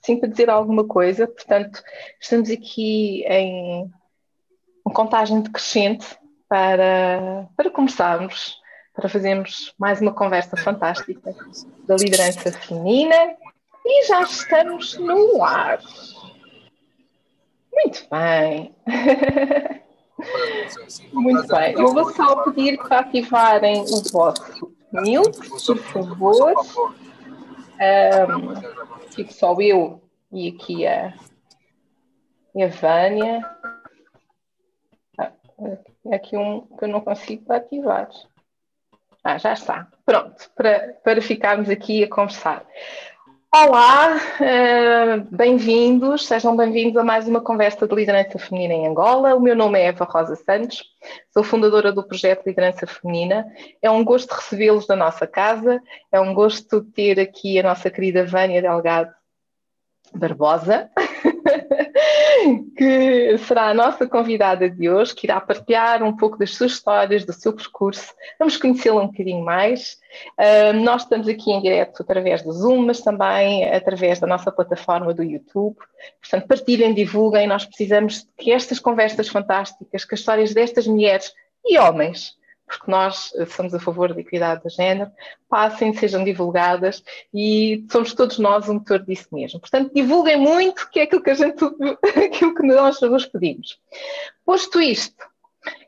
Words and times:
sim 0.00 0.16
para 0.18 0.28
dizer 0.28 0.48
alguma 0.48 0.84
coisa, 0.84 1.26
portanto, 1.26 1.82
estamos 2.20 2.50
aqui 2.50 3.24
em 3.26 3.90
contagem 4.92 5.40
decrescente 5.40 6.06
para, 6.48 7.48
para 7.56 7.70
começarmos, 7.70 8.58
para 8.94 9.08
fazermos 9.08 9.74
mais 9.78 10.00
uma 10.00 10.12
conversa 10.12 10.56
fantástica 10.56 11.34
da 11.86 11.96
liderança 11.96 12.52
feminina 12.52 13.16
e 13.84 14.06
já 14.06 14.22
estamos 14.22 14.98
no 14.98 15.42
ar. 15.42 15.80
Muito 17.72 18.06
bem. 18.10 18.74
Muito 21.12 21.46
bem. 21.48 21.72
Eu 21.72 21.94
vou 21.94 22.12
só 22.12 22.42
pedir 22.44 22.76
para 22.78 23.00
ativarem 23.00 23.82
o 23.82 24.02
vosso 24.12 24.70
mute, 24.92 25.48
por 25.48 25.78
favor. 25.78 26.54
Um, 27.80 29.10
fico 29.10 29.32
só 29.32 29.56
eu 29.58 30.02
e 30.30 30.48
aqui 30.48 30.86
a, 30.86 31.14
a 32.54 32.66
Vânia. 32.68 33.40
Ah, 35.18 35.32
aqui 36.12 36.36
um 36.36 36.60
que 36.76 36.84
eu 36.84 36.88
não 36.88 37.00
consigo 37.00 37.50
ativar. 37.52 38.10
Ah, 39.24 39.38
já 39.38 39.54
está. 39.54 39.88
Pronto, 40.04 40.50
para, 40.54 40.94
para 41.02 41.22
ficarmos 41.22 41.70
aqui 41.70 42.04
a 42.04 42.08
conversar. 42.08 42.66
Olá, 43.52 44.16
uh, 44.16 45.36
bem-vindos, 45.36 46.24
sejam 46.24 46.56
bem-vindos 46.56 46.96
a 46.96 47.02
mais 47.02 47.26
uma 47.26 47.40
conversa 47.40 47.84
de 47.84 47.92
liderança 47.96 48.38
feminina 48.38 48.74
em 48.74 48.86
Angola. 48.86 49.34
O 49.34 49.40
meu 49.40 49.56
nome 49.56 49.76
é 49.76 49.86
Eva 49.86 50.04
Rosa 50.04 50.36
Santos, 50.36 50.84
sou 51.32 51.42
fundadora 51.42 51.92
do 51.92 52.06
projeto 52.06 52.46
Liderança 52.46 52.86
Feminina. 52.86 53.44
É 53.82 53.90
um 53.90 54.04
gosto 54.04 54.30
recebê-los 54.30 54.86
na 54.86 54.94
nossa 54.94 55.26
casa, 55.26 55.82
é 56.12 56.20
um 56.20 56.32
gosto 56.32 56.80
ter 56.80 57.18
aqui 57.18 57.58
a 57.58 57.64
nossa 57.64 57.90
querida 57.90 58.24
Vânia 58.24 58.62
Delgado 58.62 59.12
Barbosa, 60.14 60.88
que 62.76 63.38
será 63.38 63.68
a 63.68 63.74
nossa 63.74 64.06
convidada 64.06 64.68
de 64.68 64.88
hoje, 64.88 65.14
que 65.14 65.26
irá 65.26 65.40
partilhar 65.40 66.02
um 66.02 66.16
pouco 66.16 66.38
das 66.38 66.54
suas 66.54 66.72
histórias, 66.72 67.24
do 67.24 67.32
seu 67.32 67.52
percurso. 67.52 68.14
Vamos 68.38 68.56
conhecê-la 68.56 69.02
um 69.02 69.06
bocadinho 69.06 69.44
mais. 69.44 69.98
Uh, 70.38 70.72
nós 70.82 71.02
estamos 71.02 71.28
aqui 71.28 71.50
em 71.50 71.60
direto 71.60 72.02
através 72.02 72.42
do 72.42 72.52
Zoom, 72.52 72.86
mas 72.86 73.00
também 73.00 73.64
através 73.70 74.18
da 74.20 74.26
nossa 74.26 74.50
plataforma 74.50 75.14
do 75.14 75.22
YouTube. 75.22 75.76
Portanto, 76.20 76.46
partilhem, 76.46 76.94
divulguem. 76.94 77.46
Nós 77.46 77.64
precisamos 77.64 78.26
que 78.36 78.52
estas 78.52 78.78
conversas 78.78 79.28
fantásticas, 79.28 80.04
que 80.04 80.14
as 80.14 80.20
histórias 80.20 80.54
destas 80.54 80.86
mulheres 80.86 81.32
e 81.64 81.78
homens 81.78 82.39
porque 82.70 82.88
nós 82.88 83.32
eh, 83.34 83.46
somos 83.46 83.74
a 83.74 83.80
favor 83.80 84.14
da 84.14 84.20
equidade 84.20 84.62
de 84.62 84.70
género, 84.70 85.10
passem, 85.48 85.92
sejam 85.92 86.22
divulgadas 86.22 87.02
e 87.34 87.84
somos 87.90 88.14
todos 88.14 88.38
nós 88.38 88.68
um 88.68 88.74
motor 88.74 89.00
disso 89.00 89.26
mesmo. 89.32 89.58
Portanto, 89.58 89.92
divulguem 89.92 90.36
muito, 90.36 90.88
que 90.88 91.00
é 91.00 91.02
aquilo 91.02 91.22
que, 91.22 91.30
a 91.30 91.34
gente, 91.34 91.64
aquilo 92.24 92.54
que 92.54 92.62
nós 92.62 93.00
vos 93.00 93.26
pedimos. 93.26 93.76
Posto 94.46 94.80
isto, 94.80 95.26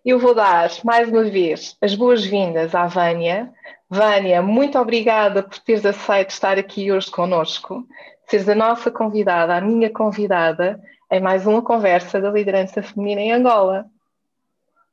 eu 0.05 0.19
vou 0.19 0.35
dar 0.35 0.71
mais 0.85 1.09
uma 1.09 1.23
vez 1.23 1.77
as 1.81 1.95
boas-vindas 1.95 2.75
à 2.75 2.87
Vânia. 2.87 3.53
Vânia, 3.89 4.43
muito 4.43 4.77
obrigada 4.77 5.41
por 5.43 5.59
teres 5.61 5.87
aceito 5.87 6.31
estar 6.31 6.59
aqui 6.59 6.91
hoje 6.91 7.11
conosco, 7.11 7.87
seres 8.27 8.49
a 8.49 8.57
nossa 8.57 8.91
convidada, 8.91 9.55
a 9.55 9.61
minha 9.61 9.89
convidada, 9.89 10.83
em 11.13 11.21
mais 11.21 11.47
uma 11.47 11.63
conversa 11.63 12.21
da 12.21 12.31
liderança 12.31 12.83
feminina 12.83 13.21
em 13.21 13.33
Angola. 13.33 13.87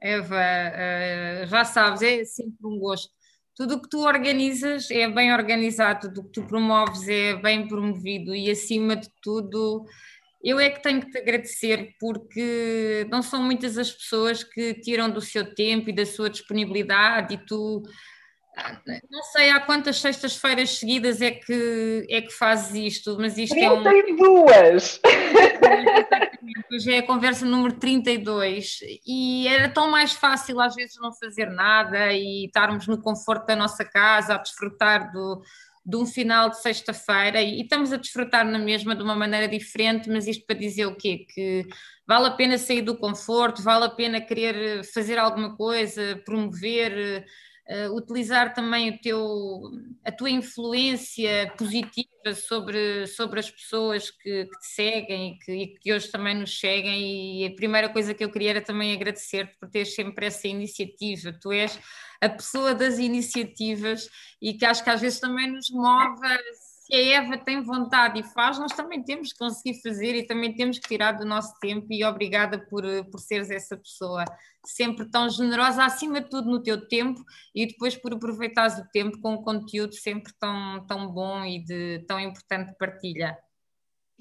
Eva, 0.02 0.36
uh, 0.36 1.48
já 1.48 1.66
sabes, 1.66 2.02
é 2.02 2.24
sempre 2.24 2.66
um 2.66 2.80
gosto. 2.80 3.12
Tudo 3.56 3.76
o 3.76 3.82
que 3.82 3.90
tu 3.90 4.00
organizas 4.00 4.90
é 4.90 5.08
bem 5.10 5.34
organizado, 5.34 6.08
tudo 6.08 6.22
o 6.22 6.24
que 6.26 6.32
tu 6.32 6.44
promoves 6.48 7.08
é 7.08 7.36
bem 7.36 7.68
promovido 7.68 8.34
e, 8.34 8.50
acima 8.50 8.96
de 8.96 9.10
tudo, 9.22 9.86
eu 10.42 10.60
é 10.60 10.70
que 10.70 10.82
tenho 10.82 11.02
que 11.02 11.12
te 11.12 11.18
agradecer 11.18 11.96
porque 12.00 13.06
não 13.12 13.22
são 13.22 13.44
muitas 13.44 13.78
as 13.78 13.92
pessoas 13.92 14.44
que 14.44 14.74
tiram 14.76 15.10
do 15.10 15.20
seu 15.20 15.54
tempo 15.54 15.90
e 15.90 15.94
da 15.94 16.06
sua 16.06 16.30
disponibilidade 16.30 17.34
e 17.34 17.46
tu 17.46 17.84
não 19.10 19.24
sei 19.24 19.50
há 19.50 19.60
quantas 19.60 20.00
sextas-feiras 20.00 20.78
seguidas 20.78 21.22
é 21.22 21.32
que, 21.32 22.06
é 22.10 22.22
que 22.22 22.32
fazes 22.32 22.96
isto, 22.96 23.18
mas 23.20 23.38
isto 23.38 23.54
32. 23.56 25.00
é 25.04 25.08
um. 25.08 26.76
Hoje 26.76 26.94
é 26.94 27.00
a 27.00 27.06
conversa 27.06 27.46
número 27.46 27.76
32 27.78 28.80
e 29.06 29.48
era 29.48 29.70
tão 29.70 29.90
mais 29.90 30.14
fácil 30.14 30.60
às 30.60 30.76
vezes 30.76 30.96
não 31.00 31.14
fazer 31.14 31.48
nada 31.48 32.14
e 32.14 32.46
estarmos 32.46 32.88
no 32.88 33.02
conforto 33.02 33.48
da 33.48 33.56
nossa 33.56 33.84
casa 33.84 34.36
a 34.36 34.38
desfrutar 34.38 35.12
do, 35.12 35.42
de 35.86 35.98
um 35.98 36.06
final 36.06 36.50
de 36.50 36.62
sexta-feira 36.62 37.42
e, 37.42 37.60
e 37.60 37.62
estamos 37.64 37.92
a 37.92 37.98
desfrutar 37.98 38.46
na 38.46 38.60
mesma 38.60 38.96
de 38.96 39.02
uma 39.02 39.16
maneira 39.16 39.48
diferente, 39.48 40.10
mas 40.10 40.28
isto 40.28 40.46
para 40.46 40.58
dizer 40.58 40.86
o 40.86 40.96
quê? 40.96 41.26
Que 41.34 41.68
vale 42.08 42.28
a 42.28 42.32
pena 42.32 42.58
sair 42.58 42.82
do 42.82 42.98
conforto, 42.98 43.62
vale 43.62 43.86
a 43.86 43.90
pena 43.90 44.22
querer 44.22 44.84
fazer 44.84 45.18
alguma 45.18 45.56
coisa, 45.56 46.22
promover 46.26 47.26
uh, 47.70 47.96
utilizar 47.96 48.54
também 48.54 48.90
o 48.90 49.00
teu, 49.00 49.62
a 50.04 50.12
tua 50.12 50.30
influência 50.30 51.54
positiva 51.58 52.34
sobre, 52.36 53.08
sobre 53.08 53.40
as 53.40 53.50
pessoas 53.50 54.10
que, 54.10 54.46
que 54.46 54.60
te 54.60 54.68
seguem 54.68 55.34
e 55.34 55.40
que, 55.40 55.52
e 55.52 55.68
que, 55.80 55.94
hoje 55.94 56.12
também 56.12 56.36
nos 56.36 56.60
seguem. 56.60 57.42
E 57.42 57.46
a 57.46 57.56
primeira 57.56 57.90
coisa 57.90 58.14
que 58.14 58.24
eu 58.24 58.32
queria 58.32 58.52
era 58.52 58.62
também 58.62 58.94
agradecer-te 58.94 59.58
por 59.60 59.70
teres 59.70 59.94
sempre 59.94 60.26
essa 60.26 60.48
iniciativa. 60.48 61.32
Tu 61.40 61.52
és 61.52 61.80
a 62.20 62.30
pessoa 62.30 62.74
das 62.74 62.98
iniciativas 62.98 64.10
e 64.42 64.54
que 64.54 64.66
acho 64.66 64.84
que 64.84 64.90
às 64.90 65.02
vezes 65.02 65.20
também 65.20 65.52
nos 65.52 65.70
move 65.70 66.28
se 66.90 66.96
a 66.96 67.22
Eva 67.22 67.38
tem 67.38 67.62
vontade 67.62 68.20
e 68.20 68.24
faz, 68.24 68.58
nós 68.58 68.72
também 68.72 69.04
temos 69.04 69.32
que 69.32 69.38
conseguir 69.38 69.80
fazer 69.82 70.16
e 70.16 70.26
também 70.26 70.56
temos 70.56 70.80
que 70.80 70.88
tirar 70.88 71.12
do 71.12 71.26
nosso 71.26 71.54
tempo 71.60 71.86
e 71.92 72.04
obrigada 72.04 72.58
por, 72.58 72.84
por 73.12 73.20
seres 73.20 73.52
essa 73.52 73.78
pessoa 73.78 74.26
sempre 74.66 75.10
tão 75.10 75.30
generosa, 75.30 75.86
acima 75.86 76.20
de 76.20 76.30
tudo 76.30 76.50
no 76.50 76.64
teu 76.64 76.88
tempo 76.88 77.24
e 77.54 77.68
depois 77.68 77.96
por 77.96 78.14
aproveitares 78.14 78.80
o 78.80 78.90
tempo 78.92 79.20
com 79.22 79.34
um 79.34 79.44
conteúdo 79.44 79.94
sempre 79.94 80.34
tão, 80.40 80.86
tão 80.88 81.08
bom 81.12 81.46
e 81.46 81.64
de 81.64 82.00
tão 82.08 82.20
importante 82.20 82.76
partilha. 82.78 83.38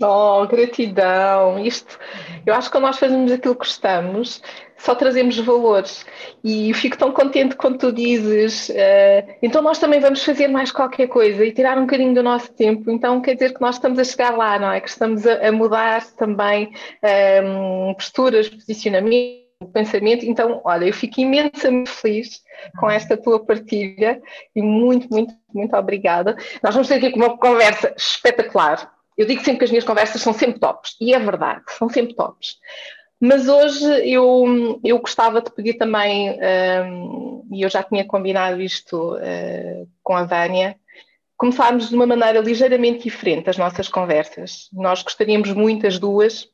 Oh, 0.01 0.47
gratidão! 0.47 1.59
Isto, 1.59 1.99
eu 2.47 2.55
acho 2.55 2.69
que 2.69 2.73
quando 2.77 2.85
nós 2.85 2.99
fazemos 2.99 3.33
aquilo 3.33 3.55
que 3.55 3.67
gostamos, 3.67 4.41
só 4.77 4.95
trazemos 4.95 5.37
valores. 5.39 6.07
E 6.45 6.73
fico 6.73 6.97
tão 6.97 7.11
contente 7.11 7.57
quando 7.57 7.79
tu 7.79 7.93
dizes, 7.93 8.69
uh, 8.69 9.37
então 9.43 9.61
nós 9.61 9.79
também 9.81 9.99
vamos 9.99 10.25
fazer 10.25 10.47
mais 10.47 10.71
qualquer 10.71 11.09
coisa 11.09 11.45
e 11.45 11.53
tirar 11.53 11.77
um 11.77 11.83
bocadinho 11.83 12.15
do 12.15 12.23
nosso 12.23 12.53
tempo. 12.53 12.91
Então 12.91 13.21
quer 13.21 13.35
dizer 13.35 13.55
que 13.55 13.61
nós 13.61 13.75
estamos 13.75 13.99
a 13.99 14.05
chegar 14.05 14.37
lá, 14.37 14.57
não 14.59 14.71
é? 14.71 14.81
Que 14.81 14.89
estamos 14.89 15.27
a, 15.27 15.49
a 15.49 15.51
mudar 15.51 16.05
também 16.13 16.69
um, 17.03 17.89
ehm, 17.89 17.95
posturas, 17.95 18.49
posicionamento 18.49 19.49
pensamento. 19.73 20.25
Então, 20.25 20.61
olha, 20.65 20.85
eu 20.85 20.93
fico 20.93 21.21
imensamente 21.21 21.91
feliz 21.91 22.41
com 22.79 22.89
esta 22.89 23.17
tua 23.17 23.45
partilha 23.45 24.23
e 24.55 24.63
muito, 24.63 25.09
muito, 25.11 25.35
muito 25.53 25.75
obrigada. 25.75 26.37
Nós 26.63 26.75
vamos 26.75 26.87
ter 26.87 27.05
aqui 27.05 27.13
uma 27.17 27.37
conversa 27.37 27.93
espetacular. 27.97 28.98
Eu 29.19 29.27
digo 29.27 29.43
sempre 29.43 29.59
que 29.59 29.65
as 29.65 29.71
minhas 29.71 29.85
conversas 29.85 30.23
são 30.23 30.33
sempre 30.33 30.61
tops, 30.61 30.97
e 31.01 31.13
é 31.13 31.19
verdade, 31.19 31.63
são 31.77 31.89
sempre 31.89 32.15
tops. 32.15 32.57
Mas 33.21 33.49
hoje 33.49 33.85
eu, 34.09 34.81
eu 34.85 35.01
gostava 35.01 35.43
de 35.43 35.51
pedir 35.51 35.75
também, 35.75 36.39
um, 36.87 37.49
e 37.53 37.63
eu 37.63 37.69
já 37.69 37.83
tinha 37.83 38.07
combinado 38.07 38.63
isto 38.63 39.17
uh, 39.17 39.89
com 40.05 40.15
a 40.15 40.23
Vânia, 40.23 40.77
começarmos 41.37 41.89
de 41.89 41.97
uma 41.97 42.07
maneira 42.07 42.39
ligeiramente 42.39 43.05
diferente 43.05 43.51
as 43.51 43.59
nossas 43.59 43.89
conversas. 43.89 44.69
Nós 44.73 45.03
gostaríamos 45.03 45.53
muito, 45.53 45.85
as 45.85 45.99
duas, 45.99 46.49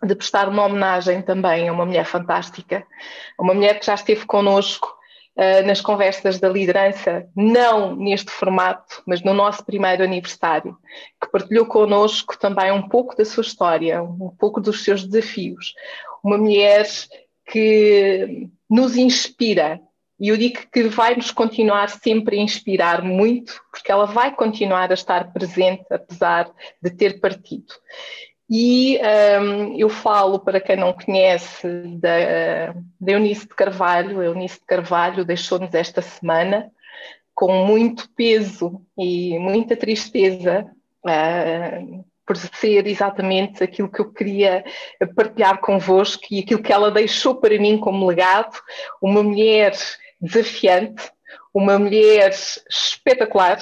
de 0.00 0.14
prestar 0.14 0.48
uma 0.48 0.66
homenagem 0.66 1.20
também 1.20 1.68
a 1.68 1.72
uma 1.72 1.84
mulher 1.84 2.04
fantástica, 2.04 2.86
uma 3.36 3.54
mulher 3.54 3.80
que 3.80 3.86
já 3.86 3.94
esteve 3.94 4.24
connosco 4.24 4.97
uh, 5.38 5.66
nas 5.66 5.80
conversas 5.80 6.40
da 6.40 6.48
liderança, 6.48 7.26
não 7.34 7.94
neste 7.94 8.30
formato, 8.30 9.02
mas 9.06 9.22
no 9.22 9.32
nosso 9.32 9.64
primeiro 9.64 10.02
aniversário, 10.02 10.76
que 11.20 11.30
partilhou 11.30 11.66
connosco 11.66 12.36
também 12.38 12.72
um 12.72 12.88
pouco 12.88 13.16
da 13.16 13.24
sua 13.24 13.42
história, 13.42 14.02
um 14.02 14.34
pouco 14.36 14.60
dos 14.60 14.82
seus 14.82 15.06
desafios. 15.06 15.74
Uma 16.22 16.36
mulher 16.36 16.86
que 17.50 18.48
nos 18.68 18.96
inspira, 18.96 19.80
e 20.20 20.28
eu 20.28 20.36
digo 20.36 20.58
que 20.72 20.82
vai 20.88 21.14
nos 21.14 21.30
continuar 21.30 21.88
sempre 21.88 22.36
a 22.38 22.42
inspirar 22.42 23.02
muito, 23.02 23.62
porque 23.70 23.90
ela 23.90 24.04
vai 24.04 24.34
continuar 24.34 24.90
a 24.90 24.94
estar 24.94 25.32
presente, 25.32 25.84
apesar 25.90 26.50
de 26.82 26.90
ter 26.90 27.20
partido. 27.20 27.72
E 28.50 28.98
um, 29.40 29.78
eu 29.78 29.90
falo, 29.90 30.38
para 30.38 30.60
quem 30.60 30.76
não 30.76 30.92
conhece, 30.94 31.66
da, 31.98 32.72
da 32.98 33.12
Eunice 33.12 33.46
de 33.46 33.54
Carvalho. 33.54 34.20
A 34.20 34.24
Eunice 34.24 34.58
de 34.58 34.66
Carvalho 34.66 35.24
deixou-nos 35.24 35.74
esta 35.74 36.00
semana 36.00 36.70
com 37.34 37.52
muito 37.66 38.08
peso 38.16 38.80
e 38.96 39.38
muita 39.38 39.76
tristeza, 39.76 40.66
uh, 41.04 42.04
por 42.26 42.36
ser 42.36 42.86
exatamente 42.86 43.62
aquilo 43.62 43.88
que 43.88 44.00
eu 44.00 44.12
queria 44.12 44.64
partilhar 45.14 45.60
convosco 45.60 46.24
e 46.30 46.40
aquilo 46.40 46.62
que 46.62 46.72
ela 46.72 46.90
deixou 46.90 47.36
para 47.36 47.58
mim 47.58 47.78
como 47.78 48.06
legado. 48.06 48.58
Uma 49.00 49.22
mulher 49.22 49.72
desafiante, 50.20 51.10
uma 51.54 51.78
mulher 51.78 52.30
espetacular, 52.68 53.58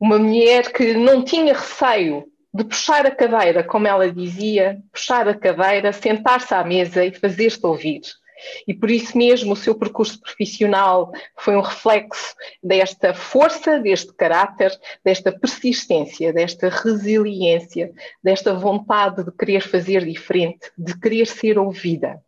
uma 0.00 0.18
mulher 0.18 0.72
que 0.72 0.94
não 0.94 1.22
tinha 1.22 1.52
receio 1.52 2.31
de 2.52 2.64
puxar 2.64 3.06
a 3.06 3.10
cadeira, 3.10 3.64
como 3.64 3.86
ela 3.86 4.10
dizia, 4.10 4.82
puxar 4.92 5.26
a 5.26 5.34
cadeira, 5.34 5.92
sentar-se 5.92 6.52
à 6.52 6.62
mesa 6.62 7.04
e 7.04 7.12
fazer-se 7.12 7.64
ouvir. 7.64 8.02
E 8.66 8.74
por 8.74 8.90
isso 8.90 9.16
mesmo 9.16 9.52
o 9.52 9.56
seu 9.56 9.74
percurso 9.74 10.20
profissional 10.20 11.12
foi 11.36 11.56
um 11.56 11.60
reflexo 11.60 12.34
desta 12.62 13.14
força, 13.14 13.78
deste 13.78 14.12
caráter, 14.12 14.72
desta 15.04 15.32
persistência, 15.32 16.32
desta 16.32 16.68
resiliência, 16.68 17.92
desta 18.22 18.54
vontade 18.54 19.24
de 19.24 19.32
querer 19.32 19.60
fazer 19.60 20.04
diferente, 20.04 20.70
de 20.76 20.98
querer 20.98 21.26
ser 21.26 21.58
ouvida. 21.58 22.20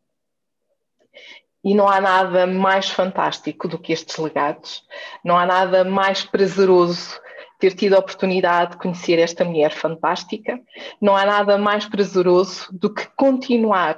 E 1.62 1.74
não 1.74 1.88
há 1.88 2.00
nada 2.00 2.46
mais 2.46 2.90
fantástico 2.90 3.66
do 3.66 3.78
que 3.78 3.92
estes 3.92 4.16
legados, 4.18 4.84
não 5.24 5.36
há 5.36 5.46
nada 5.46 5.82
mais 5.82 6.22
prazeroso 6.22 7.18
ter 7.58 7.74
tido 7.74 7.94
a 7.94 7.98
oportunidade 7.98 8.72
de 8.72 8.78
conhecer 8.78 9.18
esta 9.18 9.44
mulher 9.44 9.72
fantástica. 9.72 10.60
Não 11.00 11.16
há 11.16 11.24
nada 11.24 11.56
mais 11.56 11.86
prazeroso 11.86 12.68
do 12.72 12.92
que 12.92 13.06
continuar 13.16 13.96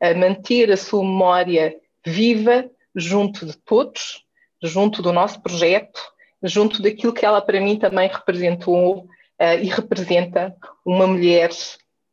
a 0.00 0.14
manter 0.14 0.72
a 0.72 0.76
sua 0.76 1.02
memória 1.02 1.74
viva 2.04 2.68
junto 2.94 3.46
de 3.46 3.56
todos, 3.56 4.24
junto 4.62 5.02
do 5.02 5.12
nosso 5.12 5.40
projeto, 5.42 6.00
junto 6.42 6.82
daquilo 6.82 7.12
que 7.12 7.24
ela 7.24 7.40
para 7.40 7.60
mim 7.60 7.78
também 7.78 8.08
representou 8.08 9.00
uh, 9.40 9.58
e 9.60 9.68
representa 9.68 10.54
uma 10.84 11.06
mulher 11.06 11.50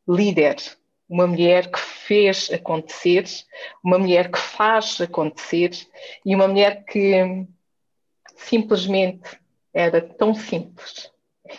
líder, 0.07 0.55
uma 1.07 1.27
mulher 1.27 1.69
que 1.69 1.79
fez 1.79 2.49
acontecer, 2.51 3.25
uma 3.83 3.99
mulher 3.99 4.31
que 4.31 4.39
faz 4.39 4.99
acontecer 5.01 5.71
e 6.25 6.33
uma 6.33 6.47
mulher 6.47 6.85
que 6.85 7.45
simplesmente 8.35 9.40
era 9.73 10.01
tão 10.01 10.33
simples. 10.33 11.11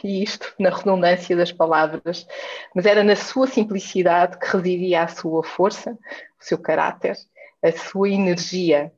E 0.03 0.23
isto 0.23 0.53
na 0.59 0.71
redundância 0.71 1.37
das 1.37 1.53
palavras, 1.53 2.27
mas 2.75 2.87
era 2.87 3.03
na 3.03 3.17
sua 3.17 3.47
simplicidade 3.47 4.39
que 4.39 4.47
residia 4.47 5.03
a 5.03 5.09
sua 5.09 5.43
força, 5.43 5.93
o 6.41 6.45
seu 6.45 6.59
caráter, 6.59 7.17
a 7.63 7.73
sua 7.73 8.09
energia. 8.09 8.93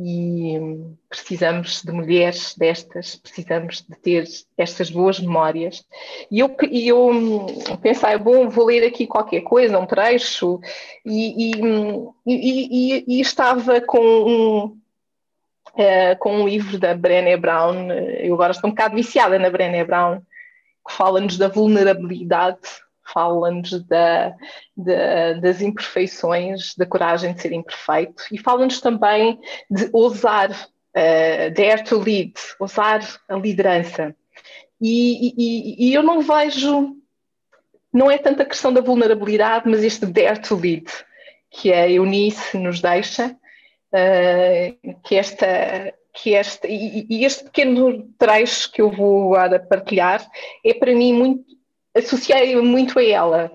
E 0.00 0.56
precisamos 1.08 1.82
de 1.82 1.90
mulheres 1.90 2.54
destas, 2.56 3.16
precisamos 3.16 3.82
de 3.82 3.96
ter 3.96 4.28
estas 4.56 4.90
boas 4.90 5.18
memórias. 5.18 5.84
E 6.30 6.38
eu, 6.38 6.56
e 6.70 6.86
eu 6.86 7.46
pensei, 7.82 8.16
bom, 8.16 8.48
vou 8.48 8.66
ler 8.66 8.86
aqui 8.86 9.08
qualquer 9.08 9.40
coisa, 9.40 9.76
um 9.76 9.86
trecho, 9.86 10.60
e, 11.04 11.50
e, 12.24 13.04
e 13.08 13.20
estava 13.20 13.80
com 13.80 13.98
um, 13.98 14.77
uh, 15.78 16.18
com 16.18 16.42
um 16.42 16.48
livro 16.48 16.78
da 16.78 16.94
Brené 16.94 17.36
Brown. 17.36 17.90
Eu 18.18 18.34
agora 18.34 18.52
estou 18.52 18.68
um 18.68 18.72
bocado 18.72 18.96
viciada 18.96 19.38
na 19.38 19.50
Brené 19.50 19.84
Brown, 19.84 20.20
que 20.86 20.94
fala-nos 20.94 21.38
da 21.38 21.48
vulnerabilidade, 21.48 22.58
fala-nos 23.12 23.82
da, 23.84 24.34
da, 24.76 25.32
das 25.34 25.62
imperfeições, 25.62 26.74
da 26.76 26.84
coragem 26.84 27.32
de 27.32 27.40
ser 27.40 27.52
imperfeito 27.52 28.24
e 28.30 28.38
fala-nos 28.38 28.80
também 28.80 29.38
de 29.70 29.88
ousar, 29.92 30.50
uh, 30.50 31.50
dare 31.54 31.84
to 31.84 31.98
lead, 31.98 32.34
ousar 32.58 33.00
a 33.28 33.36
liderança. 33.36 34.14
E, 34.80 35.34
e, 35.36 35.88
e, 35.88 35.94
eu 35.94 36.02
não 36.02 36.20
vejo, 36.20 36.96
não 37.92 38.10
é 38.10 38.16
tanto 38.16 38.42
a 38.42 38.44
questão 38.44 38.72
da 38.72 38.80
vulnerabilidade, 38.80 39.68
mas 39.68 39.82
este 39.82 40.06
dare 40.06 40.40
to 40.40 40.54
lead 40.54 40.86
que 41.50 41.72
a 41.72 41.88
Eunice 41.88 42.56
nos 42.56 42.80
deixa, 42.80 43.34
uh, 43.92 45.00
que 45.02 45.16
esta 45.16 45.94
que 46.22 46.34
este, 46.34 46.66
e, 46.68 47.24
este 47.24 47.44
pequeno 47.44 48.02
trecho 48.18 48.72
que 48.72 48.82
eu 48.82 48.90
vou 48.90 49.34
agora 49.34 49.60
partilhar 49.60 50.26
é 50.64 50.74
para 50.74 50.92
mim 50.92 51.12
muito, 51.12 51.44
associei 51.94 52.56
muito 52.56 52.98
a 52.98 53.04
ela. 53.04 53.52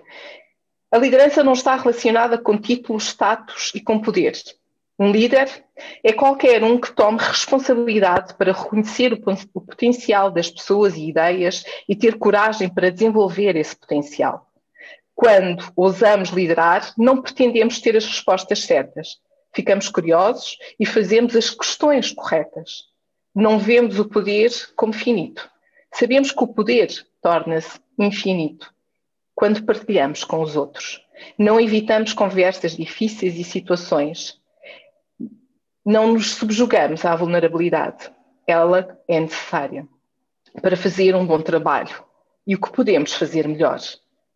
A 0.91 0.97
liderança 0.97 1.43
não 1.43 1.53
está 1.53 1.75
relacionada 1.75 2.37
com 2.37 2.57
títulos, 2.57 3.07
status 3.07 3.71
e 3.75 3.81
com 3.81 3.99
poderes. 3.99 4.55
Um 4.97 5.11
líder 5.11 5.49
é 6.03 6.13
qualquer 6.13 6.63
um 6.63 6.79
que 6.79 6.93
tome 6.93 7.17
responsabilidade 7.17 8.35
para 8.35 8.53
reconhecer 8.53 9.11
o, 9.11 9.19
o 9.53 9.61
potencial 9.61 10.29
das 10.29 10.49
pessoas 10.49 10.95
e 10.95 11.09
ideias 11.09 11.65
e 11.89 11.95
ter 11.95 12.17
coragem 12.17 12.69
para 12.69 12.91
desenvolver 12.91 13.55
esse 13.55 13.75
potencial. 13.75 14.47
Quando 15.15 15.65
ousamos 15.75 16.29
liderar, 16.29 16.93
não 16.97 17.21
pretendemos 17.21 17.79
ter 17.79 17.97
as 17.97 18.05
respostas 18.05 18.63
certas, 18.63 19.19
ficamos 19.53 19.89
curiosos 19.89 20.57
e 20.79 20.85
fazemos 20.85 21.35
as 21.35 21.49
questões 21.49 22.11
corretas. 22.11 22.85
Não 23.33 23.59
vemos 23.59 23.99
o 23.99 24.05
poder 24.05 24.51
como 24.75 24.93
finito. 24.93 25.49
Sabemos 25.93 26.31
que 26.31 26.43
o 26.43 26.47
poder 26.47 26.89
torna-se 27.21 27.79
infinito 27.97 28.73
quando 29.35 29.63
partilhamos 29.63 30.23
com 30.23 30.41
os 30.41 30.55
outros. 30.55 31.01
Não 31.37 31.59
evitamos 31.59 32.13
conversas 32.13 32.75
difíceis 32.75 33.37
e 33.37 33.43
situações. 33.43 34.39
Não 35.85 36.13
nos 36.13 36.35
subjugamos 36.35 37.05
à 37.05 37.15
vulnerabilidade. 37.15 38.11
Ela 38.47 38.99
é 39.07 39.19
necessária 39.19 39.87
para 40.61 40.77
fazer 40.77 41.15
um 41.15 41.25
bom 41.25 41.41
trabalho. 41.41 42.03
E 42.45 42.55
o 42.55 42.61
que 42.61 42.71
podemos 42.71 43.13
fazer 43.13 43.47
melhor? 43.47 43.79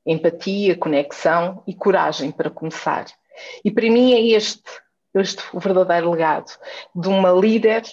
Empatia, 0.05 0.75
conexão 0.75 1.63
e 1.67 1.73
coragem 1.73 2.31
para 2.31 2.49
começar. 2.49 3.05
E 3.63 3.69
para 3.69 3.89
mim 3.89 4.13
é 4.13 4.35
este 4.35 4.63
este 5.19 5.43
verdadeiro 5.53 6.11
legado 6.11 6.51
de 6.95 7.07
uma 7.07 7.31
líder 7.31 7.83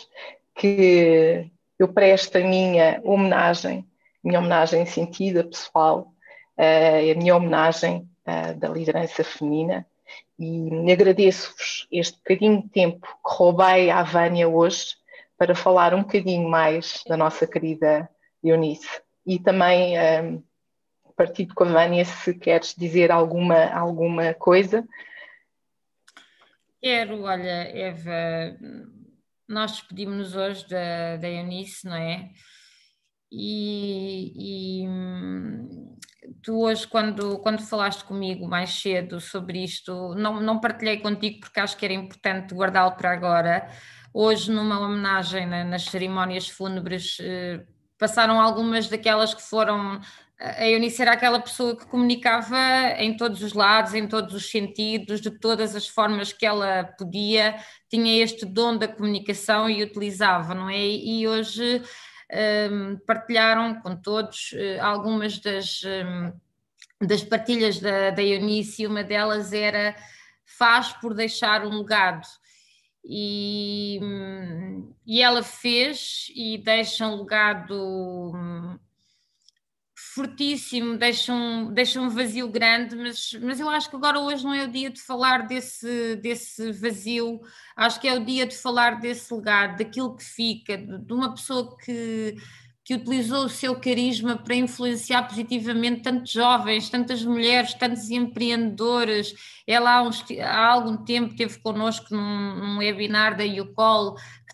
que 0.55 1.51
eu 1.79 1.89
presto 1.89 2.39
a 2.39 2.41
minha 2.41 3.01
homenagem, 3.05 3.85
minha 4.23 4.39
homenagem 4.39 4.87
sentida 4.87 5.45
pessoal, 5.45 6.13
uh, 6.59 7.13
a 7.13 7.15
minha 7.17 7.37
homenagem 7.37 8.09
uh, 8.27 8.55
da 8.59 8.69
liderança 8.69 9.25
feminina. 9.25 9.87
E 10.39 10.93
agradeço-vos 10.93 11.87
este 11.93 12.19
bocadinho 12.19 12.63
de 12.63 12.69
tempo 12.69 13.07
que 13.07 13.35
roubei 13.35 13.91
à 13.91 14.03
Vânia 14.03 14.49
hoje 14.49 14.97
para 15.39 15.55
falar 15.55 15.95
um 15.95 16.03
bocadinho 16.03 16.49
mais 16.49 17.03
da 17.07 17.17
nossa 17.17 17.47
querida 17.47 18.09
Eunice. 18.43 19.01
E 19.27 19.39
também 19.39 19.95
um, 19.99 20.43
partido 21.17 21.55
com 21.55 21.65
a 21.65 21.69
Vânia 21.69 22.05
se 22.05 22.35
queres 22.35 22.75
dizer 22.77 23.11
alguma, 23.11 23.67
alguma 23.73 24.35
coisa 24.35 24.85
Quero, 26.85 27.23
olha, 27.23 27.75
Eva, 27.75 28.59
nós 29.49 29.73
despedimos-nos 29.73 30.37
hoje 30.37 30.69
da, 30.69 31.17
da 31.17 31.31
Eunice, 31.31 31.87
não 31.87 31.97
é? 31.97 32.29
E, 33.33 34.85
e, 34.85 34.87
tu 36.43 36.61
hoje, 36.61 36.87
quando, 36.87 37.39
quando 37.39 37.63
falaste 37.63 38.05
comigo 38.05 38.47
mais 38.47 38.69
cedo 38.83 39.19
sobre 39.19 39.65
isto, 39.65 40.15
não, 40.15 40.43
não 40.43 40.61
partilhei 40.61 40.99
contigo 40.99 41.41
porque 41.41 41.59
acho 41.59 41.75
que 41.75 41.87
era 41.87 41.95
importante 41.95 42.55
guardá-lo 42.55 42.95
para 42.97 43.13
agora. 43.13 43.67
Hoje, 44.13 44.53
numa 44.53 44.79
homenagem 44.79 45.47
na, 45.47 45.65
nas 45.65 45.85
cerimónias 45.85 46.51
fúnebres, 46.51 47.17
eh, 47.19 47.65
passaram 47.99 48.39
algumas 48.39 48.91
daquelas 48.91 49.33
que 49.33 49.41
foram 49.41 50.03
a 50.39 50.69
Eunice 50.69 51.01
era 51.01 51.13
aquela 51.13 51.41
pessoa 51.41 51.77
que 51.77 51.87
comunicava 51.87 52.57
em 52.99 53.17
todos 53.17 53.43
os 53.43 53.53
lados, 53.53 53.95
em 53.95 54.07
todos 54.07 54.35
os 54.35 54.51
sentidos, 54.51 55.21
de 55.21 55.31
todas 55.31 55.77
as 55.77 55.87
formas 55.87 56.33
que 56.33 56.45
ela 56.45 56.85
podia, 56.99 57.57
tinha 57.89 58.23
este 58.23 58.45
dom 58.45 58.77
da 58.77 58.89
comunicação 58.89 59.71
e 59.71 59.83
utilizava, 59.83 60.55
não 60.55 60.69
é? 60.69 60.87
E 60.87 61.27
hoje 61.27 61.83
um, 62.71 62.99
partilharam 63.07 63.81
com 63.81 63.97
todos 63.97 64.53
uh, 64.53 64.83
algumas 64.83 65.39
das, 65.39 65.81
um, 65.85 67.07
das 67.07 67.23
partilhas 67.23 67.79
da, 67.79 68.11
da 68.11 68.23
Eunice, 68.23 68.83
e 68.83 68.87
uma 68.87 69.05
delas 69.05 69.53
era 69.53 69.95
faz 70.45 70.93
por 70.93 71.15
deixar 71.15 71.65
um 71.65 71.79
legado. 71.79 72.27
E, 73.07 74.01
hum, 74.03 74.95
e 75.07 75.21
ela 75.21 75.43
fez 75.43 76.29
e 76.35 76.57
deixa 76.57 77.07
um 77.07 77.21
legado 77.21 78.33
hum, 78.35 78.79
fortíssimo, 80.15 80.97
deixa 80.97 81.33
um, 81.33 81.73
deixa 81.73 82.01
um 82.01 82.09
vazio 82.09 82.49
grande, 82.49 82.95
mas, 82.95 83.33
mas 83.43 83.59
eu 83.59 83.69
acho 83.69 83.91
que 83.91 83.97
agora 83.97 84.21
hoje 84.21 84.45
não 84.45 84.55
é 84.55 84.65
o 84.65 84.71
dia 84.71 84.89
de 84.89 85.01
falar 85.01 85.47
desse, 85.47 86.15
desse 86.17 86.71
vazio, 86.73 87.41
acho 87.77 88.01
que 88.01 88.07
é 88.07 88.15
o 88.15 88.25
dia 88.25 88.47
de 88.47 88.57
falar 88.57 89.01
desse 89.01 89.35
legado, 89.35 89.79
daquilo 89.79 90.17
que 90.17 90.23
fica, 90.23 90.79
de, 90.79 91.13
uma 91.13 91.35
pessoa 91.35 91.77
que, 91.79 92.37
que 92.85 92.95
utilizou 92.95 93.47
o 93.47 93.49
seu 93.49 93.75
carisma 93.81 94.37
para 94.37 94.55
influenciar 94.55 95.25
positivamente 95.25 96.03
tantos 96.03 96.31
jovens, 96.31 96.89
tantas 96.89 97.25
mulheres, 97.25 97.75
tantos 97.75 98.09
empreendedores. 98.09 99.35
Ela 99.67 99.97
há, 99.97 100.03
uns, 100.03 100.25
há 100.41 100.67
algum 100.69 100.97
tempo 100.99 101.33
esteve 101.33 101.59
connosco 101.59 102.15
num, 102.15 102.55
num 102.57 102.79
webinar 102.79 103.37
da 103.37 103.45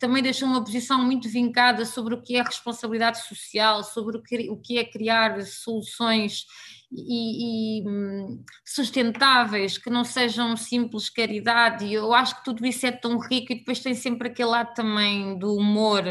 Também 0.01 0.23
deixou 0.23 0.49
uma 0.49 0.65
posição 0.65 1.05
muito 1.05 1.29
vincada 1.29 1.85
sobre 1.85 2.15
o 2.15 2.23
que 2.23 2.37
é 2.37 2.43
responsabilidade 2.43 3.23
social, 3.29 3.85
sobre 3.85 4.17
o 4.17 4.23
que, 4.23 4.49
o 4.49 4.57
que 4.57 4.79
é 4.79 4.85
criar 4.85 5.41
soluções 5.43 6.47
e, 6.91 7.81
e, 7.81 7.85
sustentáveis, 8.65 9.77
que 9.77 9.91
não 9.91 10.03
sejam 10.03 10.57
simples 10.57 11.11
caridade. 11.11 11.93
Eu 11.93 12.15
acho 12.15 12.37
que 12.37 12.45
tudo 12.45 12.67
isso 12.67 12.87
é 12.87 12.91
tão 12.91 13.19
rico 13.19 13.53
e 13.53 13.57
depois 13.57 13.81
tem 13.81 13.93
sempre 13.93 14.29
aquele 14.29 14.49
lado 14.49 14.73
também 14.73 15.39
do 15.39 15.55
humor. 15.55 16.03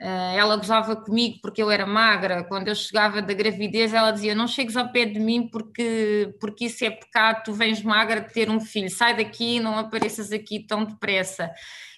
Uh, 0.00 0.34
ela 0.36 0.56
gozava 0.56 0.96
comigo 0.96 1.38
porque 1.40 1.62
eu 1.62 1.70
era 1.70 1.86
magra. 1.86 2.42
Quando 2.42 2.66
eu 2.66 2.74
chegava 2.74 3.22
da 3.22 3.32
gravidez, 3.32 3.94
ela 3.94 4.10
dizia: 4.10 4.34
Não 4.34 4.48
chegues 4.48 4.76
ao 4.76 4.90
pé 4.90 5.04
de 5.04 5.20
mim 5.20 5.48
porque, 5.48 6.34
porque 6.40 6.64
isso 6.64 6.84
é 6.84 6.90
pecado. 6.90 7.44
Tu 7.44 7.52
vens 7.52 7.80
magra 7.80 8.20
de 8.20 8.32
ter 8.32 8.50
um 8.50 8.60
filho, 8.60 8.90
sai 8.90 9.16
daqui, 9.16 9.60
não 9.60 9.78
apareças 9.78 10.32
aqui 10.32 10.66
tão 10.66 10.84
depressa. 10.84 11.48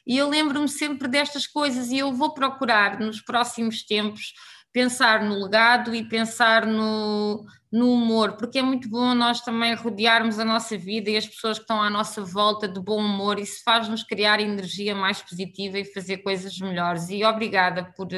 E 0.07 0.17
eu 0.17 0.29
lembro-me 0.29 0.69
sempre 0.69 1.09
destas 1.09 1.47
coisas 1.47 1.91
e 1.91 1.99
eu 1.99 2.13
vou 2.13 2.33
procurar 2.33 3.01
nos 3.01 3.21
próximos 3.21 3.85
tempos 3.85 4.33
pensar 4.73 5.25
no 5.25 5.43
legado 5.43 5.95
e 5.95 6.07
pensar 6.07 6.67
no, 6.67 7.47
no 7.73 7.95
humor, 7.95 8.37
porque 8.37 8.59
é 8.59 8.63
muito 8.63 8.91
bom 8.91 9.15
nós 9.15 9.41
também 9.41 9.75
rodearmos 9.75 10.39
a 10.39 10.45
nossa 10.45 10.77
vida 10.77 11.09
e 11.09 11.17
as 11.17 11.27
pessoas 11.27 11.59
que 11.59 11.63
estão 11.63 11.81
à 11.81 11.89
nossa 11.89 12.23
volta 12.23 12.69
de 12.69 12.79
bom 12.79 12.99
humor, 12.99 13.39
isso 13.39 13.63
faz-nos 13.65 14.03
criar 14.03 14.39
energia 14.39 14.95
mais 14.95 15.23
positiva 15.23 15.79
e 15.79 15.85
fazer 15.85 16.19
coisas 16.19 16.59
melhores. 16.59 17.09
E 17.09 17.25
obrigada 17.25 17.85
por, 17.97 18.09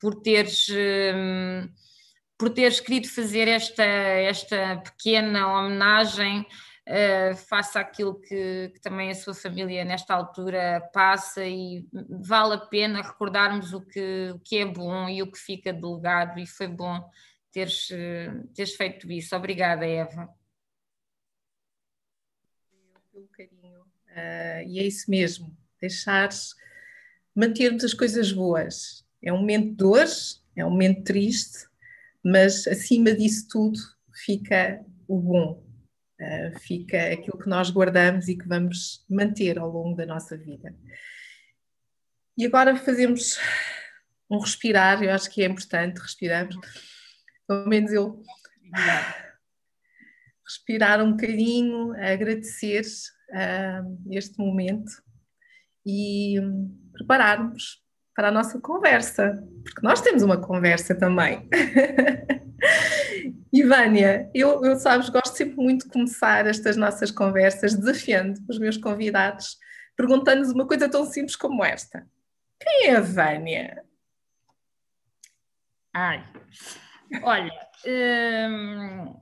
por 0.00 0.16
teres. 0.16 0.66
Hum, 0.68 1.68
por 2.38 2.50
teres 2.50 2.78
querido 2.78 3.08
fazer 3.08 3.48
esta, 3.48 3.82
esta 3.82 4.76
pequena 4.84 5.48
homenagem 5.48 6.46
uh, 6.88 7.36
faça 7.36 7.78
aquilo 7.78 8.18
que, 8.20 8.70
que, 8.74 8.80
também 8.80 9.10
a 9.10 9.14
sua 9.14 9.34
família 9.34 9.84
nesta 9.84 10.14
altura 10.14 10.80
passa 10.92 11.44
e 11.44 11.86
vale 11.92 12.54
a 12.54 12.58
pena 12.58 13.02
recordarmos 13.02 13.72
o 13.72 13.80
que, 13.80 14.30
o 14.34 14.38
que 14.40 14.58
é 14.58 14.64
bom 14.64 15.08
e 15.08 15.22
o 15.22 15.30
que 15.30 15.38
fica 15.38 15.72
delegado 15.72 16.38
e 16.38 16.46
foi 16.46 16.66
bom 16.66 17.08
teres, 17.52 17.90
uh, 17.90 18.48
teres 18.54 18.74
feito 18.74 19.10
isso. 19.12 19.36
Obrigada, 19.36 19.86
Eva. 19.86 20.28
Pelo 23.12 23.28
carinho. 23.28 23.82
Uh, 23.82 24.62
e 24.66 24.78
é 24.80 24.84
isso 24.84 25.10
mesmo, 25.10 25.56
deixares 25.80 26.54
mantermos 27.34 27.84
as 27.84 27.94
coisas 27.94 28.32
boas. 28.32 29.06
É 29.22 29.32
um 29.32 29.38
momento 29.38 29.70
de 29.70 29.74
dor, 29.76 30.06
é 30.56 30.64
um 30.64 30.70
momento 30.70 31.04
triste, 31.04 31.68
mas 32.24 32.66
acima 32.66 33.12
disso 33.14 33.46
tudo 33.48 33.78
fica 34.12 34.84
o 35.06 35.18
bom, 35.18 35.67
uh, 36.20 36.58
fica 36.60 37.12
aquilo 37.12 37.38
que 37.38 37.48
nós 37.48 37.70
guardamos 37.70 38.28
e 38.28 38.36
que 38.36 38.46
vamos 38.46 39.04
manter 39.08 39.58
ao 39.58 39.68
longo 39.70 39.96
da 39.96 40.06
nossa 40.06 40.36
vida. 40.36 40.74
E 42.36 42.46
agora 42.46 42.76
fazemos 42.76 43.38
um 44.30 44.38
respirar, 44.38 45.02
eu 45.02 45.12
acho 45.12 45.30
que 45.30 45.42
é 45.42 45.46
importante 45.46 45.98
respirarmos, 45.98 46.56
pelo 47.46 47.66
menos 47.66 47.92
eu 47.92 48.22
respirar 50.44 51.02
um 51.02 51.12
bocadinho, 51.12 51.92
agradecer 51.94 52.82
uh, 52.82 54.12
este 54.12 54.38
momento 54.38 54.90
e 55.84 56.36
prepararmos 56.92 57.82
para 58.14 58.28
a 58.28 58.32
nossa 58.32 58.60
conversa, 58.60 59.32
porque 59.64 59.80
nós 59.82 60.00
temos 60.00 60.22
uma 60.22 60.40
conversa 60.40 60.94
também. 60.94 61.48
Ivânia, 63.52 64.30
eu, 64.34 64.64
eu 64.64 64.76
sabes, 64.76 65.08
gosto 65.08 65.34
sempre 65.34 65.56
muito 65.56 65.86
de 65.86 65.92
começar 65.92 66.46
estas 66.46 66.76
nossas 66.76 67.10
conversas 67.10 67.74
desafiando 67.74 68.40
os 68.48 68.58
meus 68.58 68.76
convidados, 68.76 69.56
perguntando-lhes 69.96 70.50
uma 70.50 70.66
coisa 70.66 70.88
tão 70.88 71.04
simples 71.06 71.36
como 71.36 71.64
esta: 71.64 72.06
Quem 72.60 72.88
é 72.88 72.96
a 72.96 73.00
Vânia? 73.00 73.82
Ai, 75.94 76.24
olha, 77.22 77.52
hum, 78.50 79.18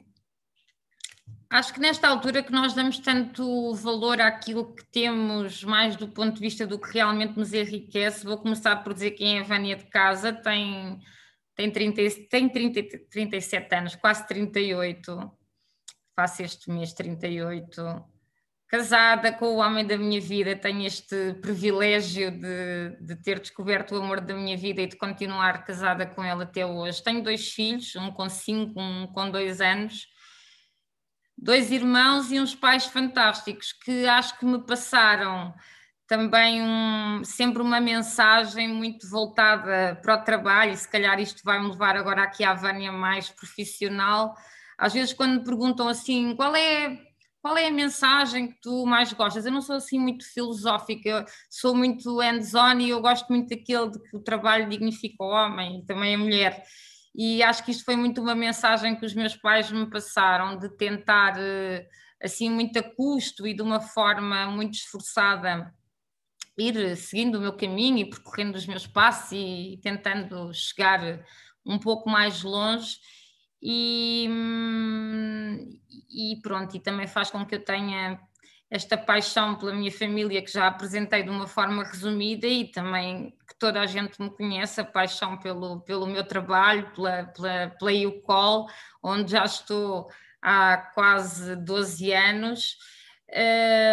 acho 1.49 1.73
que 1.73 1.81
nesta 1.81 2.09
altura 2.09 2.43
que 2.43 2.53
nós 2.53 2.75
damos 2.75 2.99
tanto 2.99 3.73
valor 3.75 4.21
àquilo 4.21 4.75
que 4.75 4.85
temos, 4.87 5.63
mais 5.63 5.95
do 5.97 6.09
ponto 6.09 6.35
de 6.35 6.41
vista 6.41 6.67
do 6.67 6.79
que 6.79 6.93
realmente 6.93 7.39
nos 7.39 7.53
enriquece, 7.53 8.27
vou 8.27 8.39
começar 8.39 8.77
por 8.83 8.93
dizer 8.93 9.13
quem 9.13 9.39
é 9.39 9.41
a 9.41 9.45
Vânia 9.45 9.77
de 9.77 9.87
casa, 9.87 10.33
tem 10.33 11.01
tem, 11.57 11.71
30, 11.71 12.03
tem 12.29 12.49
30, 12.49 12.83
37 13.11 13.75
anos, 13.75 13.97
quase 13.97 14.27
38, 14.29 15.33
faço 16.15 16.43
este 16.43 16.71
mês 16.71 16.93
38, 16.93 18.05
casada 18.69 19.33
com 19.33 19.47
o 19.47 19.57
homem 19.57 19.87
da 19.87 19.97
minha 19.97 20.21
vida, 20.21 20.55
tenho 20.55 20.85
este 20.87 21.35
privilégio 21.41 22.31
de, 22.31 22.97
de 23.01 23.17
ter 23.23 23.41
descoberto 23.41 23.93
o 23.93 24.03
amor 24.03 24.21
da 24.21 24.35
minha 24.35 24.57
vida 24.57 24.83
e 24.83 24.87
de 24.87 24.97
continuar 24.97 25.65
casada 25.65 26.05
com 26.05 26.23
ele 26.23 26.43
até 26.43 26.67
hoje. 26.67 27.03
Tenho 27.03 27.23
dois 27.23 27.51
filhos, 27.53 27.97
um 27.97 28.11
com 28.11 28.29
5, 28.29 28.79
um 28.79 29.07
com 29.07 29.31
2 29.31 29.61
anos, 29.63 30.09
dois 31.39 31.71
irmãos 31.71 32.31
e 32.31 32.39
uns 32.39 32.55
pais 32.55 32.87
fantásticos 32.87 33.73
que 33.73 34.07
acho 34.07 34.39
que 34.39 34.45
me 34.45 34.59
passaram 34.65 35.55
também 36.07 36.63
um, 36.63 37.25
sempre 37.25 37.61
uma 37.61 37.81
mensagem 37.81 38.69
muito 38.69 39.09
voltada 39.09 39.99
para 40.03 40.15
o 40.15 40.25
trabalho, 40.25 40.73
e 40.73 40.77
se 40.77 40.89
calhar 40.89 41.19
isto 41.21 41.43
vai 41.45 41.61
me 41.61 41.69
levar 41.69 41.97
agora 41.97 42.23
aqui 42.23 42.45
à 42.45 42.55
Vânia 42.55 42.93
mais 42.93 43.29
profissional. 43.29 44.35
Às 44.79 44.93
vezes, 44.95 45.13
quando 45.13 45.41
me 45.41 45.45
perguntam 45.45 45.89
assim, 45.89 46.37
qual 46.37 46.55
é, 46.55 46.97
qual 47.43 47.57
é 47.59 47.67
a 47.67 47.73
mensagem 47.73 48.49
que 48.49 48.61
tu 48.61 48.87
mais 48.87 49.13
gostas? 49.13 49.47
Eu 49.47 49.53
não 49.53 49.61
sou 49.61 49.77
assim 49.77 49.99
muito 49.99 50.25
filosófica, 50.33 51.09
eu 51.09 51.25
sou 51.51 51.75
muito 51.75 52.21
hands-on 52.21 52.79
e 52.81 52.91
eu 52.91 53.01
gosto 53.01 53.29
muito 53.29 53.49
daquele 53.49 53.91
de 53.91 53.99
que 54.01 54.17
o 54.17 54.21
trabalho 54.21 54.69
dignifica 54.69 55.25
o 55.25 55.29
homem 55.29 55.81
e 55.81 55.87
também 55.87 56.15
a 56.15 56.19
mulher. 56.19 56.63
E 57.15 57.43
acho 57.43 57.65
que 57.65 57.71
isto 57.73 57.85
foi 57.85 57.97
muito 57.97 58.21
uma 58.21 58.35
mensagem 58.35 58.95
que 58.95 59.07
os 59.07 59.15
meus 59.15 59.35
pais 59.35 59.73
me 59.73 59.89
passaram, 59.91 60.57
de 60.59 60.69
tentar, 60.77 61.35
eh, 61.39 61.89
assim, 62.23 62.51
muito 62.51 62.79
a 62.79 62.83
custo 62.83 63.47
e 63.47 63.55
de 63.55 63.63
uma 63.63 63.81
forma 63.81 64.47
muito 64.47 64.75
esforçada 64.75 65.75
ir 66.57 66.97
seguindo 66.97 67.37
o 67.37 67.41
meu 67.41 67.53
caminho 67.53 67.99
e 67.99 68.11
percorrendo 68.11 68.57
os 68.57 68.67
meus 68.67 68.87
passos 68.87 69.33
e 69.33 69.79
tentando 69.83 70.53
chegar 70.55 71.25
um 71.65 71.79
pouco 71.79 72.09
mais 72.09 72.43
longe. 72.43 72.99
E, 73.63 74.29
e 76.11 76.41
pronto, 76.43 76.77
e 76.77 76.81
também 76.81 77.07
faz 77.07 77.31
com 77.31 77.45
que 77.45 77.55
eu 77.57 77.65
tenha 77.65 78.21
esta 78.71 78.97
paixão 78.97 79.55
pela 79.57 79.73
minha 79.73 79.93
família 79.93 80.43
que 80.43 80.53
já 80.53 80.67
apresentei 80.67 81.23
de 81.23 81.31
uma 81.31 81.47
forma 81.47 81.85
resumida 81.85 82.47
e 82.47 82.65
também 82.71 83.31
que 83.49 83.57
toda 83.59 83.81
a 83.81 83.87
gente 83.87 84.21
me 84.21 84.31
conhece, 84.31 84.81
a 84.81 84.85
paixão 84.85 85.39
pelo, 85.39 85.81
pelo 85.81 86.07
meu 86.07 86.25
trabalho, 86.25 86.93
pela, 86.95 87.25
pela, 87.25 87.71
pela 87.79 88.09
UCOL, 88.09 88.67
onde 89.03 89.33
já 89.33 89.45
estou 89.45 90.09
há 90.43 90.77
quase 90.95 91.57
12 91.57 92.13
anos 92.13 92.77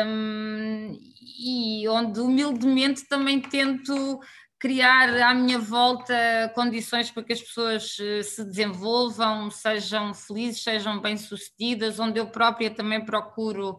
um, 0.06 0.98
e 1.40 1.88
onde 1.88 2.20
humildemente 2.20 3.08
também 3.08 3.40
tento 3.40 4.20
criar 4.60 5.10
à 5.22 5.34
minha 5.34 5.60
volta 5.60 6.14
condições 6.56 7.12
para 7.12 7.24
que 7.24 7.34
as 7.34 7.42
pessoas 7.42 7.98
eh, 8.00 8.24
se 8.24 8.46
desenvolvam, 8.46 9.52
sejam 9.52 10.14
felizes, 10.14 10.64
sejam 10.64 11.02
bem-sucedidas, 11.02 12.00
onde 12.00 12.18
eu 12.18 12.28
própria 12.28 12.70
também 12.74 13.04
procuro 13.04 13.72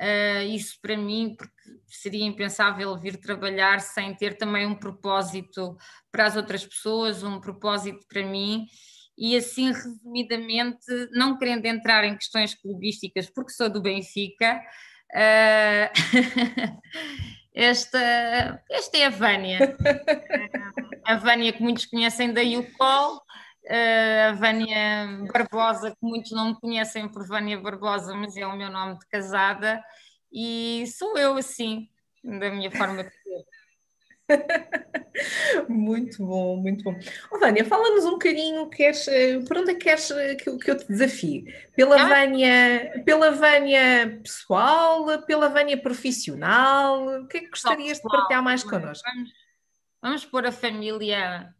uh, 0.00 0.42
isso 0.48 0.76
para 0.82 0.96
mim, 0.96 1.36
porque 1.38 1.54
seria 1.86 2.24
impensável 2.24 2.96
vir 2.98 3.16
trabalhar 3.18 3.80
sem 3.80 4.12
ter 4.16 4.36
também 4.36 4.66
um 4.66 4.74
propósito 4.74 5.76
para 6.10 6.26
as 6.26 6.34
outras 6.34 6.64
pessoas, 6.64 7.22
um 7.22 7.40
propósito 7.40 8.04
para 8.08 8.24
mim. 8.24 8.66
E 9.16 9.36
assim, 9.36 9.72
resumidamente, 9.72 10.84
não 11.12 11.38
querendo 11.38 11.66
entrar 11.66 12.04
em 12.04 12.16
questões 12.16 12.54
clubísticas, 12.54 13.30
porque 13.30 13.52
sou 13.52 13.70
do 13.70 13.80
Benfica, 13.80 14.60
Uh, 15.12 15.88
esta, 17.54 18.62
esta 18.70 18.96
é 18.98 19.06
a 19.06 19.10
Vânia. 19.10 19.76
a 21.04 21.16
Vânia 21.16 21.52
que 21.52 21.62
muitos 21.62 21.86
conhecem 21.86 22.32
da 22.32 22.42
UCOL, 22.42 23.22
a 23.68 24.32
Vânia 24.32 25.26
Barbosa, 25.32 25.90
que 25.90 26.06
muitos 26.06 26.32
não 26.32 26.48
me 26.48 26.60
conhecem 26.60 27.08
por 27.08 27.26
Vânia 27.26 27.58
Barbosa, 27.60 28.14
mas 28.14 28.36
é 28.36 28.46
o 28.46 28.56
meu 28.56 28.70
nome 28.70 28.98
de 28.98 29.06
casada, 29.06 29.82
e 30.32 30.84
sou 30.98 31.16
eu 31.16 31.36
assim, 31.36 31.88
da 32.22 32.50
minha 32.50 32.70
forma 32.70 33.04
de 33.04 33.10
ser. 33.10 33.44
muito 35.68 36.24
bom, 36.24 36.56
muito 36.56 36.82
bom. 36.84 36.98
Oh, 37.30 37.38
Vânia, 37.38 37.64
fala-nos 37.64 38.04
um 38.04 38.12
bocadinho, 38.12 38.68
queres, 38.68 39.06
eh, 39.08 39.40
por 39.40 39.58
onde 39.58 39.72
é 39.72 39.74
que 39.74 39.84
queres 39.84 40.10
eh, 40.10 40.34
que, 40.34 40.58
que 40.58 40.70
eu 40.70 40.76
te 40.76 40.86
desafie? 40.88 41.44
Pela 41.76 42.00
ah. 42.02 42.08
Vânia, 42.08 43.02
pela 43.04 43.30
Vânia 43.30 44.20
pessoal, 44.22 45.22
pela 45.22 45.48
Vânia 45.48 45.80
profissional? 45.80 47.22
O 47.22 47.28
que 47.28 47.38
é 47.38 47.40
que 47.40 47.50
gostarias 47.50 47.98
de 47.98 48.02
partilhar 48.02 48.42
mais 48.42 48.64
connosco? 48.64 49.08
Vamos, 49.08 49.30
vamos 50.02 50.24
pôr 50.24 50.46
a 50.46 50.52
família 50.52 51.54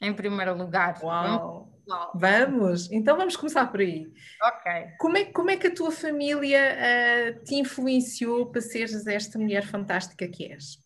em 0.00 0.12
primeiro 0.12 0.54
lugar. 0.56 0.98
Uau. 1.02 1.72
Vamos, 1.86 2.10
vamos, 2.14 2.92
então 2.92 3.16
vamos 3.16 3.36
começar 3.36 3.66
por 3.66 3.80
aí. 3.80 4.06
Ok. 4.42 4.72
Como 4.98 5.16
é, 5.16 5.24
como 5.26 5.50
é 5.50 5.56
que 5.56 5.66
a 5.66 5.74
tua 5.74 5.90
família 5.90 6.76
uh, 6.76 7.44
te 7.44 7.56
influenciou 7.56 8.46
para 8.46 8.60
seres 8.60 9.06
esta 9.06 9.38
mulher 9.38 9.64
fantástica 9.64 10.28
que 10.28 10.52
és? 10.52 10.81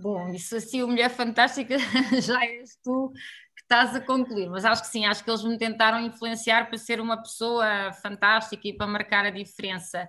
Bom, 0.00 0.32
isso 0.32 0.56
assim, 0.56 0.82
o 0.82 0.88
Mulher 0.88 1.10
Fantástica 1.10 1.76
já 2.20 2.44
és 2.44 2.76
tu 2.82 3.12
que 3.56 3.62
estás 3.62 3.94
a 3.94 4.00
concluir, 4.00 4.48
mas 4.50 4.64
acho 4.64 4.82
que 4.82 4.88
sim, 4.88 5.06
acho 5.06 5.22
que 5.22 5.30
eles 5.30 5.44
me 5.44 5.56
tentaram 5.56 6.00
influenciar 6.00 6.68
para 6.68 6.78
ser 6.78 7.00
uma 7.00 7.20
pessoa 7.20 7.92
fantástica 8.02 8.66
e 8.68 8.76
para 8.76 8.86
marcar 8.86 9.24
a 9.24 9.30
diferença. 9.30 10.08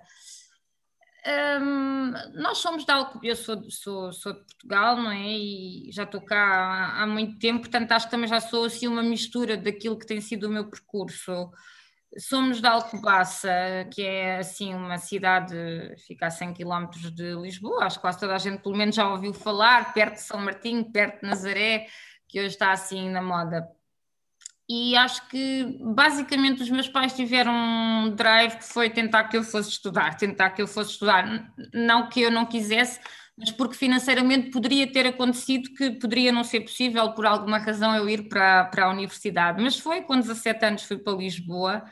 Um, 1.60 2.12
nós 2.40 2.58
somos 2.58 2.84
de 2.84 2.92
Alcobaça, 2.92 3.26
eu 3.26 3.36
sou, 3.36 3.70
sou, 3.70 4.12
sou 4.12 4.32
de 4.32 4.44
Portugal, 4.44 4.96
não 4.96 5.10
é? 5.10 5.28
E 5.28 5.90
já 5.92 6.04
estou 6.04 6.20
cá 6.20 6.36
há, 6.36 7.02
há, 7.02 7.06
muito 7.06 7.38
tempo, 7.38 7.60
portanto 7.60 7.90
acho 7.92 8.06
que 8.06 8.12
também 8.12 8.28
já 8.28 8.40
sou 8.40 8.64
assim 8.64 8.86
uma 8.86 9.02
mistura 9.02 9.56
daquilo 9.56 9.98
que 9.98 10.06
tem 10.06 10.20
sido 10.20 10.46
o 10.46 10.50
meu 10.50 10.70
percurso. 10.70 11.50
Somos 12.18 12.60
de 12.60 12.66
Alcobaça, 12.66 13.50
que 13.92 14.02
é 14.02 14.38
assim 14.38 14.74
uma 14.74 14.98
cidade, 14.98 15.54
fica 16.06 16.26
a 16.26 16.30
100 16.30 16.54
km 16.54 16.88
de 17.12 17.34
Lisboa, 17.34 17.84
acho 17.84 17.96
que 17.96 18.02
quase 18.02 18.18
toda 18.18 18.34
a 18.34 18.38
gente 18.38 18.62
pelo 18.62 18.76
menos 18.76 18.94
já 18.94 19.08
ouviu 19.08 19.34
falar, 19.34 19.92
perto 19.92 20.14
de 20.14 20.22
São 20.22 20.40
Martinho, 20.40 20.90
perto 20.90 21.20
de 21.20 21.28
Nazaré, 21.28 21.86
que 22.28 22.38
hoje 22.38 22.48
está 22.48 22.72
assim 22.72 23.10
na 23.10 23.22
moda. 23.22 23.68
E 24.68 24.96
acho 24.96 25.28
que 25.28 25.78
basicamente 25.80 26.62
os 26.62 26.70
meus 26.70 26.88
pais 26.88 27.12
tiveram 27.12 27.52
um 27.52 28.14
drive 28.14 28.56
que 28.56 28.64
foi 28.64 28.90
tentar 28.90 29.24
que 29.24 29.36
eu 29.36 29.44
fosse 29.44 29.70
estudar, 29.70 30.16
tentar 30.16 30.50
que 30.50 30.60
eu 30.60 30.66
fosse 30.66 30.90
estudar, 30.92 31.52
não 31.72 32.08
que 32.08 32.20
eu 32.20 32.32
não 32.32 32.44
quisesse, 32.44 32.98
mas 33.36 33.50
porque 33.50 33.74
financeiramente 33.74 34.50
poderia 34.50 34.90
ter 34.90 35.06
acontecido 35.06 35.70
que 35.74 35.90
poderia 35.92 36.32
não 36.32 36.42
ser 36.42 36.60
possível 36.60 37.12
por 37.12 37.26
alguma 37.26 37.58
razão 37.58 37.94
eu 37.94 38.08
ir 38.08 38.28
para, 38.28 38.64
para 38.66 38.86
a 38.86 38.90
universidade, 38.90 39.62
mas 39.62 39.78
foi 39.78 40.02
com 40.02 40.18
17 40.18 40.64
anos 40.64 40.82
fui 40.82 40.98
para 40.98 41.12
Lisboa 41.12 41.84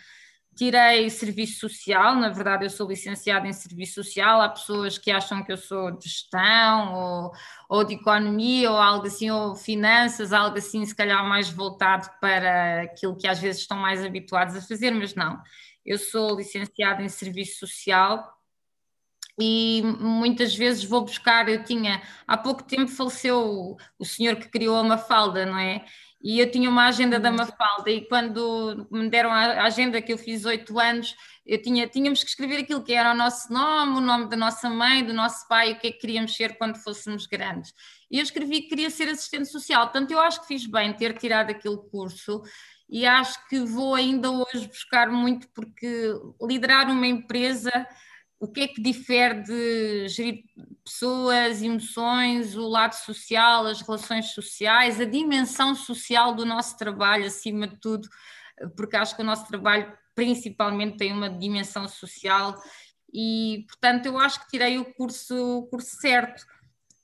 Tirei 0.57 1.11
serviço 1.11 1.59
social, 1.59 2.15
na 2.15 2.29
verdade 2.29 2.65
eu 2.65 2.71
sou 2.71 2.89
licenciada 2.89 3.49
em 3.49 3.53
serviço 3.53 3.95
social, 4.05 4.41
há 4.41 4.49
pessoas 4.49 4.97
que 4.97 5.11
acham 5.11 5.43
que 5.43 5.51
eu 5.51 5.57
sou 5.57 5.91
de 5.91 6.09
gestão 6.09 6.95
ou, 6.95 7.33
ou 7.69 7.85
de 7.85 7.95
economia 7.95 8.71
ou 8.71 8.77
algo 8.77 9.05
assim, 9.07 9.31
ou 9.31 9.57
finanças, 9.57 10.33
algo 10.33 10.57
assim 10.57 10.87
se 10.87 10.95
calhar 10.95 11.27
mais 11.29 11.51
voltado 11.51 12.09
para 12.21 12.83
aquilo 12.83 13.17
que 13.17 13.27
às 13.27 13.41
vezes 13.41 13.63
estão 13.63 13.77
mais 13.77 14.05
habituados 14.05 14.55
a 14.55 14.61
fazer, 14.63 14.93
mas 14.93 15.15
não. 15.17 15.41
Eu 15.85 15.99
sou 15.99 16.37
licenciada 16.37 17.03
em 17.03 17.09
serviço 17.09 17.67
social 17.67 18.34
e 19.38 19.83
muitas 20.00 20.55
vezes 20.55 20.85
vou 20.85 21.03
buscar, 21.03 21.49
eu 21.49 21.64
tinha, 21.64 22.03
há 22.26 22.37
pouco 22.37 22.62
tempo 22.62 22.88
faleceu 22.88 23.76
o, 23.99 24.05
senhor 24.05 24.37
que 24.37 24.49
criou 24.49 24.76
a 24.76 24.85
Mafalda, 24.85 25.45
não 25.45 25.59
é? 25.59 25.85
E 26.23 26.41
eu 26.41 26.50
tinha 26.50 26.71
uma 26.71 26.87
agenda 26.87 27.21
da 27.21 27.31
Mafalda 27.31 27.91
e 27.91 28.07
quando 28.07 28.87
me 28.91 29.11
deram 29.11 29.31
a 29.31 29.64
agenda 29.64 30.00
que 30.00 30.12
eu 30.12 30.17
fiz 30.17 30.45
oito 30.47 30.79
anos, 30.79 31.14
eu 31.45 31.61
tinha, 31.61 31.87
tínhamos 31.87 32.23
que 32.23 32.31
escrever 32.31 32.61
aquilo 32.61 32.83
que 32.83 32.95
era 32.95 33.12
o 33.12 33.17
nosso 33.17 33.53
nome, 33.53 33.99
o 33.99 34.00
nome 34.00 34.31
da 34.31 34.37
nossa 34.37 34.71
mãe, 34.71 35.05
do 35.05 35.12
nosso 35.12 35.47
pai, 35.49 35.73
o 35.73 35.79
que 35.79 35.88
é 35.88 35.93
que 35.93 35.99
queríamos 35.99 36.35
ser 36.35 36.57
quando 36.57 36.76
fôssemos 36.79 37.26
grandes. 37.26 37.75
E 38.11 38.19
eu 38.19 38.23
escrevi 38.23 38.62
que 38.62 38.69
queria 38.69 38.88
ser 38.88 39.09
assistente 39.09 39.49
social, 39.50 39.83
portanto 39.83 40.12
eu 40.12 40.21
acho 40.21 40.41
que 40.41 40.47
fiz 40.47 40.64
bem 40.67 40.95
ter 40.95 41.19
tirado 41.19 41.50
aquele 41.50 41.76
curso 41.76 42.41
e 42.88 43.05
acho 43.05 43.47
que 43.49 43.59
vou 43.61 43.95
ainda 43.95 44.31
hoje 44.31 44.69
buscar 44.69 45.11
muito 45.11 45.49
porque 45.49 46.14
liderar 46.41 46.91
uma 46.91 47.07
empresa 47.07 47.71
o 48.45 48.49
que 48.49 48.61
é 48.61 48.69
que 48.69 48.83
difere 48.83 49.41
de 49.43 50.09
gerir 50.09 50.45
pessoas, 50.85 51.63
emoções, 51.63 52.55
o 52.55 52.69
lado 52.69 52.93
social, 52.93 53.67
as 53.67 53.81
relações 53.81 54.33
sociais, 54.33 55.01
a 55.01 55.07
dimensão 55.07 55.75
social 55.75 56.35
do 56.35 56.45
nosso 56.45 56.77
trabalho, 56.77 57.25
acima 57.25 57.67
de 57.67 57.81
tudo, 57.81 58.07
porque 58.77 58.97
acho 58.97 59.17
que 59.17 59.23
o 59.23 59.25
nosso 59.25 59.49
trabalho 59.49 59.91
principalmente 60.15 60.99
tem 60.99 61.11
uma 61.11 61.31
dimensão 61.31 61.89
social 61.89 62.55
e, 63.13 63.65
portanto, 63.67 64.07
eu 64.07 64.19
acho 64.19 64.41
que 64.41 64.51
tirei 64.51 64.79
o 64.79 64.93
curso, 64.93 65.61
o 65.61 65.67
curso 65.69 65.97
certo. 65.97 66.45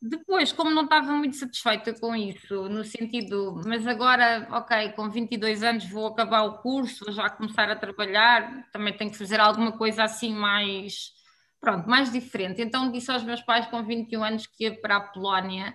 Depois, 0.03 0.53
como 0.53 0.71
não 0.71 0.85
estava 0.85 1.11
muito 1.13 1.37
satisfeita 1.37 1.95
com 1.99 2.15
isso, 2.15 2.69
no 2.69 2.85
sentido, 2.85 3.63
mas 3.65 3.87
agora, 3.87 4.47
ok, 4.51 4.91
com 4.93 5.09
22 5.09 5.63
anos 5.63 5.89
vou 5.89 6.07
acabar 6.07 6.43
o 6.43 6.59
curso, 6.59 7.07
vou 7.07 7.15
já 7.15 7.31
começar 7.31 7.71
a 7.71 7.77
trabalhar, 7.77 8.69
também 8.73 8.95
tenho 8.95 9.11
que 9.11 9.19
fazer 9.19 9.41
alguma 9.41 9.73
coisa 9.73 10.05
assim 10.05 10.35
mais 10.35 11.19
pronto, 11.61 11.89
mais 11.89 12.11
diferente. 12.11 12.63
Então 12.63 12.91
disse 12.91 13.11
aos 13.11 13.23
meus 13.23 13.43
pais 13.43 13.67
com 13.67 13.85
21 13.85 14.25
anos 14.25 14.47
que 14.47 14.65
ia 14.65 14.81
para 14.81 14.97
a 14.97 15.01
Polónia, 15.01 15.73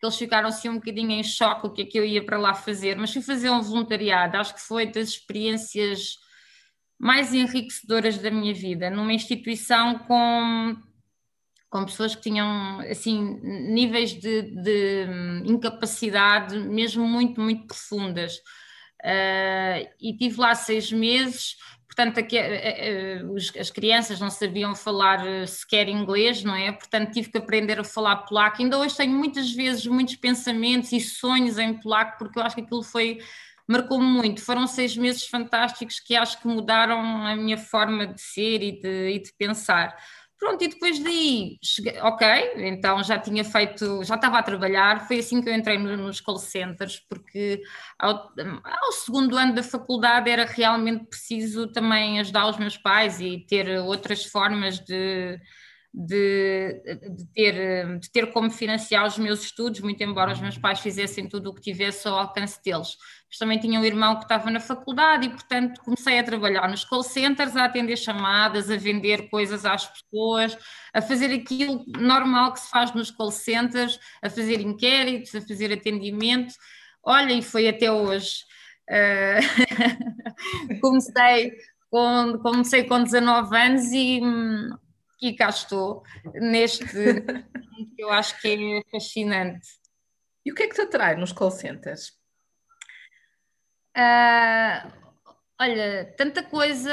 que 0.00 0.06
eles 0.06 0.16
ficaram 0.16 0.48
assim 0.48 0.68
um 0.68 0.76
bocadinho 0.76 1.10
em 1.10 1.22
choque 1.22 1.66
o 1.66 1.72
que 1.72 1.82
é 1.82 1.84
que 1.84 1.98
eu 1.98 2.04
ia 2.04 2.24
para 2.24 2.38
lá 2.38 2.54
fazer, 2.54 2.96
mas 2.96 3.12
fui 3.12 3.22
fazer 3.22 3.50
um 3.50 3.60
voluntariado, 3.60 4.36
acho 4.36 4.54
que 4.54 4.60
foi 4.60 4.86
das 4.86 5.08
experiências 5.08 6.16
mais 6.98 7.32
enriquecedoras 7.32 8.18
da 8.18 8.30
minha 8.30 8.54
vida, 8.54 8.90
numa 8.90 9.12
instituição 9.12 9.98
com, 10.00 10.76
com 11.70 11.84
pessoas 11.84 12.14
que 12.14 12.22
tinham 12.22 12.80
assim 12.80 13.40
níveis 13.42 14.12
de, 14.12 14.42
de 14.42 15.06
incapacidade 15.44 16.58
mesmo 16.58 17.06
muito, 17.06 17.40
muito 17.40 17.66
profundas. 17.66 18.36
Uh, 19.00 19.86
e 20.00 20.16
tive 20.16 20.40
lá 20.40 20.56
seis 20.56 20.90
meses, 20.90 21.56
portanto, 21.98 22.18
aqui, 22.20 22.38
eh, 22.38 23.18
eh, 23.18 23.60
as 23.60 23.70
crianças 23.70 24.20
não 24.20 24.30
sabiam 24.30 24.72
falar 24.76 25.26
eh, 25.26 25.46
sequer 25.46 25.88
inglês, 25.88 26.44
não 26.44 26.54
é? 26.54 26.70
Portanto, 26.70 27.10
tive 27.10 27.28
que 27.28 27.38
aprender 27.38 27.80
a 27.80 27.84
falar 27.84 28.18
polaco. 28.18 28.62
Ainda 28.62 28.78
hoje 28.78 28.96
tenho 28.96 29.12
muitas 29.12 29.52
vezes 29.52 29.84
muitos 29.84 30.14
pensamentos 30.14 30.92
e 30.92 31.00
sonhos 31.00 31.58
em 31.58 31.74
polaco, 31.80 32.16
porque 32.16 32.38
eu 32.38 32.42
acho 32.44 32.54
que 32.54 32.60
aquilo 32.62 32.84
foi 32.84 33.18
marcou-me 33.66 34.06
muito. 34.06 34.40
Foram 34.40 34.66
seis 34.68 34.96
meses 34.96 35.26
fantásticos 35.26 35.98
que 35.98 36.14
acho 36.14 36.40
que 36.40 36.46
mudaram 36.46 37.00
a 37.26 37.34
minha 37.34 37.58
forma 37.58 38.06
de 38.06 38.20
ser 38.20 38.62
e 38.62 38.80
de, 38.80 39.10
e 39.16 39.18
de 39.18 39.32
pensar. 39.36 39.96
Pronto, 40.38 40.62
e 40.62 40.68
depois 40.68 41.00
daí, 41.00 41.58
cheguei, 41.60 41.98
ok, 42.00 42.26
então 42.58 43.02
já 43.02 43.18
tinha 43.18 43.44
feito, 43.44 44.04
já 44.04 44.14
estava 44.14 44.38
a 44.38 44.42
trabalhar, 44.42 45.06
foi 45.08 45.18
assim 45.18 45.42
que 45.42 45.48
eu 45.48 45.54
entrei 45.54 45.78
nos 45.78 46.20
call 46.20 46.38
centers, 46.38 47.00
porque 47.08 47.60
ao, 47.98 48.32
ao, 48.64 48.92
segundo 48.92 49.36
ano 49.36 49.52
da 49.52 49.64
faculdade 49.64 50.30
era 50.30 50.44
realmente 50.44 51.06
preciso 51.06 51.66
também 51.72 52.20
ajudar 52.20 52.48
os 52.48 52.56
meus 52.56 52.76
pais 52.76 53.20
e 53.20 53.44
ter 53.48 53.80
outras 53.80 54.26
formas 54.26 54.78
de, 54.78 55.40
de, 55.92 56.82
de, 57.16 57.26
ter, 57.34 57.98
de 57.98 58.10
ter 58.12 58.32
como 58.32 58.48
financiar 58.48 59.06
os 59.08 59.18
meus 59.18 59.42
estudos, 59.42 59.80
muito 59.80 60.00
embora 60.04 60.32
os 60.32 60.40
meus 60.40 60.56
pais 60.56 60.78
fizessem 60.78 61.28
tudo 61.28 61.50
o 61.50 61.54
que 61.54 61.62
tivesse 61.62 62.06
ao 62.06 62.16
alcance 62.16 62.62
deles 62.62 62.96
mas 63.28 63.38
também 63.38 63.58
tinha 63.58 63.78
um 63.78 63.84
irmão 63.84 64.16
que 64.16 64.22
estava 64.22 64.50
na 64.50 64.58
faculdade 64.58 65.26
e, 65.26 65.30
portanto, 65.30 65.80
comecei 65.82 66.18
a 66.18 66.24
trabalhar 66.24 66.68
nos 66.68 66.84
call 66.84 67.02
centers, 67.02 67.54
a 67.56 67.66
atender 67.66 67.96
chamadas, 67.96 68.70
a 68.70 68.76
vender 68.76 69.28
coisas 69.28 69.66
às 69.66 69.86
pessoas, 69.86 70.56
a 70.94 71.02
fazer 71.02 71.34
aquilo 71.34 71.84
normal 71.86 72.54
que 72.54 72.60
se 72.60 72.70
faz 72.70 72.94
nos 72.94 73.10
call 73.10 73.30
centers, 73.30 74.00
a 74.22 74.30
fazer 74.30 74.60
inquéritos, 74.60 75.34
a 75.34 75.42
fazer 75.42 75.72
atendimento. 75.72 76.54
Olha, 77.02 77.32
e 77.32 77.42
foi 77.42 77.68
até 77.68 77.92
hoje. 77.92 78.44
Uh, 78.90 80.80
comecei, 80.80 81.52
com, 81.90 82.38
comecei 82.42 82.84
com 82.84 83.02
19 83.02 83.54
anos 83.54 83.92
e, 83.92 84.22
e 85.20 85.34
cá 85.34 85.50
estou, 85.50 86.02
neste 86.34 86.86
que 86.86 88.02
eu 88.02 88.10
acho 88.10 88.40
que 88.40 88.48
é 88.48 88.90
fascinante. 88.90 89.68
E 90.46 90.50
o 90.50 90.54
que 90.54 90.62
é 90.62 90.68
que 90.68 90.74
te 90.74 90.80
atrai 90.80 91.14
nos 91.14 91.32
call 91.32 91.50
centers? 91.50 92.17
Uh, 93.98 94.92
olha, 95.60 96.14
tanta 96.16 96.40
coisa. 96.40 96.92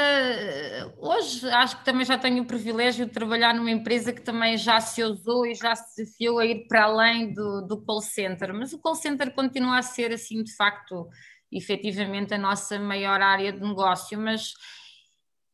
Hoje 0.98 1.48
acho 1.50 1.78
que 1.78 1.84
também 1.84 2.04
já 2.04 2.18
tenho 2.18 2.42
o 2.42 2.46
privilégio 2.46 3.06
de 3.06 3.12
trabalhar 3.12 3.54
numa 3.54 3.70
empresa 3.70 4.12
que 4.12 4.20
também 4.20 4.56
já 4.58 4.80
se 4.80 5.04
usou 5.04 5.46
e 5.46 5.54
já 5.54 5.72
se 5.76 6.02
desafiou 6.02 6.40
a 6.40 6.46
ir 6.46 6.66
para 6.66 6.84
além 6.84 7.32
do, 7.32 7.62
do 7.62 7.80
call 7.80 8.00
center, 8.00 8.52
mas 8.52 8.72
o 8.72 8.80
call 8.80 8.96
center 8.96 9.32
continua 9.32 9.78
a 9.78 9.82
ser, 9.82 10.12
assim, 10.12 10.42
de 10.42 10.52
facto, 10.56 11.08
efetivamente, 11.52 12.34
a 12.34 12.38
nossa 12.38 12.76
maior 12.76 13.20
área 13.20 13.52
de 13.52 13.60
negócio, 13.60 14.18
mas 14.18 14.52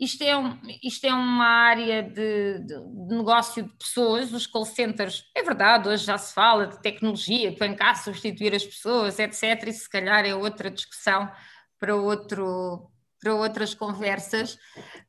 isto 0.03 0.23
é, 0.23 0.37
um, 0.37 0.59
isto 0.83 1.07
é 1.07 1.15
uma 1.15 1.47
área 1.47 2.03
de, 2.03 2.59
de, 2.59 2.75
de, 2.75 3.17
negócio 3.17 3.63
de 3.63 3.73
pessoas, 3.77 4.33
os 4.33 4.49
call 4.49 4.65
centers, 4.65 5.25
é 5.33 5.45
verdade, 5.45 5.89
hoje 5.89 6.05
já 6.05 6.19
se 6.19 6.35
fala 6.35 6.67
de 6.67 6.83
tecnologia 6.83 7.55
vem 7.57 7.77
cá 7.77 7.95
substituir 7.95 8.53
as 8.53 8.65
pessoas, 8.65 9.21
etc. 9.21 9.69
E 9.69 9.73
se 9.73 9.89
calhar 9.89 10.27
é 10.27 10.35
outra 10.35 10.69
discussão 10.69 11.31
para, 11.79 11.95
outro, 11.95 12.91
para 13.21 13.33
outras 13.33 13.75
conversas, 13.75 14.59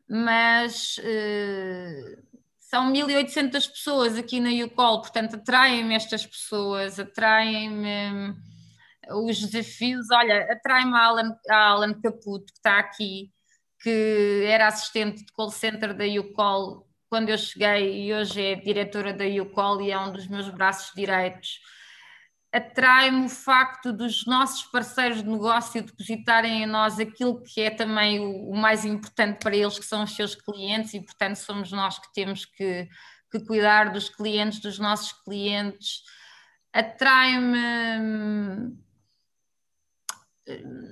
mas 0.08 0.98
uh, 1.00 2.24
são 2.60 2.94
1.800 2.94 3.52
pessoas 3.72 4.16
aqui 4.16 4.40
na 4.40 4.52
UCOL, 4.64 5.02
portanto 5.02 5.38
atraem-me 5.38 5.96
estas 5.96 6.24
pessoas, 6.24 7.00
atraem-me 7.00 8.36
os 9.10 9.40
desafios, 9.40 10.06
olha, 10.12 10.52
atrai-me 10.52 10.94
a 10.94 11.04
Alan, 11.04 11.36
a 11.50 11.58
Alan 11.70 11.94
Caputo, 12.00 12.46
que 12.54 12.60
está 12.60 12.78
aqui, 12.78 13.32
que 13.84 14.46
era 14.48 14.68
assistente 14.68 15.26
de 15.26 15.32
call 15.34 15.52
center 15.52 15.94
da 15.94 16.06
UCOL 16.06 16.88
quando 17.10 17.30
eu 17.30 17.38
cheguei 17.38 18.08
e 18.08 18.14
hoje 18.14 18.42
é 18.42 18.56
diretora 18.56 19.14
da 19.14 19.26
UCOL 19.26 19.82
e 19.82 19.92
é 19.92 20.00
um 20.00 20.14
dos 20.14 20.26
meus 20.26 20.50
braços 20.50 20.94
direitos. 20.96 21.60
Atrai-me 22.52 23.26
o 23.26 23.30
facto 23.30 23.92
dos 23.92 24.26
nossos 24.26 24.64
parceiros 24.64 25.22
de 25.22 25.30
negócio 25.30 25.84
depositarem 25.84 26.64
em 26.64 26.66
nós 26.66 26.98
aquilo 26.98 27.42
que 27.44 27.62
é 27.62 27.70
também 27.70 28.20
o, 28.20 28.56
mais 28.56 28.86
importante 28.86 29.40
para 29.40 29.56
eles, 29.56 29.78
que 29.78 29.86
são 29.86 30.04
os 30.04 30.16
seus 30.16 30.34
clientes, 30.34 30.94
e 30.94 31.02
portanto 31.02 31.36
somos 31.36 31.72
nós 31.72 32.00
que 32.00 32.14
temos 32.14 32.46
que, 32.46 32.88
que 33.32 33.40
cuidar 33.46 33.92
dos 33.92 34.08
clientes, 34.08 34.60
dos 34.60 34.80
nossos 34.80 35.12
clientes. 35.24 36.04
Atrai-me 36.72 37.58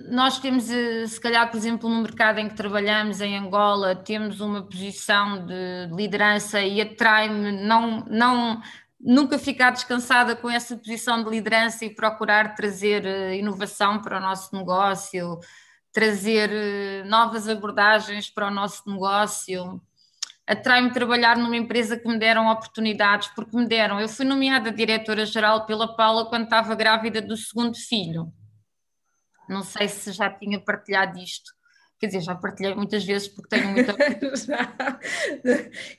nós 0.10 0.40
temos, 0.40 0.70
eh, 0.70 1.06
se 1.08 1.20
calhar, 1.20 1.50
por 1.50 1.58
exemplo, 1.58 1.90
no 1.90 2.02
mercado 2.02 2.40
em 2.40 2.48
que 2.48 2.56
trabalhamos, 2.56 3.20
em 3.22 3.38
Angola, 3.38 3.96
temos 3.96 4.40
uma 4.40 4.64
posição 4.64 5.46
de 5.46 5.88
liderança 5.94 6.62
e 6.62 6.80
atrai-me 6.82 7.52
não, 7.52 8.06
não, 8.08 8.62
nunca 9.00 9.38
ficar 9.38 9.72
descansada 9.72 10.36
com 10.36 10.50
essa 10.50 10.78
posição 10.78 11.24
de 11.24 11.30
liderança 11.30 11.86
e 11.86 11.94
procurar 11.94 12.56
trazer 12.56 13.06
eh, 13.06 13.38
inovação 13.38 14.02
para 14.02 14.18
o 14.20 14.22
nosso 14.22 14.56
negócio, 14.56 15.40
trazer 15.92 16.50
eh, 16.52 17.04
novas 17.06 17.48
abordagens 17.50 18.30
para 18.30 18.48
o 18.48 18.52
nosso 18.52 18.90
negócio. 18.90 19.82
Atrai-me 20.48 20.92
trabalhar 20.92 21.38
numa 21.38 21.58
empresa 21.58 21.98
que 21.98 22.08
me 22.08 22.18
deram 22.20 22.48
oportunidades, 22.48 23.30
porque 23.36 23.56
me 23.56 23.68
deram. 23.68 24.00
Eu 24.00 24.10
fui 24.10 24.26
nomeada 24.26 24.72
diretora-geral 24.72 25.66
pela 25.66 25.96
Paula 25.96 26.26
quando 26.28 26.46
estava 26.46 26.76
grávida 26.76 27.22
do 27.22 27.38
segundo 27.38 27.78
filho 27.78 28.34
não 29.52 29.64
sei 29.64 29.88
se 29.88 30.12
já 30.12 30.30
tinha 30.30 30.60
partilhado 30.60 31.20
isto. 31.20 31.52
Quer 32.00 32.08
dizer, 32.08 32.22
já 32.22 32.34
partilhei 32.34 32.74
muitas 32.74 33.04
vezes 33.04 33.28
porque 33.28 33.50
tenho 33.50 33.70
muita. 33.70 33.94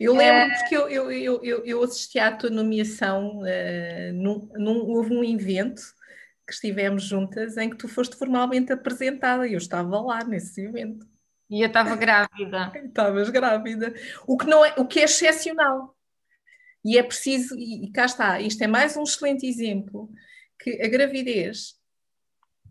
eu 0.00 0.16
lembro 0.16 0.52
é... 0.52 0.58
porque 0.58 0.74
eu, 0.76 0.88
eu, 0.88 1.44
eu, 1.44 1.64
eu, 1.64 1.82
assisti 1.84 2.18
à 2.18 2.32
tua 2.32 2.50
nomeação, 2.50 3.40
uh, 3.40 4.12
num, 4.14 4.48
num, 4.54 4.78
houve 4.88 5.14
um 5.14 5.22
evento 5.22 5.82
que 6.44 6.52
estivemos 6.54 7.04
juntas 7.04 7.56
em 7.56 7.70
que 7.70 7.76
tu 7.76 7.86
foste 7.86 8.16
formalmente 8.16 8.72
apresentada 8.72 9.46
e 9.46 9.52
eu 9.52 9.58
estava 9.58 10.00
lá 10.00 10.24
nesse 10.24 10.64
evento. 10.64 11.06
E 11.48 11.60
eu 11.60 11.68
estava 11.68 11.94
grávida. 11.94 12.72
Estavas 12.84 13.28
grávida. 13.28 13.94
O 14.26 14.36
que, 14.36 14.46
não 14.46 14.64
é, 14.64 14.74
o 14.78 14.86
que 14.86 14.98
é 14.98 15.04
excepcional. 15.04 15.94
E 16.84 16.98
é 16.98 17.02
preciso, 17.02 17.54
e 17.56 17.92
cá 17.92 18.06
está, 18.06 18.40
isto 18.40 18.60
é 18.64 18.66
mais 18.66 18.96
um 18.96 19.04
excelente 19.04 19.46
exemplo, 19.46 20.10
que 20.58 20.82
a 20.82 20.88
gravidez 20.88 21.80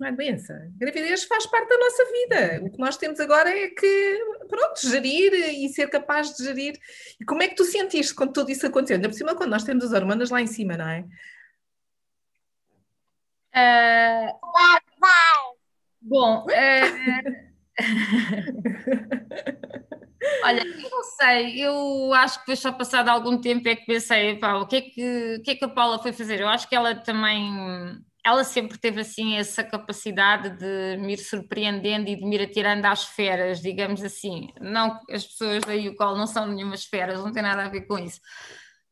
não 0.01 0.07
é 0.07 0.11
doença. 0.11 0.53
A 0.53 0.79
gravidez 0.79 1.25
faz 1.25 1.45
parte 1.45 1.69
da 1.69 1.77
nossa 1.77 2.03
vida. 2.05 2.65
O 2.65 2.71
que 2.71 2.79
nós 2.79 2.97
temos 2.97 3.19
agora 3.19 3.51
é 3.51 3.67
que, 3.67 4.19
pronto, 4.49 4.81
gerir 4.81 5.31
e 5.31 5.69
ser 5.69 5.87
capaz 5.89 6.35
de 6.35 6.43
gerir. 6.43 6.73
E 7.19 7.25
como 7.25 7.43
é 7.43 7.47
que 7.47 7.53
tu 7.55 7.63
sentiste 7.63 8.15
quando 8.15 8.33
tudo 8.33 8.51
isso 8.51 8.65
aconteceu? 8.65 8.95
Ainda 8.95 9.07
por 9.07 9.15
cima, 9.15 9.35
quando 9.35 9.51
nós 9.51 9.63
temos 9.63 9.85
as 9.85 9.93
hormonas 9.93 10.31
lá 10.31 10.41
em 10.41 10.47
cima, 10.47 10.75
não 10.75 10.89
é? 10.89 11.05
Uh... 13.55 14.31
Bom, 16.01 16.45
uh... 16.45 16.47
Olha, 20.43 20.63
eu 20.63 20.89
não 20.89 21.03
sei, 21.03 21.63
eu 21.63 22.13
acho 22.13 22.39
que 22.39 22.45
foi 22.45 22.55
só 22.55 22.71
passado 22.71 23.09
algum 23.09 23.39
tempo 23.39 23.67
é 23.67 23.75
que 23.75 23.85
pensei, 23.85 24.37
pá, 24.37 24.55
o 24.55 24.65
que 24.67 24.75
é 24.75 24.81
que, 24.81 25.35
o 25.39 25.43
que 25.43 25.51
é 25.51 25.55
que 25.55 25.65
a 25.65 25.69
Paula 25.69 25.99
foi 25.99 26.13
fazer? 26.13 26.39
Eu 26.39 26.47
acho 26.47 26.67
que 26.69 26.75
ela 26.75 26.95
também 26.95 28.01
ela 28.23 28.43
sempre 28.43 28.77
teve 28.77 29.01
assim 29.01 29.35
essa 29.37 29.63
capacidade 29.63 30.57
de 30.57 30.97
me 30.97 31.13
ir 31.13 31.17
surpreendendo 31.17 32.09
e 32.09 32.15
de 32.15 32.23
me 32.23 32.35
ir 32.35 32.43
atirando 32.43 32.85
às 32.85 33.03
feras, 33.03 33.61
digamos 33.61 34.03
assim. 34.03 34.49
Não 34.59 34.99
as 35.09 35.25
pessoas 35.25 35.63
da 35.63 35.73
UCOL 35.73 36.15
não 36.15 36.27
são 36.27 36.47
nenhumas 36.47 36.85
feras, 36.85 37.19
não 37.19 37.31
tem 37.31 37.41
nada 37.41 37.65
a 37.65 37.69
ver 37.69 37.87
com 37.87 37.97
isso. 37.97 38.19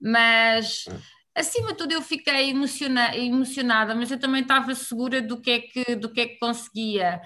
Mas 0.02 0.86
acima 1.36 1.70
de 1.70 1.78
tudo 1.78 1.94
eu 1.94 2.02
fiquei 2.02 2.50
emociona 2.50 3.16
emocionada, 3.16 3.94
mas 3.94 4.10
eu 4.10 4.20
também 4.20 4.42
estava 4.42 4.74
segura 4.74 5.22
do 5.22 5.40
que 5.40 5.52
é 5.52 5.60
que, 5.60 5.96
do 5.96 6.12
que, 6.12 6.22
é 6.22 6.28
que 6.28 6.40
conseguia 6.40 7.22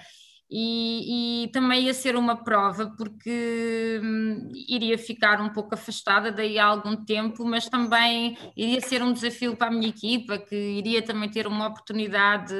e, 0.56 1.46
e, 1.46 1.48
também 1.48 1.86
ia 1.86 1.92
ser 1.92 2.14
uma 2.14 2.44
prova 2.44 2.94
porque 2.96 4.00
hum, 4.00 4.52
iria 4.68 4.96
ficar 4.96 5.40
um 5.40 5.48
pouco 5.52 5.74
afastada 5.74 6.30
daí 6.30 6.60
há 6.60 6.66
algum 6.66 6.94
tempo, 7.04 7.44
mas 7.44 7.68
também 7.68 8.38
iria 8.56 8.80
ser 8.80 9.02
um 9.02 9.12
desafio 9.12 9.56
para 9.56 9.66
a 9.66 9.70
minha 9.72 9.88
equipa, 9.88 10.38
que 10.38 10.54
iria 10.54 11.02
também 11.02 11.28
ter 11.28 11.48
uma 11.48 11.66
oportunidade 11.66 12.54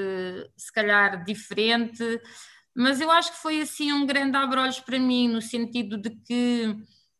se 0.56 0.72
calhar 0.72 1.24
diferente, 1.24 2.02
mas 2.74 3.00
eu 3.00 3.08
acho 3.12 3.30
que 3.30 3.38
foi 3.38 3.60
assim 3.60 3.92
um 3.92 4.04
grande 4.04 4.36
abre-olhos 4.36 4.80
para 4.80 4.98
mim, 4.98 5.28
no 5.28 5.40
sentido 5.40 5.96
de 5.96 6.10
que 6.10 6.76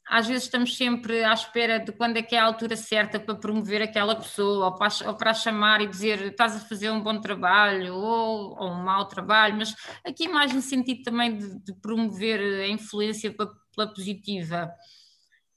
às 0.07 0.27
vezes 0.27 0.45
estamos 0.45 0.77
sempre 0.77 1.25
à 1.25 1.33
espera 1.33 1.79
de 1.79 1.91
quando 1.93 2.19
é 2.19 2.23
que 2.23 2.37
é 2.37 2.39
a 2.39 2.45
altura 2.45 2.77
certa 2.77 3.19
para 3.19 3.35
promover 3.35 3.81
aquela 3.81 4.15
pessoa, 4.15 4.67
ou 4.67 4.75
para, 4.75 4.89
ou 5.07 5.15
para 5.15 5.33
chamar 5.33 5.81
e 5.81 5.87
dizer 5.87 6.21
estás 6.27 6.55
a 6.57 6.61
fazer 6.61 6.91
um 6.91 7.01
bom 7.01 7.21
trabalho 7.21 7.95
ou, 7.95 8.57
ou, 8.59 8.71
um 8.71 8.83
mau 8.83 9.07
trabalho, 9.07 9.57
mas 9.57 9.75
aqui 10.05 10.29
mais 10.29 10.53
no 10.53 10.61
sentido 10.61 11.03
também 11.03 11.37
de, 11.37 11.59
de 11.65 11.75
promover 11.81 12.41
a 12.41 12.69
influência 12.69 13.33
pela 13.33 13.93
positiva. 13.95 14.71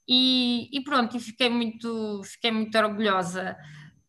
E, 0.08 0.70
e, 0.72 0.82
pronto, 0.82 1.16
e 1.18 1.20
fiquei 1.20 1.50
muito, 1.50 2.22
fiquei 2.24 2.50
muito 2.50 2.76
orgulhosa 2.78 3.54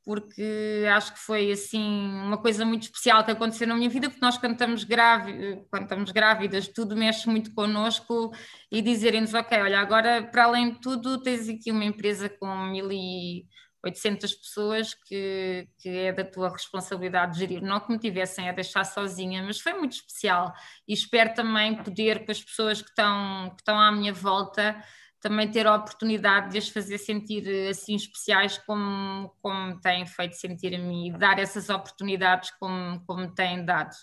porque 0.10 0.88
acho 0.92 1.14
que 1.14 1.20
foi 1.20 1.52
assim 1.52 1.80
uma 1.84 2.40
coisa 2.40 2.66
muito 2.66 2.82
especial 2.82 3.24
que 3.24 3.30
aconteceu 3.30 3.68
na 3.68 3.76
minha 3.76 3.92
vida, 3.92 4.10
porque 4.10 4.26
nós 4.26 4.40
quando 4.40 4.54
estamos, 4.54 4.84
grávidas, 4.84 5.64
quando 5.70 5.84
estamos 5.84 6.12
grávidas, 6.12 6.68
tudo 6.68 6.98
mexe 6.98 7.30
muito 7.30 7.54
connosco 7.54 8.34
e 8.72 8.82
dizerem-nos, 8.82 9.36
ok, 9.36 9.62
olha, 9.62 9.80
agora 9.80 10.24
para 10.24 10.46
além 10.46 10.72
de 10.72 10.82
tudo 10.82 11.22
tens 11.22 11.48
aqui 11.48 11.72
uma 11.72 11.86
empresa 11.86 12.28
com 12.28 12.48
1800 12.48 14.34
pessoas 14.34 14.96
que, 14.96 15.68
que 15.78 15.90
é 15.90 16.12
da 16.12 16.24
tua 16.24 16.50
responsabilidade 16.50 17.34
de 17.34 17.40
gerir, 17.42 17.62
não 17.62 17.80
que 17.80 17.92
me 17.92 18.00
tivessem 18.00 18.50
a 18.50 18.52
deixar 18.52 18.86
sozinha, 18.86 19.44
mas 19.44 19.60
foi 19.60 19.74
muito 19.74 19.92
especial. 19.92 20.52
E 20.88 20.94
espero 20.96 21.36
também 21.36 21.76
poder 21.84 22.26
com 22.26 22.32
as 22.32 22.44
pessoas 22.44 22.82
que 22.82 22.90
estão, 22.90 23.52
que 23.52 23.62
estão 23.62 23.80
à 23.80 23.92
minha 23.92 24.12
volta 24.12 24.76
também 25.22 25.50
ter 25.50 25.68
a 25.68 25.76
oportunidade 25.76 26.52
de 26.52 26.58
as 26.58 26.70
fazer 26.70 26.98
sentir 26.98 27.48
eh, 27.48 27.70
assim 27.70 27.96
especiais 27.96 28.58
como, 28.60 29.34
como 29.42 29.80
têm 29.82 30.06
feito 30.06 30.36
sentir 30.36 30.74
a 30.76 30.80
mim 30.80 31.14
dar 31.18 31.40
essas 31.40 31.70
oportunidades 31.70 32.52
como, 32.60 33.04
como 33.06 33.34
têm 33.34 33.66
dado. 33.66 33.96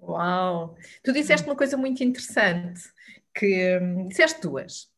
Uau! 0.00 0.76
Tu 1.04 1.12
disseste 1.12 1.46
uma 1.46 1.56
coisa 1.56 1.76
muito 1.76 2.02
interessante, 2.02 2.80
que 3.34 3.78
hum, 3.78 4.08
disseste 4.08 4.40
duas. 4.40 4.88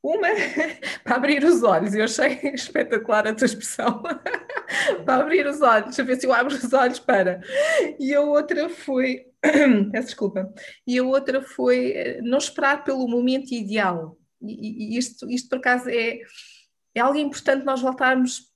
Uma 0.00 0.28
para 1.02 1.16
abrir 1.16 1.42
os 1.44 1.62
olhos, 1.62 1.94
eu 1.94 2.04
achei 2.04 2.38
espetacular 2.54 3.26
a 3.26 3.34
tua 3.34 3.46
expressão. 3.46 4.00
para 5.04 5.22
abrir 5.22 5.46
os 5.46 5.60
olhos, 5.60 5.86
deixa 5.86 6.02
eu 6.02 6.06
ver 6.06 6.20
se 6.20 6.26
eu 6.26 6.32
abro 6.32 6.54
os 6.54 6.72
olhos 6.72 7.00
para. 7.00 7.40
E 7.98 8.14
a 8.14 8.20
outra 8.20 8.68
foi, 8.68 9.26
peço 9.90 10.06
desculpa, 10.06 10.54
e 10.86 10.98
a 10.98 11.02
outra 11.02 11.42
foi 11.42 11.92
eh, 11.92 12.20
não 12.22 12.38
esperar 12.38 12.84
pelo 12.84 13.08
momento 13.08 13.52
ideal 13.52 14.16
e, 14.46 14.98
isto, 14.98 15.28
isto 15.30 15.48
por 15.48 15.58
acaso 15.58 15.88
é, 15.88 16.20
é 16.94 17.00
algo 17.00 17.18
importante 17.18 17.64
nós 17.64 17.80
voltarmos 17.80 18.52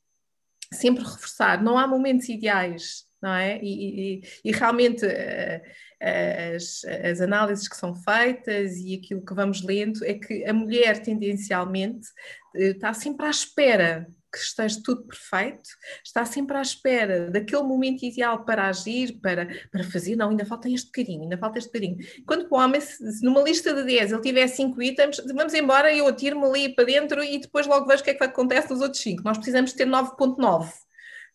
sempre 0.72 1.02
a 1.04 1.08
reforçar. 1.08 1.62
Não 1.62 1.78
há 1.78 1.86
momentos 1.86 2.28
ideais, 2.28 3.04
não 3.20 3.34
é? 3.34 3.58
E, 3.62 4.20
e, 4.20 4.22
e 4.44 4.52
realmente 4.52 5.04
uh, 5.04 6.54
as, 6.54 6.84
as, 6.84 7.20
análises 7.20 7.68
que 7.68 7.76
são 7.76 7.94
feitas 7.94 8.76
e 8.76 8.94
aquilo 8.94 9.24
que 9.24 9.34
vamos 9.34 9.62
lendo 9.62 10.04
é 10.04 10.14
que 10.14 10.44
a 10.44 10.52
mulher 10.52 11.02
tendencialmente 11.02 12.08
uh, 12.54 12.60
está 12.60 12.92
sempre 12.92 13.26
à 13.26 13.30
espera 13.30 14.06
que 14.30 14.38
esteja 14.38 14.80
tudo 14.84 15.04
perfeito, 15.04 15.68
está 16.04 16.24
sempre 16.24 16.56
à 16.56 16.62
espera 16.62 17.30
daquele 17.30 17.62
momento 17.62 18.02
ideal 18.02 18.44
para 18.44 18.68
agir, 18.68 19.18
para, 19.20 19.48
para 19.70 19.84
fazer, 19.84 20.16
não, 20.16 20.30
ainda 20.30 20.44
falta 20.44 20.68
este 20.68 20.86
bocadinho, 20.86 21.22
ainda 21.22 21.38
falta 21.38 21.58
este 21.58 21.68
bocadinho. 21.68 21.96
Quando 22.26 22.46
o 22.50 22.56
homem, 22.56 22.80
se 22.80 23.24
numa 23.24 23.42
lista 23.42 23.74
de 23.74 23.84
10 23.84 24.12
ele 24.12 24.22
tiver 24.22 24.46
5 24.46 24.82
itens, 24.82 25.16
vamos 25.34 25.54
embora, 25.54 25.94
eu 25.94 26.06
atiro-me 26.06 26.44
ali 26.44 26.74
para 26.74 26.84
dentro 26.84 27.22
e 27.24 27.38
depois 27.38 27.66
logo 27.66 27.86
vejo 27.86 28.02
o 28.02 28.04
que 28.04 28.10
é 28.10 28.14
que 28.14 28.24
acontece 28.24 28.70
nos 28.70 28.80
outros 28.80 29.02
5. 29.02 29.22
Nós 29.24 29.38
precisamos 29.38 29.72
ter 29.72 29.86
9.9 29.86 30.70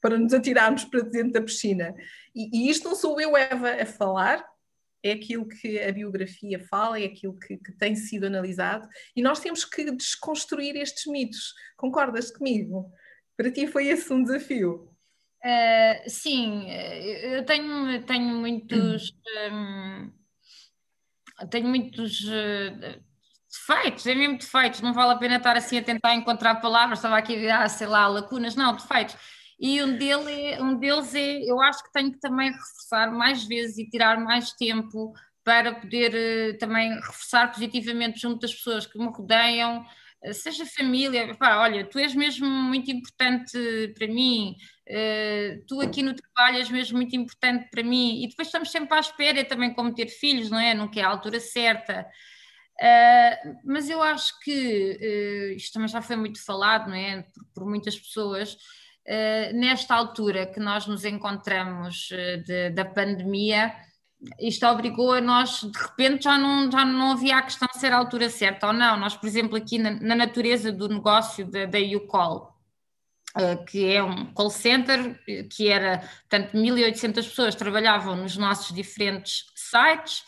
para 0.02 0.18
nos 0.18 0.34
atirarmos 0.34 0.84
para 0.84 1.02
dentro 1.02 1.32
da 1.32 1.42
piscina. 1.42 1.96
E, 2.36 2.68
e 2.68 2.70
isto 2.70 2.88
não 2.88 2.96
sou 2.96 3.20
eu, 3.20 3.38
Eva, 3.38 3.82
a 3.82 3.86
falar, 3.86 4.46
é 5.04 5.12
aquilo 5.12 5.48
que 5.48 5.80
a 5.80 5.92
biografia 5.92 6.60
fala, 6.60 7.00
é 7.00 7.06
aquilo 7.06 7.38
que, 7.38 7.58
que, 7.58 7.74
tem 7.74 7.96
sido 7.96 8.26
analisado, 8.26 8.88
e 9.16 9.22
nós 9.22 9.40
temos 9.40 9.66
que 9.66 9.92
desconstruir 9.92 10.76
estes 10.78 11.06
mitos. 11.06 11.54
Concordas 11.76 12.32
comigo? 12.32 12.90
Para 13.36 13.52
ti 13.52 13.68
foi 13.68 13.88
esse 13.88 14.12
um 14.14 14.24
desafio? 14.24 14.90
Uh, 15.44 16.10
sim, 16.10 16.70
eu 16.70 17.44
tenho, 17.46 18.02
tenho 18.06 18.36
muitos. 18.36 19.14
Um, 19.52 20.12
tenho 21.52 21.68
muitos. 21.68 22.22
Uh, 22.22 23.04
defeitos, 23.54 24.08
é 24.08 24.16
mesmo 24.16 24.40
defeitos, 24.40 24.82
não 24.82 24.94
vale 24.94 25.14
a 25.14 25.18
pena 25.18 25.36
estar 25.36 25.56
assim 25.56 25.78
a 25.78 25.84
tentar 25.84 26.16
encontrar 26.16 26.56
palavras, 26.56 26.98
estava 26.98 27.18
aqui 27.18 27.48
a 27.48 27.62
ah, 27.62 27.70
sei 27.70 27.86
lá, 27.86 28.08
lacunas, 28.08 28.56
não, 28.56 28.76
defeitos 28.76 29.16
e 29.60 29.82
um, 29.84 29.98
dele 29.98 30.32
é, 30.32 30.62
um 30.62 30.78
deles 30.78 31.14
é, 31.16 31.42
eu 31.44 31.62
acho 31.62 31.84
que 31.84 31.92
tenho 31.92 32.12
que 32.12 32.20
também 32.20 32.52
reforçar 32.52 33.12
mais 33.12 33.44
vezes 33.44 33.78
e 33.78 33.90
tirar 33.90 34.20
mais 34.20 34.52
tempo 34.54 35.14
para 35.44 35.76
poder 35.76 36.14
uh, 36.14 36.58
também 36.58 36.94
reforçar 36.96 37.52
positivamente 37.52 38.20
junto 38.20 38.40
das 38.40 38.54
pessoas 38.54 38.86
que 38.86 38.98
me 38.98 39.08
rodeiam, 39.08 39.86
uh, 40.24 40.34
seja 40.34 40.66
família, 40.66 41.36
pá, 41.36 41.60
olha, 41.60 41.86
tu 41.86 42.00
és 42.00 42.16
mesmo 42.16 42.48
muito 42.48 42.90
importante 42.90 43.58
para 43.98 44.08
mim, 44.08 44.56
uh, 44.88 45.66
tu 45.68 45.82
aqui 45.82 46.02
no 46.02 46.16
trabalho 46.16 46.58
és 46.58 46.70
mesmo 46.70 46.98
muito 46.98 47.16
importante 47.16 47.70
para 47.70 47.84
mim, 47.84 48.24
e 48.24 48.28
depois 48.28 48.48
estamos 48.48 48.72
sempre 48.72 48.96
à 48.96 49.00
espera 49.00 49.44
também 49.44 49.74
como 49.74 49.94
ter 49.94 50.08
filhos, 50.08 50.50
não 50.50 50.60
é? 50.60 50.74
Nunca 50.74 51.00
é 51.00 51.04
a 51.04 51.10
altura 51.10 51.40
certa. 51.40 52.08
Uh, 52.80 53.60
mas 53.64 53.90
eu 53.90 54.02
acho 54.02 54.40
que 54.40 55.52
uh, 55.52 55.56
isto 55.56 55.74
também 55.74 55.88
já 55.88 56.02
foi 56.02 56.16
muito 56.16 56.44
falado, 56.44 56.90
não 56.90 56.96
é? 56.96 57.22
Por, 57.22 57.46
por 57.54 57.66
muitas 57.66 58.00
pessoas, 58.00 58.58
nesta 59.54 59.96
altura 59.96 60.46
que 60.46 60.60
nós 60.60 60.88
nos 60.88 61.04
encontramos 61.04 62.10
uh, 62.12 62.44
de, 62.44 62.70
da 62.70 62.86
pandemia, 62.86 63.74
isto 64.40 64.66
obrigou 64.66 65.12
a 65.12 65.20
nós, 65.20 65.62
de 65.62 65.78
repente 65.78 66.24
já 66.24 66.38
não, 66.38 66.72
já 66.72 66.86
não 66.86 67.12
havia 67.12 67.38
a 67.38 67.42
questão 67.42 67.68
de 67.74 67.80
ser 67.80 67.92
a 67.92 67.98
altura 67.98 68.30
certa 68.30 68.68
ou 68.68 68.74
não. 68.74 68.98
Nós, 68.98 69.18
por 69.18 69.28
exemplo, 69.28 69.58
aqui 69.58 69.78
na, 69.78 69.92
na 69.92 70.16
natureza 70.16 70.72
do 70.72 70.88
negócio 70.88 71.46
da, 71.46 71.66
da 71.66 71.80
UCall, 71.80 72.58
uh, 73.38 73.66
que 73.66 73.94
é 73.94 74.02
um 74.02 74.34
call 74.34 74.50
center, 74.50 75.20
que 75.50 75.68
era, 75.68 76.00
portanto, 76.30 76.54
1.800 76.54 77.14
pessoas 77.16 77.56
trabalhavam 77.56 78.16
nos 78.16 78.38
nossos 78.38 78.74
diferentes 78.74 79.46
sites, 79.56 80.24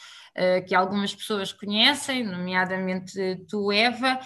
que 0.67 0.75
algumas 0.75 1.15
pessoas 1.15 1.53
conhecem, 1.53 2.21
nomeadamente 2.21 3.37
tu, 3.47 3.71
Eva, 3.71 4.19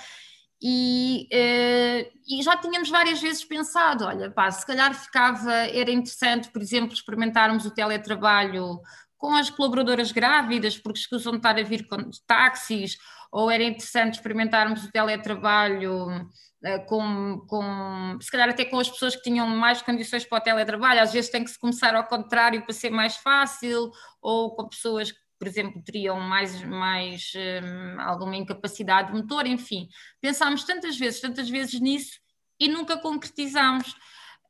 e, 0.61 1.27
uh, 1.31 2.11
e, 2.27 2.43
já 2.43 2.57
tínhamos 2.57 2.89
várias 2.89 3.21
vezes 3.21 3.45
pensado, 3.45 4.03
olha, 4.05 4.29
pá, 4.29 4.51
se 4.51 4.65
calhar 4.65 4.93
ficava, 4.93 5.53
era 5.53 5.89
interessante, 5.89 6.49
por 6.49 6.61
exemplo, 6.61 6.93
experimentarmos 6.93 7.65
o 7.65 7.71
teletrabalho 7.71 8.81
com 9.17 9.35
as 9.35 9.49
colaboradoras 9.49 10.11
grávidas, 10.11 10.77
porque 10.77 10.99
escusam 10.99 11.35
estar 11.35 11.57
a 11.57 11.63
vir 11.63 11.87
com 11.87 11.97
táxis, 12.27 12.97
ou 13.31 13.49
era 13.49 13.63
interessante 13.63 14.15
experimentarmos 14.15 14.83
o 14.83 14.91
teletrabalho 14.91 16.07
uh, 16.07 16.85
com, 16.87 17.39
com, 17.47 18.17
se 18.19 18.29
calhar 18.29 18.49
até 18.49 18.65
com 18.65 18.79
as 18.79 18.89
pessoas 18.89 19.15
que 19.15 19.21
tinham 19.21 19.47
mais 19.47 19.81
condições 19.81 20.25
para 20.25 20.39
o 20.39 20.41
teletrabalho, 20.41 21.01
às 21.01 21.13
vezes 21.13 21.29
tem 21.31 21.43
que 21.43 21.51
se 21.51 21.59
começar 21.59 21.95
ao 21.95 22.05
contrário 22.05 22.61
para 22.63 22.73
ser 22.73 22.89
mais 22.89 23.15
fácil, 23.15 23.91
ou 24.21 24.53
com 24.55 24.67
pessoas 24.67 25.13
que 25.13 25.28
por 25.39 25.47
exemplo, 25.47 25.81
teriam 25.81 26.19
mais, 26.19 26.61
mais 26.63 27.31
um, 27.63 28.01
alguma 28.01 28.35
incapacidade 28.35 29.13
motor, 29.13 29.47
enfim. 29.47 29.87
Pensámos 30.19 30.65
tantas 30.65 30.97
vezes, 30.97 31.21
tantas 31.21 31.49
vezes 31.49 31.79
nisso 31.79 32.19
e 32.59 32.67
nunca 32.67 32.97
concretizámos, 32.97 33.87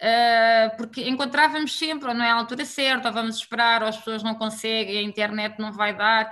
uh, 0.01 0.75
porque 0.77 1.07
encontrávamos 1.07 1.77
sempre, 1.77 2.09
ou 2.09 2.15
não 2.15 2.25
é 2.25 2.31
a 2.31 2.35
altura 2.35 2.65
certa, 2.65 3.09
ou 3.09 3.13
vamos 3.13 3.37
esperar, 3.37 3.83
ou 3.83 3.89
as 3.89 3.97
pessoas 3.97 4.23
não 4.23 4.33
conseguem, 4.33 4.97
a 4.97 5.03
internet 5.03 5.59
não 5.59 5.71
vai 5.71 5.95
dar. 5.95 6.31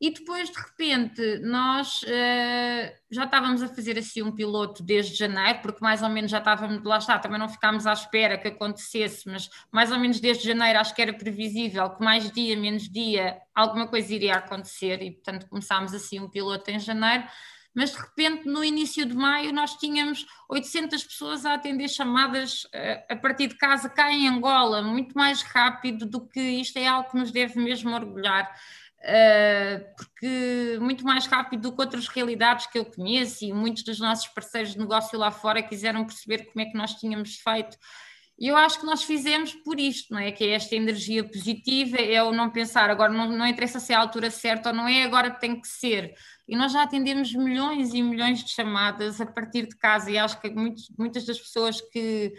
E 0.00 0.10
depois, 0.10 0.48
de 0.48 0.56
repente, 0.56 1.38
nós 1.40 2.02
uh, 2.02 2.96
já 3.10 3.24
estávamos 3.24 3.62
a 3.62 3.68
fazer 3.68 3.98
assim 3.98 4.22
um 4.22 4.30
piloto 4.30 4.80
desde 4.80 5.12
janeiro, 5.16 5.58
porque 5.60 5.82
mais 5.82 6.02
ou 6.02 6.08
menos 6.08 6.30
já 6.30 6.38
estávamos, 6.38 6.84
lá 6.84 6.98
está, 6.98 7.18
também 7.18 7.38
não 7.38 7.48
ficámos 7.48 7.84
à 7.84 7.92
espera 7.94 8.38
que 8.38 8.46
acontecesse, 8.46 9.28
mas 9.28 9.50
mais 9.72 9.90
ou 9.90 9.98
menos 9.98 10.20
desde 10.20 10.46
janeiro 10.46 10.78
acho 10.78 10.94
que 10.94 11.02
era 11.02 11.12
previsível 11.12 11.90
que 11.90 12.04
mais 12.04 12.30
dia, 12.30 12.56
menos 12.56 12.88
dia, 12.88 13.38
alguma 13.52 13.88
coisa 13.88 14.14
iria 14.14 14.34
acontecer 14.34 15.02
e, 15.02 15.10
portanto, 15.10 15.48
começámos 15.48 15.92
assim 15.92 16.20
um 16.20 16.28
piloto 16.28 16.70
em 16.70 16.78
janeiro. 16.78 17.24
Mas 17.74 17.92
de 17.92 17.98
repente, 17.98 18.46
no 18.46 18.64
início 18.64 19.04
de 19.04 19.14
maio, 19.14 19.52
nós 19.52 19.74
tínhamos 19.74 20.26
800 20.48 21.04
pessoas 21.04 21.44
a 21.44 21.54
atender 21.54 21.88
chamadas 21.88 22.64
uh, 22.64 23.12
a 23.12 23.16
partir 23.16 23.48
de 23.48 23.56
casa 23.56 23.88
cá 23.88 24.12
em 24.12 24.28
Angola, 24.28 24.80
muito 24.80 25.12
mais 25.14 25.42
rápido 25.42 26.06
do 26.06 26.26
que 26.26 26.40
isto 26.40 26.76
é 26.76 26.86
algo 26.86 27.10
que 27.10 27.16
nos 27.16 27.32
deve 27.32 27.60
mesmo 27.60 27.92
orgulhar. 27.94 28.48
Uh, 29.00 29.94
porque 29.96 30.78
muito 30.80 31.04
mais 31.04 31.26
rápido 31.26 31.62
do 31.62 31.72
que 31.72 31.80
outras 31.80 32.08
realidades 32.08 32.66
que 32.66 32.78
eu 32.78 32.84
conheço 32.84 33.44
e 33.44 33.52
muitos 33.52 33.84
dos 33.84 34.00
nossos 34.00 34.26
parceiros 34.26 34.72
de 34.72 34.78
negócio 34.78 35.16
lá 35.16 35.30
fora 35.30 35.62
quiseram 35.62 36.04
perceber 36.04 36.46
como 36.46 36.60
é 36.60 36.64
que 36.64 36.76
nós 36.76 36.94
tínhamos 36.94 37.36
feito. 37.36 37.76
E 38.38 38.46
eu 38.48 38.56
acho 38.56 38.78
que 38.78 38.86
nós 38.86 39.02
fizemos 39.02 39.52
por 39.52 39.80
isto, 39.80 40.12
não 40.12 40.20
é? 40.20 40.30
Que 40.30 40.44
é 40.44 40.50
esta 40.50 40.76
energia 40.76 41.24
positiva, 41.24 41.96
é 41.96 42.22
o 42.22 42.30
não 42.30 42.50
pensar, 42.50 42.88
agora 42.88 43.12
não, 43.12 43.28
não 43.30 43.46
interessa 43.46 43.80
se 43.80 43.92
é 43.92 43.96
a 43.96 44.00
altura 44.00 44.30
certa 44.30 44.68
ou 44.68 44.74
não 44.74 44.86
é, 44.86 45.02
agora 45.02 45.28
tem 45.28 45.60
que 45.60 45.66
ser. 45.66 46.14
E 46.46 46.56
nós 46.56 46.72
já 46.72 46.84
atendemos 46.84 47.34
milhões 47.34 47.92
e 47.92 48.02
milhões 48.02 48.44
de 48.44 48.50
chamadas 48.50 49.20
a 49.20 49.26
partir 49.26 49.66
de 49.66 49.76
casa, 49.76 50.08
e 50.10 50.16
acho 50.16 50.40
que 50.40 50.50
muitos, 50.50 50.88
muitas 50.96 51.26
das 51.26 51.38
pessoas 51.38 51.80
que, 51.80 52.32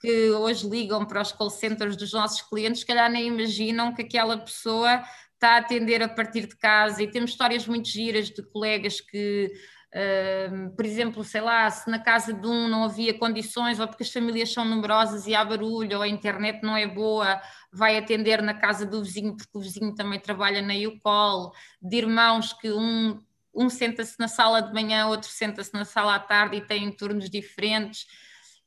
que 0.00 0.30
hoje 0.30 0.68
ligam 0.68 1.04
para 1.04 1.20
os 1.20 1.32
call 1.32 1.50
centers 1.50 1.96
dos 1.96 2.12
nossos 2.12 2.42
clientes, 2.42 2.80
se 2.82 2.86
calhar 2.86 3.10
nem 3.10 3.26
imaginam 3.26 3.92
que 3.92 4.02
aquela 4.02 4.38
pessoa 4.38 5.02
está 5.40 5.54
a 5.54 5.56
atender 5.56 6.02
a 6.02 6.08
partir 6.08 6.46
de 6.46 6.54
casa 6.54 7.02
e 7.02 7.10
temos 7.10 7.30
histórias 7.30 7.66
muito 7.66 7.88
giras 7.88 8.28
de 8.28 8.42
colegas 8.42 9.00
que, 9.00 9.50
uh, 9.94 10.70
por 10.76 10.84
exemplo, 10.84 11.24
sei 11.24 11.40
lá, 11.40 11.68
se 11.70 11.90
na 11.90 11.98
casa 11.98 12.34
de 12.34 12.46
um 12.46 12.68
não 12.68 12.84
havia 12.84 13.18
condições 13.18 13.80
ou 13.80 13.88
porque 13.88 14.02
as 14.02 14.12
famílias 14.12 14.52
são 14.52 14.66
numerosas 14.66 15.26
e 15.26 15.34
há 15.34 15.42
barulho 15.42 15.96
ou 15.96 16.02
a 16.02 16.08
internet 16.08 16.62
não 16.62 16.76
é 16.76 16.86
boa, 16.86 17.40
vai 17.72 17.96
atender 17.96 18.42
na 18.42 18.52
casa 18.52 18.84
do 18.84 19.02
vizinho 19.02 19.34
porque 19.34 19.56
o 19.56 19.60
vizinho 19.60 19.94
também 19.94 20.20
trabalha 20.20 20.60
na 20.60 20.74
UCOL, 20.74 21.54
de 21.80 21.96
irmãos 21.96 22.52
que 22.52 22.70
um, 22.70 23.18
um 23.54 23.70
senta-se 23.70 24.18
na 24.18 24.28
sala 24.28 24.60
de 24.60 24.74
manhã, 24.74 25.06
outro 25.06 25.30
senta-se 25.30 25.72
na 25.72 25.86
sala 25.86 26.16
à 26.16 26.18
tarde 26.18 26.58
e 26.58 26.60
têm 26.60 26.92
turnos 26.92 27.30
diferentes. 27.30 28.06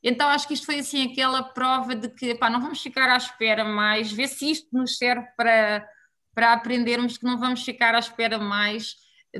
Então 0.02 0.28
acho 0.28 0.48
que 0.48 0.56
isto 0.56 0.66
foi 0.66 0.80
assim 0.80 1.12
aquela 1.12 1.44
prova 1.44 1.94
de 1.94 2.10
que 2.10 2.34
pá, 2.34 2.50
não 2.50 2.60
vamos 2.60 2.82
ficar 2.82 3.10
à 3.12 3.16
espera 3.16 3.64
mais, 3.64 4.12
ver 4.12 4.28
se 4.28 4.50
isto 4.50 4.68
nos 4.76 4.98
serve 4.98 5.28
para 5.38 5.88
para 6.34 6.54
aprendermos 6.54 7.18
que 7.18 7.26
não 7.26 7.40
vamos 7.40 7.64
ficar 7.64 7.96
à 7.96 8.00
espera 8.00 8.40
mais 8.40 8.96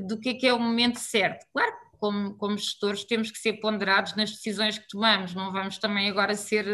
do 0.06 0.18
que 0.18 0.30
é 0.30 0.34
que 0.34 0.46
é 0.46 0.52
o 0.52 0.58
momento 0.58 0.98
certo. 0.98 1.46
Claro 1.52 1.72
que 1.72 1.98
como, 1.98 2.34
como 2.36 2.58
gestores 2.58 3.04
temos 3.04 3.30
que 3.30 3.38
ser 3.38 3.54
ponderados 3.54 4.14
nas 4.16 4.30
decisões 4.30 4.78
que 4.78 4.88
tomamos, 4.88 5.34
não 5.34 5.52
vamos 5.52 5.78
também 5.78 6.08
agora 6.08 6.34
ser, 6.34 6.66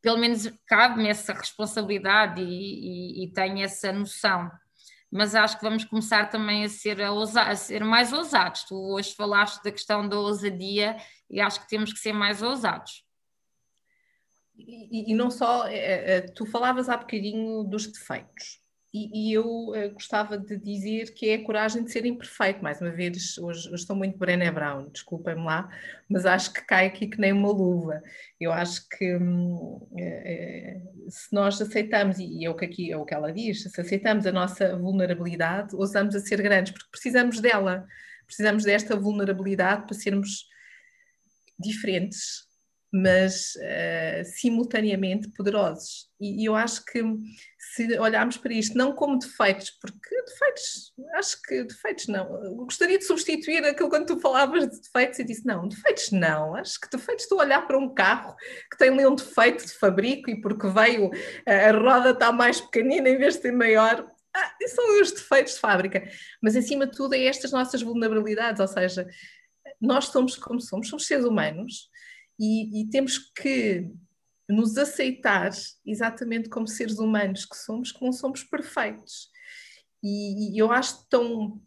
pelo 0.00 0.18
menos 0.18 0.50
cabe-me 0.66 1.08
essa 1.08 1.32
responsabilidade 1.32 2.42
e, 2.42 3.22
e, 3.22 3.24
e 3.24 3.32
tenho 3.32 3.62
essa 3.62 3.92
noção 3.92 4.50
mas 5.10 5.34
acho 5.34 5.56
que 5.56 5.64
vamos 5.64 5.84
começar 5.84 6.28
também 6.28 6.64
a 6.64 6.68
ser, 6.68 7.00
a, 7.00 7.12
ousar, 7.12 7.48
a 7.50 7.56
ser 7.56 7.84
mais 7.84 8.12
ousados. 8.12 8.64
Tu 8.64 8.74
hoje 8.74 9.14
falaste 9.14 9.62
da 9.62 9.70
questão 9.70 10.06
da 10.06 10.18
ousadia 10.18 10.96
e 11.30 11.40
acho 11.40 11.60
que 11.60 11.68
temos 11.68 11.92
que 11.92 11.98
ser 11.98 12.12
mais 12.12 12.42
ousados. 12.42 13.04
E, 14.56 15.12
e 15.12 15.14
não 15.14 15.30
só, 15.30 15.66
é, 15.66 16.16
é, 16.16 16.20
tu 16.20 16.44
falavas 16.46 16.88
há 16.88 16.96
bocadinho 16.96 17.62
dos 17.64 17.86
defeitos. 17.86 18.60
E, 18.96 19.28
e 19.28 19.32
eu 19.34 19.44
uh, 19.44 19.92
gostava 19.92 20.38
de 20.38 20.56
dizer 20.56 21.12
que 21.12 21.28
é 21.28 21.34
a 21.34 21.44
coragem 21.44 21.84
de 21.84 21.92
ser 21.92 22.06
imperfeito. 22.06 22.62
Mais 22.62 22.80
uma 22.80 22.90
vez, 22.90 23.36
hoje, 23.36 23.68
hoje 23.68 23.74
estou 23.74 23.94
muito 23.94 24.16
Brené 24.16 24.50
Brown, 24.50 24.88
desculpem-me 24.88 25.44
lá, 25.44 25.68
mas 26.08 26.24
acho 26.24 26.50
que 26.50 26.64
cai 26.64 26.86
aqui 26.86 27.06
que 27.06 27.20
nem 27.20 27.30
uma 27.30 27.52
luva. 27.52 28.02
Eu 28.40 28.52
acho 28.52 28.88
que 28.88 29.18
é, 29.98 30.80
se 31.10 31.30
nós 31.30 31.60
aceitamos, 31.60 32.18
e 32.18 32.42
é 32.42 32.48
o 32.48 32.54
que 32.54 32.64
aqui 32.64 32.90
é 32.90 32.96
o 32.96 33.04
que 33.04 33.12
ela 33.12 33.30
diz, 33.30 33.64
se 33.64 33.80
aceitamos 33.80 34.26
a 34.26 34.32
nossa 34.32 34.74
vulnerabilidade, 34.78 35.76
ousamos 35.76 36.14
a 36.14 36.20
ser 36.20 36.40
grandes, 36.40 36.72
porque 36.72 36.88
precisamos 36.90 37.38
dela, 37.38 37.86
precisamos 38.24 38.64
desta 38.64 38.96
vulnerabilidade 38.96 39.84
para 39.84 39.94
sermos 39.94 40.46
diferentes, 41.58 42.45
mas 42.92 43.54
uh, 43.56 44.24
simultaneamente 44.24 45.28
poderosos. 45.30 46.08
E, 46.20 46.42
e, 46.42 46.44
eu 46.46 46.54
acho 46.54 46.84
que 46.84 47.02
se 47.58 47.98
olharmos 47.98 48.36
para 48.36 48.54
isto 48.54 48.76
não 48.76 48.92
como 48.92 49.18
defeitos, 49.18 49.70
porque 49.70 50.22
defeitos, 50.22 50.94
acho 51.14 51.42
que 51.42 51.64
defeitos 51.64 52.06
não. 52.06 52.44
Eu 52.44 52.54
gostaria 52.54 52.98
de 52.98 53.04
substituir 53.04 53.64
aquilo 53.64 53.90
quando 53.90 54.06
tu 54.06 54.20
falavas 54.20 54.68
de 54.68 54.80
defeitos 54.80 55.18
e 55.18 55.24
disse: 55.24 55.44
não, 55.44 55.68
defeitos 55.68 56.10
não. 56.12 56.54
Acho 56.54 56.80
que 56.80 56.88
defeitos, 56.90 57.24
estou 57.24 57.40
a 57.40 57.44
olhar 57.44 57.66
para 57.66 57.78
um 57.78 57.92
carro 57.92 58.34
que 58.70 58.78
tem 58.78 58.88
ali 58.90 59.06
um 59.06 59.14
defeito 59.14 59.66
de 59.66 59.72
fabrico 59.72 60.30
e 60.30 60.40
porque 60.40 60.68
veio 60.68 61.10
a 61.46 61.72
roda 61.72 62.10
está 62.10 62.32
mais 62.32 62.60
pequenina 62.60 63.08
em 63.08 63.18
vez 63.18 63.36
de 63.36 63.42
ser 63.42 63.52
maior. 63.52 64.10
Ah, 64.34 64.52
são 64.68 65.00
os 65.00 65.12
defeitos 65.12 65.54
de 65.54 65.60
fábrica. 65.60 66.08
Mas 66.42 66.56
acima 66.56 66.86
de 66.86 66.96
tudo 66.96 67.14
é 67.14 67.24
estas 67.24 67.52
nossas 67.52 67.82
vulnerabilidades, 67.82 68.60
ou 68.60 68.68
seja, 68.68 69.06
nós 69.80 70.06
somos 70.06 70.36
como 70.36 70.60
somos, 70.60 70.88
somos 70.88 71.06
seres 71.06 71.24
humanos 71.24 71.90
e, 72.38 72.82
e 72.82 72.90
temos 72.90 73.18
que 73.18 73.90
nos 74.48 74.76
aceitar 74.76 75.50
exatamente 75.84 76.48
como 76.48 76.68
seres 76.68 76.98
humanos 76.98 77.44
que 77.44 77.56
somos, 77.56 77.90
que 77.90 78.04
não 78.04 78.12
somos 78.12 78.44
perfeitos. 78.44 79.28
E, 80.02 80.54
e 80.54 80.58
eu 80.58 80.70
acho 80.70 81.04
tão, 81.08 81.60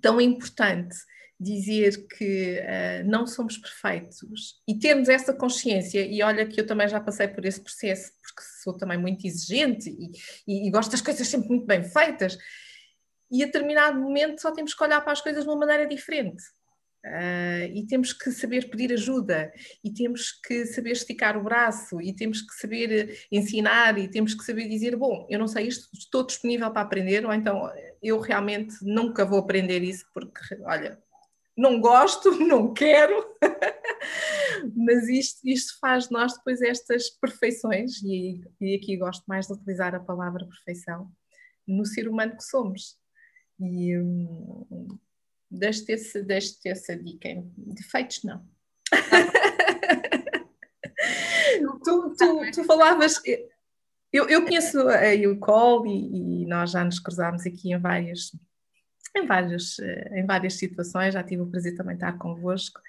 tão 0.00 0.20
importante 0.20 0.96
dizer 1.38 2.06
que 2.06 2.60
uh, 2.60 3.08
não 3.08 3.26
somos 3.26 3.58
perfeitos 3.58 4.62
e 4.66 4.78
termos 4.78 5.08
essa 5.08 5.34
consciência, 5.34 6.00
e 6.00 6.22
olha 6.22 6.46
que 6.46 6.60
eu 6.60 6.66
também 6.66 6.88
já 6.88 7.00
passei 7.00 7.28
por 7.28 7.44
esse 7.44 7.60
processo, 7.60 8.12
porque 8.22 8.42
sou 8.62 8.76
também 8.76 8.96
muito 8.96 9.26
exigente 9.26 9.90
e, 9.90 10.10
e, 10.46 10.68
e 10.68 10.70
gosto 10.70 10.92
das 10.92 11.00
coisas 11.00 11.26
sempre 11.26 11.48
muito 11.48 11.66
bem 11.66 11.82
feitas, 11.82 12.38
e 13.30 13.42
a 13.42 13.46
determinado 13.46 14.00
momento 14.00 14.40
só 14.40 14.52
temos 14.52 14.74
que 14.74 14.82
olhar 14.82 15.00
para 15.00 15.12
as 15.12 15.20
coisas 15.20 15.42
de 15.42 15.50
uma 15.50 15.58
maneira 15.58 15.86
diferente. 15.86 16.42
Uh, 17.04 17.68
e 17.74 17.86
temos 17.86 18.14
que 18.14 18.32
saber 18.32 18.70
pedir 18.70 18.90
ajuda, 18.90 19.52
e 19.84 19.92
temos 19.92 20.32
que 20.32 20.64
saber 20.64 20.92
esticar 20.92 21.36
o 21.36 21.44
braço, 21.44 22.00
e 22.00 22.14
temos 22.14 22.40
que 22.40 22.54
saber 22.54 23.26
ensinar, 23.30 23.98
e 23.98 24.08
temos 24.08 24.32
que 24.32 24.42
saber 24.42 24.66
dizer: 24.68 24.96
Bom, 24.96 25.26
eu 25.28 25.38
não 25.38 25.46
sei 25.46 25.66
isto, 25.66 25.86
estou 25.92 26.24
disponível 26.24 26.70
para 26.70 26.80
aprender, 26.80 27.26
ou 27.26 27.34
então 27.34 27.70
eu 28.02 28.18
realmente 28.18 28.76
nunca 28.80 29.22
vou 29.22 29.38
aprender 29.38 29.82
isso, 29.82 30.06
porque, 30.14 30.40
olha, 30.62 30.98
não 31.54 31.78
gosto, 31.78 32.30
não 32.40 32.72
quero, 32.72 33.22
mas 34.74 35.06
isto, 35.06 35.40
isto 35.44 35.78
faz 35.78 36.08
de 36.08 36.12
nós 36.12 36.32
depois 36.32 36.62
estas 36.62 37.10
perfeições, 37.10 38.02
e, 38.02 38.40
e 38.58 38.76
aqui 38.76 38.96
gosto 38.96 39.24
mais 39.26 39.46
de 39.46 39.52
utilizar 39.52 39.94
a 39.94 40.00
palavra 40.00 40.46
perfeição, 40.46 41.12
no 41.68 41.84
ser 41.84 42.08
humano 42.08 42.34
que 42.34 42.44
somos. 42.44 42.96
E, 43.60 43.98
hum, 43.98 44.98
Deixe-te 45.58 45.92
essa, 45.92 46.24
essa 46.66 46.96
dica. 46.96 47.28
Defeitos, 47.56 48.22
não. 48.24 48.44
tu, 51.84 52.14
tu, 52.16 52.50
tu 52.52 52.64
falavas. 52.64 53.20
Eu, 54.12 54.28
eu 54.28 54.44
conheço 54.44 54.80
a 54.88 55.12
UCall 55.30 55.86
e, 55.86 56.42
e 56.42 56.46
nós 56.46 56.70
já 56.70 56.84
nos 56.84 57.00
cruzámos 57.00 57.44
aqui 57.44 57.72
em 57.72 57.78
várias, 57.78 58.30
em 59.16 59.26
várias, 59.26 59.78
eh, 59.80 60.20
em 60.20 60.26
várias 60.26 60.54
situações, 60.54 61.14
já 61.14 61.22
tive 61.22 61.42
o 61.42 61.46
prazer 61.46 61.74
também 61.76 61.96
de 61.96 62.04
estar 62.04 62.16
convosco. 62.18 62.80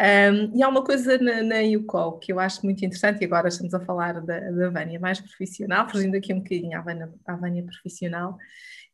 Um, 0.00 0.56
e 0.56 0.62
há 0.62 0.68
uma 0.68 0.82
coisa 0.82 1.18
na, 1.18 1.42
na 1.42 1.60
UCall 1.76 2.18
que 2.18 2.32
eu 2.32 2.40
acho 2.40 2.64
muito 2.64 2.82
interessante, 2.84 3.20
e 3.20 3.24
agora 3.26 3.48
estamos 3.48 3.74
a 3.74 3.80
falar 3.80 4.20
da, 4.22 4.40
da 4.50 4.70
Vânia 4.70 4.98
mais 4.98 5.20
profissional, 5.20 5.88
fugindo 5.90 6.16
aqui 6.16 6.32
um 6.32 6.38
bocadinho 6.38 6.78
à 6.78 6.80
Vânia, 6.80 7.12
à 7.26 7.36
Vânia 7.36 7.62
profissional, 7.62 8.38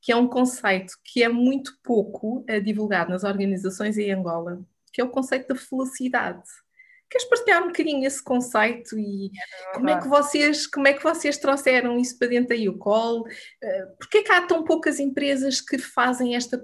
que 0.00 0.12
é 0.12 0.16
um 0.16 0.28
conceito 0.28 0.94
que 1.04 1.22
é 1.22 1.28
muito 1.28 1.78
pouco 1.82 2.44
uh, 2.48 2.60
divulgado 2.62 3.10
nas 3.10 3.24
organizações 3.24 3.98
em 3.98 4.12
Angola, 4.12 4.64
que 4.92 5.00
é 5.00 5.04
o 5.04 5.10
conceito 5.10 5.48
da 5.48 5.54
felicidade. 5.54 6.42
Queres 7.08 7.28
partilhar 7.28 7.62
um 7.62 7.68
bocadinho 7.68 8.04
esse 8.04 8.22
conceito 8.22 8.98
e 8.98 9.30
como 9.74 9.88
é 9.88 10.00
que 10.00 10.08
vocês 10.08 10.66
como 10.66 10.88
é 10.88 10.92
que 10.92 11.02
vocês 11.02 11.36
trouxeram 11.38 11.98
isso 11.98 12.18
para 12.18 12.28
dentro 12.28 12.48
da 12.48 12.70
UCall? 12.70 13.20
Uh, 13.22 13.96
Porquê 13.98 14.18
é 14.18 14.22
que 14.22 14.32
há 14.32 14.44
tão 14.44 14.64
poucas 14.64 14.98
empresas 14.98 15.60
que 15.60 15.78
fazem 15.78 16.34
esta 16.34 16.60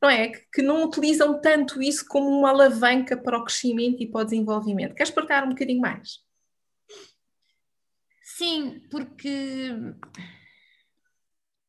não 0.00 0.08
é? 0.08 0.28
Que, 0.28 0.62
não 0.62 0.84
utilizam 0.84 1.40
tanto 1.40 1.82
isso 1.82 2.06
como 2.08 2.26
uma 2.28 2.48
alavanca 2.48 3.16
para 3.16 3.38
o 3.38 3.44
crescimento 3.44 4.02
e 4.02 4.10
para 4.10 4.22
o 4.22 4.24
desenvolvimento. 4.24 4.94
Queres 4.94 5.12
partilhar 5.12 5.44
um 5.44 5.50
bocadinho 5.50 5.80
mais? 5.80 6.20
Sim, 8.22 8.80
porque 8.90 9.70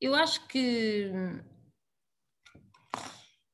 eu 0.02 0.16
acho 0.16 0.48
que 0.48 1.12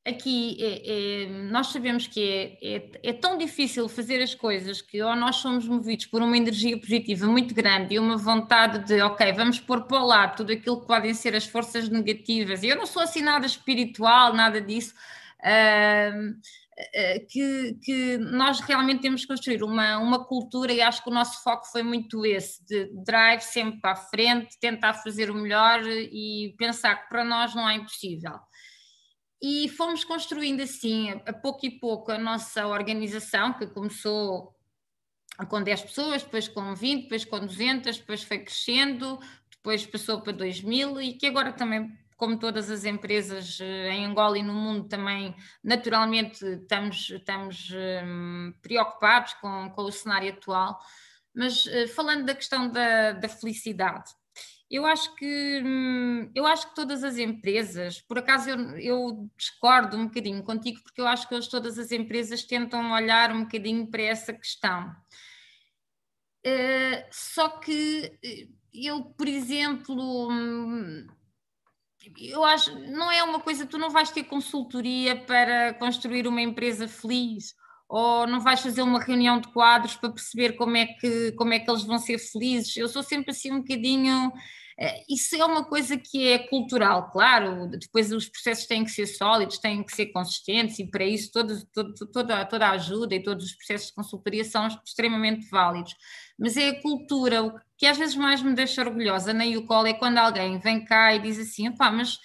aqui 0.08 0.56
é, 0.60 1.24
é, 1.24 1.26
nós 1.50 1.66
sabemos 1.66 2.06
que 2.06 2.58
é, 2.62 2.76
é, 2.76 3.10
é, 3.10 3.12
tão 3.12 3.36
difícil 3.36 3.86
fazer 3.88 4.22
as 4.22 4.34
coisas 4.34 4.80
que 4.80 5.02
ou 5.02 5.14
nós 5.14 5.36
somos 5.36 5.68
movidos 5.68 6.06
por 6.06 6.22
uma 6.22 6.36
energia 6.36 6.78
positiva 6.80 7.26
muito 7.26 7.54
grande 7.54 7.94
e 7.94 7.98
uma 7.98 8.16
vontade 8.16 8.78
de, 8.86 9.00
ok, 9.02 9.30
vamos 9.34 9.60
pôr 9.60 9.82
para 9.82 10.02
lado 10.02 10.36
tudo 10.38 10.52
aquilo 10.52 10.80
que 10.80 10.86
podem 10.86 11.12
ser 11.12 11.36
as 11.36 11.44
forças 11.44 11.88
negativas. 11.90 12.62
Eu 12.62 12.76
não 12.76 12.86
sou 12.86 13.02
assim 13.02 13.20
nada 13.20 13.44
espiritual, 13.44 14.32
nada 14.32 14.60
disso. 14.60 14.94
Uh, 15.40 16.34
que, 17.28 17.78
que, 17.82 18.18
nós 18.18 18.60
realmente 18.60 19.02
temos 19.02 19.22
que 19.22 19.28
construir 19.28 19.62
uma, 19.62 19.98
uma 19.98 20.24
cultura 20.24 20.72
e 20.72 20.80
acho 20.80 21.02
que 21.02 21.10
o 21.10 21.12
nosso 21.12 21.42
foco 21.42 21.66
foi 21.66 21.82
muito 21.82 22.24
esse, 22.24 22.64
de 22.64 22.90
drive 23.04 23.40
sempre 23.40 23.80
para 23.80 23.92
a 23.92 23.96
frente, 23.96 24.58
tentar 24.60 24.94
fazer 24.94 25.30
o 25.30 25.34
melhor 25.34 25.82
e 25.86 26.54
pensar 26.56 26.94
que 26.96 27.08
para 27.08 27.24
nós 27.24 27.54
não 27.54 27.68
é 27.68 27.74
impossível. 27.74 28.38
E 29.42 29.68
fomos 29.70 30.04
construindo 30.04 30.60
assim, 30.62 31.10
a 31.24 31.32
pouco 31.32 31.64
e 31.64 31.70
pouco, 31.78 32.10
a 32.10 32.18
nossa 32.18 32.66
organização, 32.66 33.52
que 33.52 33.66
começou 33.68 34.54
com 35.48 35.62
10 35.62 35.82
pessoas, 35.82 36.22
depois 36.22 36.48
com 36.48 36.74
20, 36.74 37.02
depois 37.02 37.24
com 37.24 37.38
200, 37.38 37.98
depois 37.98 38.22
foi 38.24 38.38
crescendo, 38.40 39.18
depois 39.50 39.86
passou 39.86 40.20
para 40.20 40.32
2000 40.32 41.00
e 41.00 41.12
que 41.14 41.26
agora 41.26 41.52
também, 41.52 41.88
como 42.18 42.36
todas 42.36 42.68
as 42.68 42.84
empresas 42.84 43.58
eh, 43.60 43.90
em 43.92 44.04
Angola 44.04 44.36
e 44.36 44.42
no 44.42 44.52
mundo, 44.52 44.88
também 44.88 45.34
naturalmente 45.62 46.44
estamos, 46.44 47.08
estamos 47.10 47.70
um, 48.04 48.52
preocupados 48.60 49.34
com, 49.34 49.70
com 49.70 49.82
o 49.82 49.92
cenário 49.92 50.32
atual. 50.32 50.78
Mas 51.32 51.64
uh, 51.66 51.86
falando 51.94 52.26
da 52.26 52.34
questão 52.34 52.68
da, 52.68 53.12
da 53.12 53.28
felicidade, 53.28 54.10
eu 54.68 54.84
acho 54.84 55.14
que 55.14 55.62
hum, 55.64 56.28
eu 56.34 56.44
acho 56.44 56.68
que 56.68 56.74
todas 56.74 57.04
as 57.04 57.16
empresas, 57.16 58.00
por 58.00 58.18
acaso 58.18 58.50
eu, 58.50 58.76
eu, 58.78 59.30
discordo 59.36 59.96
um 59.96 60.06
bocadinho 60.06 60.42
contigo, 60.42 60.82
porque 60.82 61.00
eu 61.00 61.06
acho 61.06 61.28
que 61.28 61.34
hoje 61.36 61.48
todas 61.48 61.78
as 61.78 61.92
empresas 61.92 62.42
tentam 62.42 62.90
olhar 62.92 63.30
um 63.30 63.44
bocadinho 63.44 63.86
para 63.86 64.02
essa 64.02 64.32
questão. 64.32 64.90
Uh, 66.44 67.06
só 67.12 67.48
que 67.48 68.18
eh, 68.24 68.48
eu, 68.74 69.04
por 69.04 69.28
exemplo, 69.28 70.28
hum, 70.30 71.06
eu 72.20 72.44
acho 72.44 72.78
não 72.90 73.10
é 73.10 73.22
uma 73.22 73.40
coisa, 73.40 73.66
tu 73.66 73.78
não 73.78 73.90
vais 73.90 74.10
ter 74.10 74.24
consultoria 74.24 75.16
para 75.16 75.74
construir 75.74 76.26
uma 76.26 76.40
empresa 76.40 76.88
feliz 76.88 77.54
ou 77.88 78.26
não 78.26 78.40
vais 78.40 78.60
fazer 78.60 78.82
uma 78.82 79.00
reunião 79.00 79.40
de 79.40 79.48
quadros 79.48 79.96
para 79.96 80.10
perceber 80.10 80.52
como 80.52 80.76
é 80.76 80.86
que, 80.86 81.32
como 81.32 81.54
é 81.54 81.58
que 81.58 81.70
eles 81.70 81.84
vão 81.84 81.98
ser 81.98 82.18
felizes. 82.18 82.76
Eu 82.76 82.86
sou 82.86 83.02
sempre 83.02 83.30
assim 83.30 83.50
um 83.50 83.60
bocadinho. 83.60 84.30
Eh, 84.80 85.04
isso 85.08 85.34
é 85.34 85.44
uma 85.44 85.64
coisa 85.64 85.96
que 85.96 86.28
é 86.28 86.38
cultural, 86.38 87.10
claro. 87.10 87.68
Depois 87.68 88.12
os 88.12 88.28
processos 88.28 88.66
têm 88.66 88.84
que 88.84 88.90
ser 88.90 89.06
sólidos, 89.06 89.58
têm 89.58 89.82
que 89.82 89.94
ser 89.94 90.06
consistentes, 90.06 90.78
e 90.78 90.86
para 90.88 91.04
isso 91.04 91.32
todo, 91.32 91.66
todo, 91.74 91.94
toda, 92.12 92.44
toda 92.44 92.66
a 92.68 92.70
ajuda 92.72 93.14
e 93.14 93.22
todos 93.22 93.46
os 93.46 93.52
processos 93.54 93.88
de 93.88 93.94
consultoria 93.94 94.44
são 94.44 94.68
extremamente 94.68 95.48
válidos. 95.50 95.94
Mas 96.38 96.56
é 96.56 96.68
a 96.68 96.80
cultura. 96.80 97.42
O 97.42 97.52
que 97.76 97.86
às 97.86 97.98
vezes 97.98 98.14
mais 98.14 98.40
me 98.40 98.54
deixa 98.54 98.82
orgulhosa 98.82 99.32
na 99.34 99.44
UCOL 99.44 99.86
é 99.86 99.94
quando 99.94 100.18
alguém 100.18 100.58
vem 100.60 100.84
cá 100.84 101.12
e 101.14 101.18
diz 101.18 101.38
assim: 101.38 101.72
pá, 101.72 101.90
mas 101.90 102.18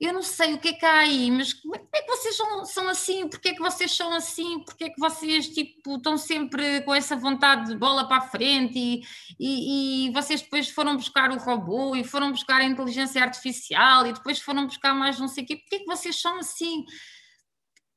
eu 0.00 0.14
não 0.14 0.22
sei 0.22 0.54
o 0.54 0.58
que 0.58 0.68
é 0.68 0.72
que 0.72 0.86
há 0.86 1.00
aí, 1.00 1.30
mas 1.30 1.52
como 1.52 1.74
é, 1.76 1.78
como 1.78 1.90
é 1.94 2.00
que 2.00 2.08
vocês 2.08 2.34
são, 2.34 2.64
são 2.64 2.88
assim? 2.88 3.28
Porquê 3.28 3.50
é 3.50 3.54
que 3.54 3.60
vocês 3.60 3.94
são 3.94 4.12
assim? 4.14 4.60
Porquê 4.60 4.84
é 4.84 4.88
que 4.88 4.98
vocês 4.98 5.48
tipo, 5.48 5.96
estão 5.96 6.16
sempre 6.16 6.80
com 6.82 6.94
essa 6.94 7.14
vontade 7.14 7.66
de 7.66 7.76
bola 7.76 8.08
para 8.08 8.16
a 8.16 8.20
frente 8.22 8.78
e, 8.78 9.02
e, 9.38 10.06
e, 10.08 10.12
vocês 10.12 10.40
depois 10.40 10.70
foram 10.70 10.96
buscar 10.96 11.30
o 11.30 11.36
robô 11.38 11.94
e 11.94 12.02
foram 12.02 12.30
buscar 12.30 12.62
a 12.62 12.64
inteligência 12.64 13.22
artificial 13.22 14.06
e 14.06 14.14
depois 14.14 14.40
foram 14.40 14.66
buscar 14.66 14.94
mais 14.94 15.20
não 15.20 15.28
sei 15.28 15.44
o 15.44 15.46
quê? 15.46 15.56
Porquê 15.56 15.76
é 15.76 15.78
que 15.80 15.86
vocês 15.86 16.18
são 16.18 16.38
assim? 16.38 16.84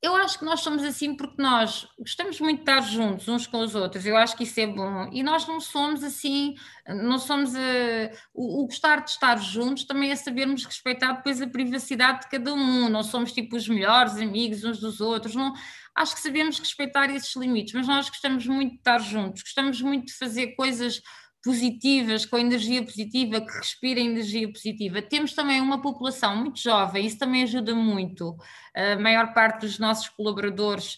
Eu 0.04 0.14
acho 0.18 0.38
que 0.38 0.44
nós 0.44 0.60
somos 0.60 0.84
assim 0.84 1.16
porque 1.16 1.42
nós 1.42 1.88
gostamos 1.98 2.38
muito 2.42 2.58
de 2.58 2.64
estar 2.64 2.82
juntos 2.82 3.26
uns 3.30 3.48
com 3.48 3.60
os 3.60 3.74
outros, 3.74 4.06
eu 4.06 4.18
acho 4.18 4.36
que 4.36 4.44
isso 4.44 4.60
é 4.60 4.68
bom, 4.68 5.10
e 5.14 5.24
nós 5.24 5.48
não 5.48 5.62
somos 5.62 6.04
assim, 6.04 6.56
não 6.86 7.18
somos 7.18 7.56
eh, 7.56 8.12
o, 8.34 8.62
o, 8.62 8.66
gostar 8.66 8.98
de 8.98 9.12
estar 9.12 9.38
juntos 9.38 9.86
também 9.86 10.12
é 10.12 10.16
sabermos 10.18 10.66
respeitar 10.66 11.14
depois 11.14 11.42
a 11.42 11.48
privacidade 11.48 12.24
de 12.24 12.30
cada 12.30 12.54
um, 12.54 12.90
não 12.90 13.02
somos 13.02 13.32
tipo 13.32 13.56
os 13.56 13.70
melhores 13.70 14.18
amigos 14.18 14.66
uns 14.66 14.82
dos 14.82 15.00
outros, 15.00 15.36
não, 15.36 15.54
acho 15.96 16.16
que 16.16 16.22
sabemos 16.22 16.60
respeitar 16.60 17.10
esses 17.10 17.34
limites, 17.38 17.74
mas 17.74 17.88
nós 17.88 18.10
gostamos 18.10 18.46
muito 18.46 18.72
de 18.74 18.80
estar 18.80 19.00
juntos, 19.00 19.42
gostamos 19.42 19.82
muito 19.82 20.08
de 20.08 20.14
fazer 20.16 20.48
coisas 20.48 21.02
positivas, 21.44 22.26
com 22.26 22.38
energia 22.38 22.82
positiva, 22.84 23.42
que 23.42 23.52
respirem 23.58 24.08
energia 24.08 24.50
positiva. 24.52 25.02
Temos 25.02 25.34
também 25.34 25.60
uma 25.60 25.82
população 25.82 26.38
muito 26.38 26.60
jovem, 26.60 27.06
isso 27.06 27.20
também 27.20 27.44
ajuda 27.44 27.76
muito. 27.76 28.38
A 28.74 28.96
maior 28.98 29.34
parte 29.34 29.62
dos 29.62 29.78
nossos 29.78 30.08
colaboradores, 30.10 30.98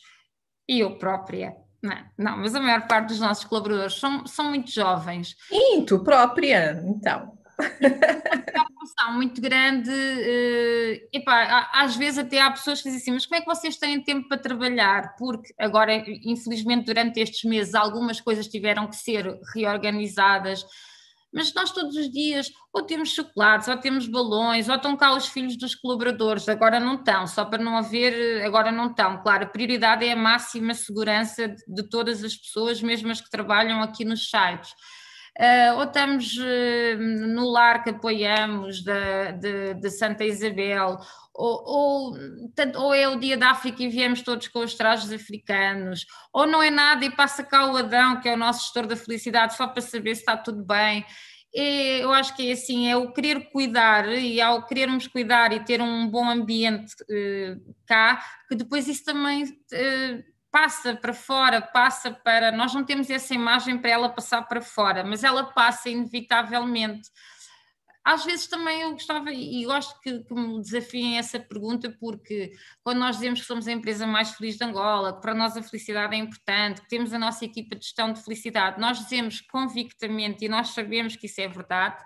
e 0.69 0.79
eu 0.79 0.97
própria, 0.97 1.55
não, 1.81 1.97
não, 2.17 2.37
mas 2.37 2.53
a 2.53 2.59
maior 2.59 2.87
parte 2.87 3.09
dos 3.09 3.19
nossos 3.19 3.45
colaboradores 3.45 3.95
são, 3.95 4.25
são 4.27 4.49
muito 4.49 4.71
jovens. 4.71 5.35
E 5.51 5.81
tu 5.81 6.03
própria, 6.03 6.81
então? 6.85 7.37
função 8.85 9.13
muito 9.13 9.41
grande. 9.41 9.89
Uh, 9.89 11.07
epá, 11.11 11.69
às 11.73 11.95
vezes 11.95 12.19
até 12.19 12.41
há 12.41 12.51
pessoas 12.51 12.81
que 12.81 12.89
dizem 12.89 13.01
assim, 13.01 13.11
mas 13.11 13.25
como 13.25 13.37
é 13.37 13.41
que 13.41 13.47
vocês 13.47 13.77
têm 13.77 14.01
tempo 14.01 14.27
para 14.27 14.37
trabalhar? 14.37 15.15
Porque 15.17 15.53
agora, 15.59 15.95
infelizmente, 16.23 16.85
durante 16.85 17.19
estes 17.19 17.43
meses, 17.49 17.73
algumas 17.73 18.21
coisas 18.21 18.47
tiveram 18.47 18.87
que 18.87 18.95
ser 18.95 19.39
reorganizadas. 19.53 20.63
Mas 21.33 21.53
nós 21.53 21.71
todos 21.71 21.97
os 21.97 22.09
dias 22.09 22.49
ou 22.71 22.83
temos 22.83 23.09
chocolates, 23.09 23.67
ou 23.67 23.75
temos 23.75 24.07
balões, 24.07 24.69
ou 24.69 24.75
estão 24.75 24.95
cá 24.95 25.13
os 25.13 25.27
filhos 25.27 25.57
dos 25.57 25.75
colaboradores, 25.75 26.47
agora 26.47 26.79
não 26.79 26.95
estão, 26.95 27.27
só 27.27 27.43
para 27.43 27.61
não 27.61 27.75
haver, 27.75 28.41
agora 28.45 28.71
não 28.71 28.87
estão. 28.87 29.21
Claro, 29.21 29.43
a 29.43 29.47
prioridade 29.47 30.05
é 30.05 30.13
a 30.13 30.15
máxima 30.15 30.73
segurança 30.73 31.49
de, 31.49 31.61
de 31.67 31.89
todas 31.89 32.23
as 32.23 32.37
pessoas, 32.37 32.81
mesmo 32.81 33.11
as 33.11 33.19
que 33.19 33.29
trabalham 33.29 33.81
aqui 33.81 34.05
nos 34.05 34.29
sites 34.29 34.73
ou 35.75 35.83
estamos 35.83 36.37
uh, 36.37 36.97
no 36.97 37.49
lar 37.49 37.83
que 37.83 37.89
apoiamos 37.89 38.83
da, 38.83 39.31
de, 39.31 39.73
de 39.73 39.89
Santa 39.89 40.23
Isabel, 40.23 40.97
ou, 41.33 41.63
ou, 41.65 42.17
ou, 42.75 42.93
é 42.93 43.07
o 43.09 43.19
dia 43.19 43.35
da 43.35 43.51
África 43.51 43.83
e 43.83 43.89
viemos 43.89 44.21
todos 44.21 44.47
com 44.47 44.59
os 44.59 44.75
trajes 44.75 45.11
africanos, 45.11 46.05
ou 46.31 46.47
não 46.47 46.63
é 46.63 46.69
nada 46.69 47.03
e 47.03 47.11
passa 47.11 47.43
cá 47.43 47.69
o 47.69 47.75
Adão, 47.75 48.21
que 48.21 48.29
é 48.29 48.33
o 48.33 48.37
nosso 48.37 48.63
gestor 48.63 48.87
da 48.87 48.95
felicidade, 48.95 49.55
só 49.55 49.67
para 49.67 49.81
saber 49.81 50.15
se 50.15 50.21
está 50.21 50.37
tudo 50.37 50.63
bem. 50.63 51.05
E 51.53 51.99
eu 52.01 52.13
acho 52.13 52.35
que 52.35 52.49
é 52.49 52.53
assim, 52.53 52.89
é 52.89 52.95
o 52.95 53.11
querer 53.11 53.49
cuidar, 53.51 54.07
e 54.09 54.39
ao 54.41 54.65
querermos 54.65 55.07
cuidar 55.07 55.51
e 55.51 55.63
ter 55.63 55.81
um 55.81 56.07
bom 56.07 56.29
ambiente 56.29 56.93
uh, 57.03 57.75
cá, 57.85 58.21
que 58.47 58.55
depois 58.55 58.87
isso 58.87 59.03
também 59.03 59.43
passa 60.55 60.95
para 60.95 61.13
fora, 61.13 61.61
passa 61.61 62.11
para. 62.11 62.49
Nós 62.49 62.73
não 62.73 62.85
temos 62.85 63.09
essa 63.09 63.33
imagem 63.33 63.77
para 63.77 63.89
ela 63.89 64.07
passar 64.07 64.41
para 64.43 64.61
fora, 64.61 65.03
mas 65.03 65.21
ela 65.21 65.43
passa 65.51 65.89
inevitavelmente. 65.89 67.09
Às 68.01 68.23
vezes 68.23 68.47
também 68.47 68.83
eu 68.83 68.91
gostava, 68.91 69.33
e 69.33 69.65
gosto 69.65 69.99
que, 69.99 70.23
que 70.23 70.33
me 70.33 70.61
desafiem 70.61 71.17
essa 71.17 71.37
pergunta, 71.41 71.93
porque 71.99 72.53
quando 72.81 72.99
nós 72.99 73.17
dizemos 73.17 73.41
que 73.41 73.47
somos 73.47 73.67
a 73.67 73.71
empresa 73.73 74.07
mais 74.07 74.31
feliz 74.31 74.55
de 74.55 74.63
Angola, 74.63 75.15
que 75.15 75.21
para 75.21 75.33
nós 75.33 75.57
a 75.57 75.61
felicidade 75.61 76.15
é 76.15 76.19
importante, 76.19 76.81
que 76.81 76.87
temos 76.87 77.11
a 77.11 77.19
nossa 77.19 77.43
equipa 77.43 77.75
de 77.75 77.83
gestão 77.83 78.13
de 78.13 78.23
felicidade, 78.23 78.79
nós 78.79 78.99
dizemos 78.99 79.41
convictamente 79.41 80.45
e 80.45 80.47
nós 80.47 80.69
sabemos 80.69 81.17
que 81.17 81.25
isso 81.25 81.41
é 81.41 81.49
verdade, 81.49 82.01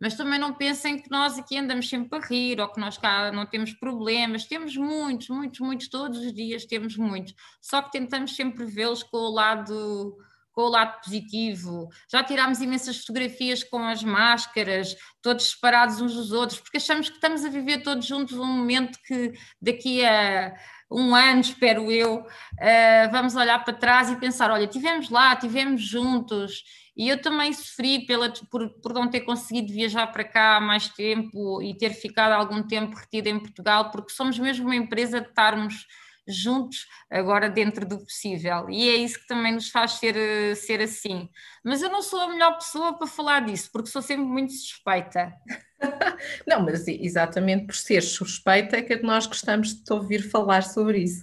mas 0.00 0.14
também 0.14 0.38
não 0.38 0.54
pensem 0.54 0.98
que 0.98 1.10
nós 1.10 1.38
aqui 1.38 1.56
andamos 1.56 1.88
sempre 1.88 2.18
a 2.18 2.22
rir 2.22 2.60
ou 2.60 2.68
que 2.68 2.80
nós 2.80 2.98
cá 2.98 3.32
não 3.32 3.46
temos 3.46 3.72
problemas. 3.72 4.44
Temos 4.44 4.76
muitos, 4.76 5.28
muitos, 5.28 5.60
muitos, 5.60 5.88
todos 5.88 6.18
os 6.18 6.32
dias 6.32 6.66
temos 6.66 6.96
muitos. 6.96 7.34
Só 7.60 7.80
que 7.82 7.92
tentamos 7.92 8.36
sempre 8.36 8.66
vê-los 8.66 9.02
com 9.02 9.16
o 9.16 9.30
lado 9.30 10.16
com 10.56 10.62
o 10.62 10.68
lado 10.70 11.02
positivo. 11.02 11.90
Já 12.10 12.24
tirámos 12.24 12.62
imensas 12.62 13.00
fotografias 13.00 13.62
com 13.62 13.86
as 13.86 14.02
máscaras, 14.02 14.96
todos 15.20 15.50
separados 15.50 16.00
uns 16.00 16.14
dos 16.14 16.32
outros, 16.32 16.58
porque 16.58 16.78
achamos 16.78 17.10
que 17.10 17.16
estamos 17.16 17.44
a 17.44 17.50
viver 17.50 17.82
todos 17.82 18.06
juntos 18.06 18.38
um 18.38 18.46
momento 18.46 18.98
que 19.04 19.34
daqui 19.60 20.02
a 20.02 20.54
um 20.90 21.14
ano, 21.14 21.40
espero 21.40 21.90
eu, 21.90 22.20
uh, 22.20 23.10
vamos 23.10 23.34
olhar 23.34 23.62
para 23.64 23.74
trás 23.74 24.10
e 24.10 24.16
pensar: 24.16 24.50
olha, 24.50 24.66
tivemos 24.66 25.10
lá, 25.10 25.34
tivemos 25.36 25.82
juntos. 25.82 26.62
E 26.96 27.08
eu 27.10 27.20
também 27.20 27.52
sofri 27.52 28.06
pela, 28.06 28.32
por, 28.50 28.70
por 28.80 28.94
não 28.94 29.10
ter 29.10 29.20
conseguido 29.20 29.70
viajar 29.70 30.06
para 30.06 30.24
cá 30.24 30.56
há 30.56 30.60
mais 30.60 30.88
tempo 30.88 31.60
e 31.60 31.76
ter 31.76 31.90
ficado 31.90 32.32
algum 32.32 32.62
tempo 32.62 32.96
retida 32.96 33.28
em 33.28 33.38
Portugal, 33.38 33.90
porque 33.90 34.12
somos 34.12 34.38
mesmo 34.38 34.64
uma 34.64 34.76
empresa 34.76 35.20
de 35.20 35.28
estarmos 35.28 35.86
juntos 36.26 36.86
agora 37.10 37.48
dentro 37.48 37.86
do 37.86 37.98
possível 37.98 38.68
e 38.68 38.88
é 38.88 38.96
isso 38.96 39.20
que 39.20 39.26
também 39.26 39.52
nos 39.52 39.70
faz 39.70 39.92
ser, 39.92 40.56
ser 40.56 40.80
assim. 40.80 41.28
Mas 41.64 41.82
eu 41.82 41.90
não 41.90 42.02
sou 42.02 42.20
a 42.20 42.28
melhor 42.28 42.56
pessoa 42.58 42.96
para 42.98 43.06
falar 43.06 43.44
disso, 43.46 43.70
porque 43.72 43.90
sou 43.90 44.02
sempre 44.02 44.24
muito 44.24 44.52
suspeita. 44.52 45.32
Não, 46.46 46.64
mas 46.64 46.88
exatamente 46.88 47.66
por 47.66 47.74
ser 47.74 48.00
suspeita 48.00 48.78
é 48.78 48.82
que 48.82 48.96
nós 49.02 49.26
gostamos 49.26 49.74
de 49.74 49.84
te 49.84 49.92
ouvir 49.92 50.22
falar 50.22 50.62
sobre 50.62 51.00
isso. 51.00 51.22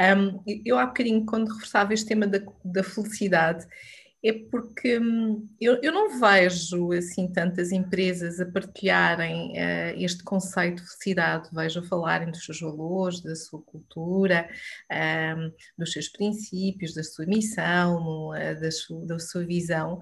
Um, 0.00 0.42
eu 0.64 0.78
há 0.78 0.86
bocadinho, 0.86 1.24
quando 1.24 1.52
reforçava 1.52 1.94
este 1.94 2.06
tema 2.06 2.26
da, 2.26 2.40
da 2.64 2.82
felicidade, 2.82 3.64
é 4.24 4.32
porque 4.32 4.98
hum, 4.98 5.46
eu, 5.60 5.74
eu, 5.82 5.92
não 5.92 6.18
vejo 6.18 6.92
assim 6.92 7.30
tantas 7.30 7.70
empresas 7.70 8.40
a 8.40 8.46
partilharem 8.46 9.52
uh, 9.52 10.02
este 10.02 10.24
conceito 10.24 10.82
de 10.82 10.88
felicidade, 10.88 11.50
vejo 11.52 11.80
a 11.80 11.84
falarem 11.84 12.30
dos 12.30 12.42
seus 12.42 12.58
valores, 12.58 13.20
da 13.20 13.36
sua 13.36 13.60
cultura, 13.60 14.48
um, 14.90 15.52
dos 15.76 15.92
seus 15.92 16.08
princípios, 16.08 16.94
da 16.94 17.04
sua 17.04 17.26
missão, 17.26 18.30
uh, 18.30 18.60
da, 18.60 18.70
sua, 18.70 19.06
da 19.06 19.18
sua 19.18 19.44
visão, 19.44 19.98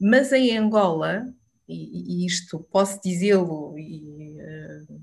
mas 0.00 0.32
em 0.32 0.58
Angola, 0.58 1.24
e, 1.68 2.24
e 2.24 2.26
isto 2.26 2.66
posso 2.68 3.00
dizê-lo 3.00 3.78
e 3.78 4.38
uh, 4.40 5.00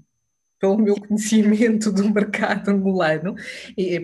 pelo 0.60 0.78
meu 0.78 0.96
conhecimento 0.96 1.92
do 1.92 2.10
mercado 2.14 2.70
angolano, 2.70 3.36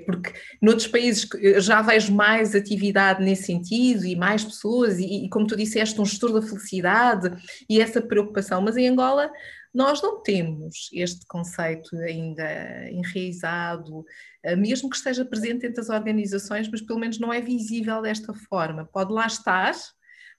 porque 0.05 0.33
noutros 0.61 0.87
países 0.87 1.27
já 1.57 1.81
vejo 1.81 2.13
mais 2.13 2.55
atividade 2.55 3.23
nesse 3.23 3.43
sentido 3.43 4.05
e 4.05 4.15
mais 4.15 4.43
pessoas, 4.43 4.97
e, 4.97 5.25
e, 5.25 5.29
como 5.29 5.45
tu 5.45 5.55
disseste, 5.55 5.99
um 5.99 6.05
gestor 6.05 6.31
da 6.31 6.41
felicidade 6.41 7.31
e 7.69 7.81
essa 7.81 8.01
preocupação, 8.01 8.61
mas 8.61 8.77
em 8.77 8.87
Angola 8.87 9.29
nós 9.75 10.01
não 10.01 10.23
temos 10.23 10.89
este 10.93 11.25
conceito 11.27 11.97
ainda 11.97 12.89
enraizado, 12.89 14.05
eh, 14.41 14.55
mesmo 14.55 14.89
que 14.89 14.95
esteja 14.95 15.25
presente 15.25 15.65
entre 15.65 15.81
as 15.81 15.89
organizações, 15.89 16.69
mas 16.69 16.81
pelo 16.81 16.97
menos 16.97 17.19
não 17.19 17.33
é 17.33 17.41
visível 17.41 18.01
desta 18.01 18.33
forma. 18.33 18.85
Pode 18.85 19.11
lá 19.11 19.27
estar, 19.27 19.73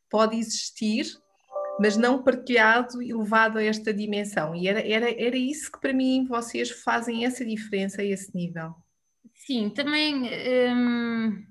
pode 0.08 0.38
existir, 0.38 1.04
mas 1.78 1.96
não 1.96 2.22
partilhado 2.22 3.02
e 3.02 3.12
levado 3.12 3.58
a 3.58 3.62
esta 3.62 3.92
dimensão. 3.92 4.54
E 4.54 4.68
era, 4.68 4.80
era, 4.80 5.10
era 5.10 5.36
isso 5.36 5.70
que 5.70 5.80
para 5.80 5.92
mim 5.92 6.26
vocês 6.26 6.70
fazem 6.70 7.24
essa 7.24 7.44
diferença 7.44 8.02
a 8.02 8.04
esse 8.04 8.34
nível. 8.34 8.74
Sim, 9.34 9.70
também 9.70 10.30
hum, 10.72 11.44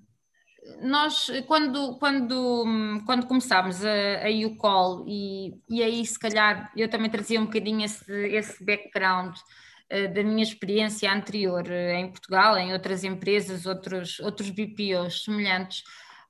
nós 0.82 1.28
quando, 1.48 1.98
quando, 1.98 2.66
quando 3.06 3.28
começámos 3.28 3.86
a, 3.86 4.26
a 4.26 4.48
UCall 4.48 5.06
e, 5.08 5.54
e 5.70 5.84
aí 5.84 6.06
se 6.06 6.18
calhar 6.18 6.72
eu 6.76 6.90
também 6.90 7.10
trazia 7.10 7.40
um 7.40 7.46
bocadinho 7.46 7.86
esse, 7.86 8.12
esse 8.28 8.66
background 8.66 9.36
uh, 9.38 10.14
da 10.14 10.24
minha 10.24 10.44
experiência 10.44 11.12
anterior 11.14 11.64
uh, 11.66 11.72
em 11.72 12.10
Portugal, 12.10 12.58
em 12.58 12.74
outras 12.74 13.04
empresas, 13.04 13.66
outros, 13.66 14.20
outros 14.20 14.50
BPOs 14.50 15.24
semelhantes 15.24 15.84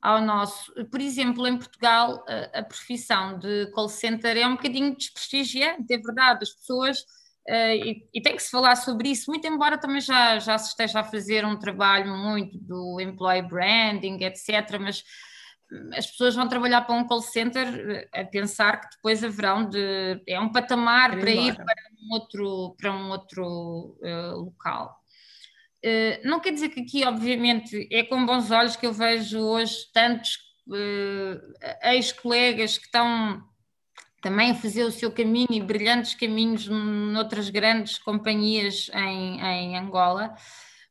ao 0.05 0.21
nosso. 0.21 0.71
Por 0.85 1.01
exemplo, 1.01 1.47
em 1.47 1.57
Portugal, 1.57 2.23
a, 2.27 2.59
a 2.59 2.63
profissão 2.63 3.39
de 3.39 3.71
call 3.71 3.89
center 3.89 4.37
é 4.37 4.45
um 4.45 4.55
bocadinho 4.55 4.95
desprestigiante, 4.95 5.91
é 5.91 5.97
verdade, 5.97 6.43
as 6.43 6.51
pessoas. 6.51 6.99
Uh, 7.47 7.73
e, 7.73 8.07
e, 8.13 8.21
tem 8.21 8.35
que 8.35 8.41
se 8.41 8.49
falar 8.49 8.75
sobre 8.75 9.09
isso, 9.09 9.29
muito 9.29 9.45
embora 9.47 9.77
também 9.77 10.01
já, 10.01 10.39
já 10.39 10.57
se 10.57 10.69
esteja 10.69 10.99
a 10.99 11.03
fazer 11.03 11.45
um 11.45 11.57
trabalho 11.57 12.15
muito 12.15 12.57
do 12.57 12.99
employee 12.99 13.43
branding, 13.43 14.17
etc., 14.23 14.79
mas 14.79 15.03
as 15.93 16.07
pessoas 16.07 16.35
vão 16.35 16.47
trabalhar 16.47 16.81
para 16.81 16.95
um 16.95 17.05
call 17.05 17.21
center 17.21 17.67
eh, 17.67 18.21
a 18.21 18.23
pensar 18.23 18.81
que 18.81 18.95
depois 18.95 19.23
haverão 19.23 19.67
de 19.67 20.21
é 20.27 20.39
um 20.39 20.51
patamar 20.51 21.17
para 21.19 21.31
ir 21.31 21.55
para 21.55 21.75
um 21.99 22.13
outro 22.13 22.75
para 22.79 22.91
um 22.91 23.09
outro 23.09 23.97
uh, 24.01 24.37
local 24.37 24.95
eh, 25.87 26.19
não 26.23 26.39
quer 26.39 26.51
dizer 26.51 26.69
que 26.69 26.79
aqui, 26.79 27.05
obviamente, 27.05 27.87
é 27.91 28.01
com 28.01 28.25
bons 28.25 28.49
olhos 28.49 28.75
que 28.75 28.87
eu 28.87 28.91
vejo 28.91 29.39
hoje 29.39 29.85
tantos 29.93 30.37
uh, 30.67 31.93
ex-colegas 31.93 32.79
que 32.79 32.85
estão 32.85 33.43
também 34.19 34.49
a 34.49 34.55
fazer 34.55 34.83
o 34.83 34.91
seu 34.91 35.11
caminho 35.11 35.51
e 35.51 35.61
brilhantes 35.61 36.15
caminhos 36.15 36.65
noutras 36.67 37.51
grandes 37.51 37.99
companhias 37.99 38.89
em, 38.95 39.39
em 39.39 39.77
Angola, 39.77 40.33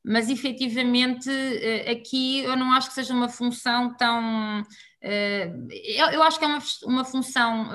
mas 0.05 0.29
efetivamente 0.31 1.29
uh, 1.29 1.91
aqui 1.91 2.45
eu 2.45 2.55
não 2.55 2.73
acho 2.73 2.87
que 2.87 2.95
seja 2.95 3.13
uma 3.13 3.29
função 3.29 3.97
tão. 3.97 4.63
Eu, 5.03 6.07
eu, 6.13 6.23
acho 6.23 6.39
que 6.39 6.45
é 6.47 6.49
uma, 6.49 6.63
uma 6.85 7.05
função 7.05 7.69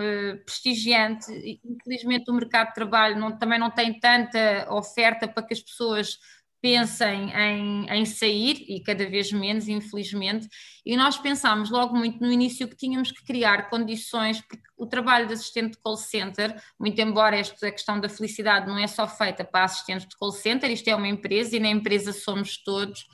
prestigiante. 0.46 1.32
Infelizmente, 1.64 2.32
o 2.32 2.34
mercado 2.34 2.70
de 2.70 2.74
trabalho 2.74 3.20
não, 3.20 3.38
também 3.38 3.60
não 3.60 3.70
tem 3.70 4.00
tanta 4.00 4.66
oferta 4.72 5.28
para 5.28 5.44
que 5.44 5.54
as 5.54 5.62
pessoas 5.62 6.18
pensem 6.62 7.32
em, 7.32 7.90
em, 7.90 8.06
sair, 8.06 8.66
e 8.68 8.82
cada 8.82 9.10
vez 9.10 9.32
menos, 9.32 9.68
infelizmente, 9.68 10.48
e 10.86 10.98
nós 10.98 11.18
pensámos 11.18 11.70
logo 11.70 11.96
muito 11.96 12.20
no 12.20 12.32
início 12.32 12.68
que 12.68 12.76
tínhamos 12.76 13.12
que 13.12 13.24
criar 13.24 13.70
condições, 13.70 14.42
porque 14.42 14.62
o 14.78 14.86
trabalho 14.86 15.28
de 15.28 15.34
assistente 15.34 15.74
de 15.74 15.82
call 15.82 15.98
center, 15.98 16.62
muito 16.80 17.00
embora 17.00 17.38
esta 17.38 17.72
questão 17.72 18.00
da 18.00 18.10
felicidade 18.10 18.68
não 18.68 18.78
é 18.78 18.88
só 18.88 19.08
feita 19.08 19.44
para 19.44 19.66
assistentes 19.66 20.08
de 20.08 20.18
call 20.18 20.32
center, 20.32 20.70
isto 20.70 20.88
é 20.88 20.96
uma 20.96 21.08
empresa 21.08 21.56
e 21.56 21.60
na 21.60 21.70
empresa 21.70 22.12
somos 22.12 22.58
todos, 22.62 23.08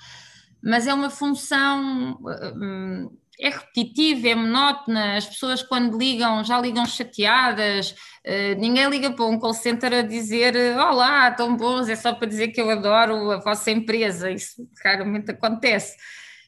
mas 0.64 0.88
é 0.88 0.94
uma 0.94 1.12
função. 1.12 2.18
Hum, 2.56 3.16
é 3.40 3.50
repetitiva, 3.50 4.30
é 4.30 4.36
monótona, 4.36 5.18
as 5.18 5.26
pessoas 5.26 5.62
quando 5.62 5.98
ligam 5.98 6.44
já 6.44 6.60
ligam 6.60 6.86
chateadas, 6.86 7.92
uh, 7.92 8.60
ninguém 8.60 8.90
liga 8.90 9.12
para 9.12 9.26
um 9.26 9.38
call 9.38 9.54
center 9.54 9.94
a 9.94 10.02
dizer 10.02 10.56
olá, 10.78 11.32
tão 11.32 11.56
bons, 11.56 11.90
é 11.90 11.96
só 11.96 12.14
para 12.14 12.28
dizer 12.28 12.50
que 12.50 12.62
eu 12.62 12.70
adoro 12.70 13.32
a 13.32 13.38
vossa 13.38 13.72
empresa, 13.72 14.32
isso 14.32 14.68
raramente 14.84 15.32
acontece. 15.32 15.96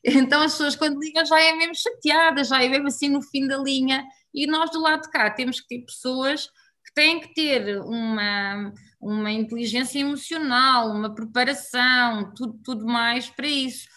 Então 0.03 0.41
as 0.41 0.53
pessoas 0.53 0.75
quando 0.75 0.99
ligam 0.99 1.25
já 1.25 1.39
é 1.41 1.53
mesmo 1.53 1.75
chateadas, 1.75 2.47
já 2.47 2.63
é 2.63 2.69
mesmo 2.69 2.87
assim 2.87 3.09
no 3.09 3.21
fim 3.21 3.47
da 3.47 3.57
linha, 3.57 4.05
e 4.33 4.47
nós 4.47 4.69
do 4.71 4.81
lado 4.81 5.01
de 5.01 5.09
cá 5.09 5.29
temos 5.29 5.59
que 5.59 5.67
ter 5.67 5.85
pessoas 5.85 6.47
que 6.85 6.93
têm 6.93 7.19
que 7.19 7.33
ter 7.33 7.81
uma, 7.81 8.71
uma 9.01 9.31
inteligência 9.31 9.99
emocional, 9.99 10.91
uma 10.91 11.13
preparação, 11.13 12.31
tudo, 12.33 12.57
tudo 12.63 12.85
mais 12.85 13.29
para 13.29 13.47
isso 13.47 13.87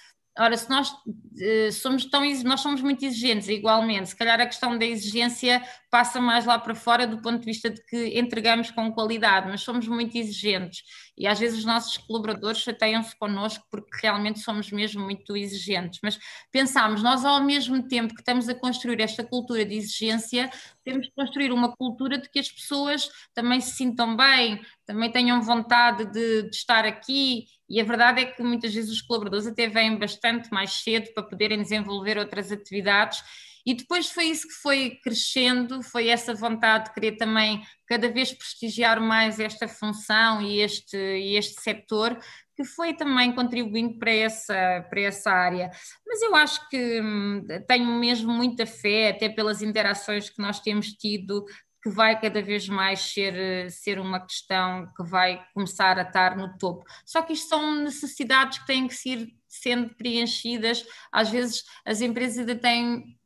Ora, 0.40 0.56
se 0.56 0.70
nós 0.70 0.90
uh, 0.90 1.70
somos 1.70 2.06
tão 2.06 2.22
nós 2.44 2.62
somos 2.62 2.80
muito 2.80 3.04
exigentes 3.04 3.46
igualmente, 3.46 4.08
se 4.08 4.16
calhar 4.16 4.40
a 4.40 4.46
questão 4.46 4.78
da 4.78 4.86
exigência 4.86 5.62
passa 5.90 6.18
mais 6.18 6.46
lá 6.46 6.58
para 6.58 6.74
fora 6.74 7.06
do 7.06 7.20
ponto 7.20 7.40
de 7.40 7.44
vista 7.44 7.68
de 7.68 7.84
que 7.84 8.18
entregamos 8.18 8.70
com 8.70 8.90
qualidade, 8.90 9.48
mas 9.48 9.60
somos 9.60 9.86
muito 9.86 10.16
exigentes 10.16 10.82
e 11.20 11.26
às 11.26 11.38
vezes 11.38 11.58
os 11.58 11.64
nossos 11.66 11.98
colaboradores 11.98 12.62
chateiam-se 12.62 13.14
connosco 13.18 13.62
porque 13.70 13.90
realmente 14.00 14.40
somos 14.40 14.72
mesmo 14.72 15.04
muito 15.04 15.36
exigentes. 15.36 16.00
Mas 16.02 16.18
pensamos, 16.50 17.02
nós 17.02 17.26
ao 17.26 17.44
mesmo 17.44 17.86
tempo 17.86 18.14
que 18.14 18.22
estamos 18.22 18.48
a 18.48 18.54
construir 18.54 19.02
esta 19.02 19.22
cultura 19.22 19.62
de 19.62 19.74
exigência, 19.74 20.50
temos 20.82 21.08
que 21.08 21.12
construir 21.14 21.52
uma 21.52 21.76
cultura 21.76 22.16
de 22.16 22.26
que 22.30 22.38
as 22.38 22.50
pessoas 22.50 23.10
também 23.34 23.60
se 23.60 23.72
sintam 23.72 24.16
bem, 24.16 24.62
também 24.86 25.12
tenham 25.12 25.42
vontade 25.42 26.06
de, 26.06 26.44
de 26.44 26.56
estar 26.56 26.86
aqui 26.86 27.44
e 27.68 27.80
a 27.80 27.84
verdade 27.84 28.22
é 28.22 28.24
que 28.24 28.42
muitas 28.42 28.74
vezes 28.74 28.90
os 28.90 29.02
colaboradores 29.02 29.46
até 29.46 29.68
vêm 29.68 29.98
bastante 29.98 30.50
mais 30.50 30.72
cedo 30.72 31.12
para 31.12 31.22
poderem 31.22 31.62
desenvolver 31.62 32.16
outras 32.16 32.50
atividades. 32.50 33.22
E 33.66 33.74
depois 33.74 34.10
foi 34.10 34.24
isso 34.24 34.48
que 34.48 34.54
foi 34.54 34.98
crescendo, 35.02 35.82
foi 35.82 36.08
essa 36.08 36.34
vontade 36.34 36.86
de 36.86 36.94
querer 36.94 37.12
também 37.12 37.62
cada 37.86 38.08
vez 38.10 38.32
prestigiar 38.32 39.00
mais 39.00 39.40
esta 39.40 39.68
função 39.68 40.40
e 40.40 40.60
este, 40.60 40.96
e 40.96 41.36
este 41.36 41.60
setor, 41.60 42.18
que 42.56 42.64
foi 42.64 42.94
também 42.94 43.32
contribuindo 43.32 43.98
para 43.98 44.12
essa, 44.12 44.86
para 44.88 45.00
essa 45.00 45.30
área. 45.30 45.70
Mas 46.06 46.22
eu 46.22 46.34
acho 46.34 46.68
que 46.68 47.00
hum, 47.00 47.44
tenho 47.66 47.86
mesmo 47.86 48.32
muita 48.32 48.66
fé, 48.66 49.10
até 49.10 49.28
pelas 49.28 49.62
interações 49.62 50.30
que 50.30 50.40
nós 50.40 50.60
temos 50.60 50.92
tido, 50.92 51.44
que 51.82 51.88
vai 51.88 52.20
cada 52.20 52.42
vez 52.42 52.68
mais 52.68 53.00
ser, 53.00 53.70
ser 53.70 53.98
uma 53.98 54.20
questão 54.20 54.90
que 54.94 55.02
vai 55.02 55.42
começar 55.54 55.98
a 55.98 56.02
estar 56.02 56.36
no 56.36 56.56
topo. 56.58 56.84
Só 57.06 57.22
que 57.22 57.32
isto 57.32 57.48
são 57.48 57.82
necessidades 57.82 58.58
que 58.58 58.66
têm 58.66 58.86
que 58.86 58.94
ser 58.94 59.28
sendo 59.48 59.94
preenchidas. 59.94 60.84
Às 61.10 61.30
vezes 61.30 61.64
as 61.84 62.00
empresas 62.00 62.38
ainda 62.38 62.54
têm 62.54 63.18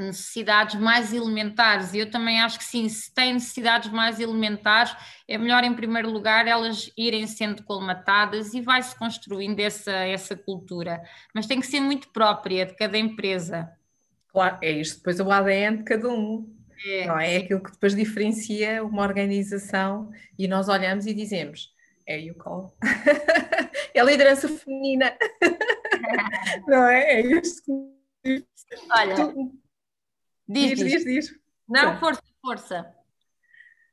necessidades 0.00 0.74
mais 0.80 1.12
elementares, 1.12 1.94
e 1.94 1.98
eu 1.98 2.10
também 2.10 2.40
acho 2.40 2.58
que 2.58 2.64
sim, 2.64 2.88
se 2.88 3.12
têm 3.14 3.32
necessidades 3.32 3.90
mais 3.90 4.20
elementares, 4.20 4.94
é 5.26 5.38
melhor 5.38 5.64
em 5.64 5.74
primeiro 5.74 6.10
lugar 6.10 6.46
elas 6.46 6.90
irem 6.96 7.26
sendo 7.26 7.62
colmatadas 7.62 8.54
e 8.54 8.60
vai-se 8.60 8.96
construindo 8.96 9.58
essa, 9.60 9.92
essa 9.92 10.36
cultura, 10.36 11.02
mas 11.34 11.46
tem 11.46 11.60
que 11.60 11.66
ser 11.66 11.80
muito 11.80 12.08
própria 12.12 12.66
de 12.66 12.74
cada 12.76 12.98
empresa. 12.98 13.70
É 14.60 14.70
isto, 14.70 14.98
depois 14.98 15.18
o 15.18 15.30
ADN 15.30 15.78
de 15.78 15.84
cada 15.84 16.08
um. 16.10 16.54
É, 16.84 17.06
não 17.06 17.18
é? 17.18 17.34
é 17.34 17.36
aquilo 17.38 17.62
que 17.62 17.72
depois 17.72 17.96
diferencia 17.96 18.84
uma 18.84 19.02
organização 19.02 20.10
e 20.38 20.46
nós 20.46 20.68
olhamos 20.68 21.06
e 21.06 21.14
dizemos 21.14 21.74
é 22.06 22.20
you 22.20 22.34
call. 22.36 22.76
é 23.92 24.00
a 24.00 24.04
liderança 24.04 24.48
feminina. 24.48 25.12
não 26.68 26.86
é? 26.86 27.20
É 27.20 27.20
isto. 27.20 27.92
Olha, 28.90 29.34
diz, 30.48 30.78
diz, 30.78 30.78
diz. 30.78 31.04
diz. 31.04 31.40
Não, 31.68 31.98
força, 31.98 32.22
força. 32.40 32.96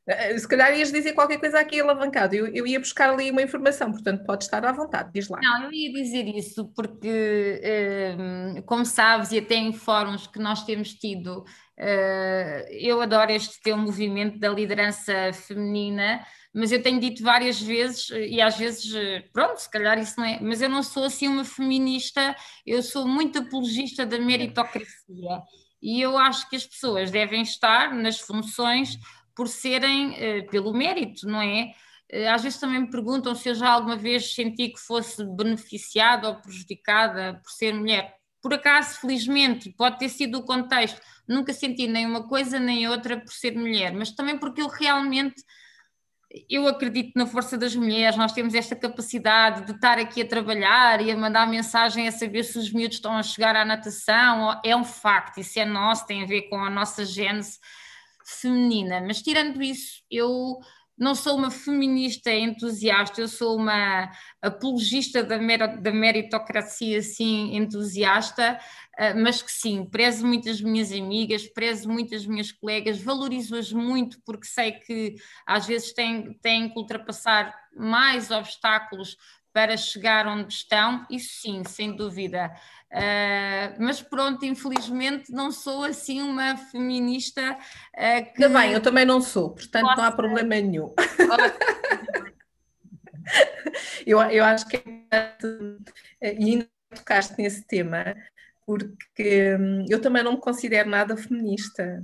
Eh, 0.06 0.38
se 0.38 0.46
calhar 0.46 0.76
ias 0.76 0.92
dizer 0.92 1.14
qualquer 1.14 1.38
coisa 1.38 1.58
aqui 1.58 1.80
alavancado. 1.80 2.34
Eu, 2.34 2.46
eu 2.48 2.66
ia 2.66 2.78
buscar 2.78 3.10
ali 3.10 3.30
uma 3.30 3.42
informação, 3.42 3.90
portanto, 3.90 4.24
pode 4.24 4.44
estar 4.44 4.64
à 4.64 4.72
vontade, 4.72 5.10
diz 5.12 5.28
lá. 5.28 5.40
Não, 5.40 5.64
eu 5.64 5.72
ia 5.72 5.92
dizer 5.92 6.28
isso 6.28 6.70
porque, 6.76 7.60
ehm, 7.62 8.62
como 8.66 8.84
sabes, 8.84 9.32
e 9.32 9.38
até 9.38 9.54
em 9.54 9.72
fóruns 9.72 10.26
que 10.26 10.38
nós 10.38 10.64
temos 10.64 10.92
tido, 10.94 11.44
eh, 11.76 12.68
eu 12.70 13.00
adoro 13.00 13.32
este 13.32 13.60
teu 13.62 13.76
movimento 13.76 14.38
da 14.38 14.48
liderança 14.50 15.32
feminina, 15.32 16.24
mas 16.52 16.70
eu 16.70 16.82
tenho 16.82 17.00
dito 17.00 17.22
várias 17.22 17.60
vezes, 17.60 18.10
e 18.10 18.40
às 18.40 18.56
vezes, 18.58 18.94
eh, 18.94 19.24
pronto, 19.32 19.56
se 19.58 19.70
calhar 19.70 19.98
isso 19.98 20.14
não 20.18 20.26
é, 20.26 20.38
mas 20.40 20.60
eu 20.60 20.68
não 20.68 20.82
sou 20.82 21.04
assim 21.04 21.28
uma 21.28 21.44
feminista, 21.44 22.36
eu 22.66 22.82
sou 22.82 23.08
muito 23.08 23.38
apologista 23.38 24.04
da 24.04 24.18
meritocracia. 24.18 25.42
E 25.84 26.00
eu 26.00 26.16
acho 26.16 26.48
que 26.48 26.56
as 26.56 26.66
pessoas 26.66 27.10
devem 27.10 27.42
estar 27.42 27.94
nas 27.94 28.18
funções 28.18 28.98
por 29.36 29.46
serem 29.46 30.12
uh, 30.12 30.50
pelo 30.50 30.72
mérito, 30.72 31.26
não 31.28 31.42
é? 31.42 31.74
Uh, 32.10 32.30
às 32.30 32.42
vezes 32.42 32.58
também 32.58 32.80
me 32.80 32.90
perguntam 32.90 33.34
se 33.34 33.50
eu 33.50 33.54
já 33.54 33.68
alguma 33.68 33.94
vez 33.94 34.34
senti 34.34 34.70
que 34.70 34.80
fosse 34.80 35.22
beneficiada 35.22 36.26
ou 36.26 36.36
prejudicada 36.36 37.38
por 37.44 37.50
ser 37.50 37.74
mulher. 37.74 38.14
Por 38.40 38.54
acaso, 38.54 38.98
felizmente, 38.98 39.68
pode 39.72 39.98
ter 39.98 40.08
sido 40.08 40.38
o 40.38 40.44
contexto. 40.44 40.98
Nunca 41.28 41.52
senti 41.52 41.86
nem 41.86 42.06
uma 42.06 42.26
coisa 42.26 42.58
nem 42.58 42.88
outra 42.88 43.20
por 43.20 43.32
ser 43.32 43.54
mulher, 43.54 43.92
mas 43.92 44.10
também 44.10 44.38
porque 44.38 44.62
eu 44.62 44.68
realmente 44.68 45.42
eu 46.50 46.66
acredito 46.66 47.12
na 47.14 47.26
força 47.26 47.56
das 47.56 47.74
mulheres, 47.76 48.16
nós 48.16 48.32
temos 48.32 48.54
esta 48.54 48.74
capacidade 48.74 49.64
de 49.66 49.72
estar 49.72 49.98
aqui 49.98 50.22
a 50.22 50.26
trabalhar 50.26 51.00
e 51.00 51.10
a 51.10 51.16
mandar 51.16 51.46
mensagem 51.48 52.08
a 52.08 52.12
saber 52.12 52.42
se 52.42 52.58
os 52.58 52.72
miúdos 52.72 52.96
estão 52.96 53.16
a 53.16 53.22
chegar 53.22 53.54
à 53.54 53.64
natação, 53.64 54.60
é 54.64 54.74
um 54.74 54.84
facto, 54.84 55.38
isso 55.38 55.58
é 55.58 55.64
nosso, 55.64 56.06
tem 56.06 56.22
a 56.22 56.26
ver 56.26 56.42
com 56.42 56.56
a 56.56 56.70
nossa 56.70 57.04
gênese 57.04 57.58
feminina. 58.24 59.00
Mas 59.00 59.22
tirando 59.22 59.62
isso, 59.62 60.02
eu 60.10 60.58
não 60.96 61.14
sou 61.14 61.36
uma 61.36 61.50
feminista 61.50 62.32
entusiasta, 62.32 63.20
eu 63.20 63.28
sou 63.28 63.56
uma 63.56 64.10
apologista 64.40 65.22
da, 65.24 65.38
meritocracia, 65.92 67.02
sim, 67.02 67.56
entusiasta, 67.56 68.58
ah, 68.96 69.14
mas 69.14 69.42
que 69.42 69.50
sim, 69.50 69.84
prezo 69.84 70.26
muito 70.26 70.48
as 70.48 70.60
minhas 70.60 70.92
amigas, 70.92 71.46
prezo 71.48 71.88
muito 71.88 72.14
as 72.14 72.24
minhas 72.26 72.52
colegas, 72.52 73.00
valorizo-as 73.00 73.72
muito 73.72 74.20
porque 74.24 74.46
sei 74.46 74.72
que 74.72 75.16
às 75.44 75.66
vezes 75.66 75.92
têm, 75.92 76.32
têm 76.34 76.68
que 76.68 76.78
ultrapassar 76.78 77.54
mais 77.76 78.30
obstáculos 78.30 79.16
para 79.54 79.76
chegar 79.76 80.26
onde 80.26 80.52
estão, 80.52 81.06
isso 81.08 81.40
sim, 81.40 81.62
sem 81.64 81.94
dúvida. 81.94 82.52
Uh, 82.92 83.76
mas 83.78 84.02
pronto, 84.02 84.44
infelizmente 84.44 85.30
não 85.32 85.52
sou 85.52 85.84
assim 85.84 86.20
uma 86.20 86.56
feminista 86.56 87.52
uh, 87.52 88.34
que. 88.34 88.42
Ainda 88.42 88.58
bem, 88.58 88.72
eu 88.72 88.80
também 88.80 89.04
não 89.04 89.20
sou, 89.20 89.50
portanto 89.50 89.82
possa... 89.82 89.96
não 89.96 90.04
há 90.04 90.12
problema 90.12 90.56
nenhum. 90.56 90.92
eu, 94.04 94.20
eu 94.22 94.44
acho 94.44 94.66
que 94.66 94.82
é 95.10 95.36
e 96.20 96.50
ainda 96.50 96.68
tocaste 96.94 97.34
nesse 97.38 97.66
tema, 97.66 98.14
porque 98.66 99.56
hum, 99.56 99.84
eu 99.88 100.00
também 100.00 100.22
não 100.22 100.32
me 100.32 100.40
considero 100.40 100.88
nada 100.88 101.16
feminista, 101.16 102.02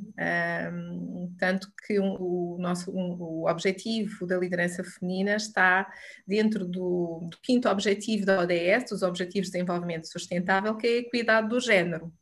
um, 0.73 1.35
tanto 1.39 1.73
que 1.87 1.99
o 1.99 2.57
nosso 2.59 2.91
o 2.91 3.49
objetivo 3.49 4.27
da 4.27 4.37
liderança 4.37 4.85
feminina 4.85 5.37
está 5.37 5.91
dentro 6.27 6.67
do, 6.67 7.29
do, 7.31 7.39
quinto 7.43 7.69
objetivo 7.69 8.27
da 8.27 8.41
ODS, 8.41 8.91
dos 8.91 9.03
Objetivos 9.03 9.49
de 9.49 9.53
Desenvolvimento 9.53 10.07
Sustentável, 10.09 10.77
que 10.77 10.87
é 10.87 10.91
a 10.91 10.99
equidade 10.99 11.49
do 11.49 11.61
género. 11.61 12.13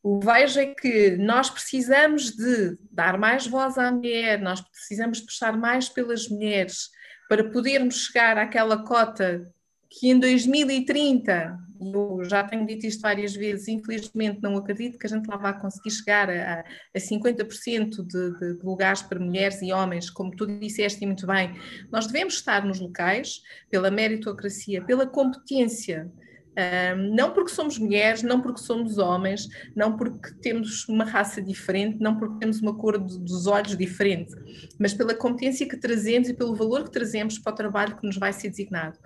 O 0.00 0.20
vejo 0.20 0.60
é 0.60 0.66
que 0.66 1.16
nós 1.16 1.50
precisamos 1.50 2.30
de 2.30 2.78
dar 2.90 3.18
mais 3.18 3.46
voz 3.46 3.76
à 3.76 3.90
mulher, 3.90 4.40
nós 4.40 4.60
precisamos 4.60 5.20
puxar 5.20 5.56
mais 5.56 5.88
pelas 5.88 6.28
mulheres 6.28 6.88
para 7.28 7.50
podermos 7.50 8.06
chegar 8.06 8.38
àquela 8.38 8.84
cota 8.84 9.52
que 9.90 10.08
em 10.08 10.18
2030, 10.18 11.58
eu 11.80 12.24
já 12.24 12.44
tenho 12.44 12.66
dito 12.66 12.86
isto 12.86 13.00
várias 13.00 13.34
vezes, 13.34 13.68
infelizmente 13.68 14.40
não 14.42 14.56
acredito 14.56 14.98
que 14.98 15.06
a 15.06 15.10
gente 15.10 15.26
lá 15.26 15.36
vá 15.36 15.52
conseguir 15.52 15.90
chegar 15.90 16.30
a, 16.30 16.64
a 16.94 16.98
50% 16.98 18.06
de, 18.06 18.38
de, 18.38 18.64
lugares 18.64 19.02
para 19.02 19.18
mulheres 19.18 19.60
e 19.62 19.72
homens, 19.72 20.10
como 20.10 20.30
tu 20.30 20.46
disseste 20.46 21.04
muito 21.04 21.26
bem, 21.26 21.54
nós 21.90 22.06
devemos 22.06 22.34
estar 22.34 22.64
nos 22.64 22.80
locais 22.80 23.40
pela 23.70 23.90
meritocracia, 23.90 24.84
pela 24.84 25.06
competência, 25.06 26.10
um, 26.58 27.14
não 27.14 27.32
porque 27.32 27.52
somos 27.52 27.78
mulheres, 27.78 28.22
não 28.22 28.40
porque 28.40 28.60
somos 28.60 28.98
homens, 28.98 29.46
não 29.76 29.96
porque 29.96 30.34
temos 30.42 30.88
uma 30.88 31.04
raça 31.04 31.40
diferente, 31.40 31.98
não 32.00 32.18
porque 32.18 32.40
temos 32.40 32.60
uma 32.60 32.76
cor 32.76 32.98
de, 32.98 33.18
dos 33.20 33.46
olhos 33.46 33.76
diferente, 33.76 34.34
mas 34.78 34.92
pela 34.92 35.14
competência 35.14 35.68
que 35.68 35.76
trazemos 35.76 36.28
e 36.28 36.34
pelo 36.34 36.56
valor 36.56 36.84
que 36.84 36.90
trazemos 36.90 37.38
para 37.38 37.52
o 37.52 37.56
trabalho 37.56 37.96
que 37.96 38.04
nos 38.04 38.16
vai 38.16 38.32
ser 38.32 38.50
designado. 38.50 38.98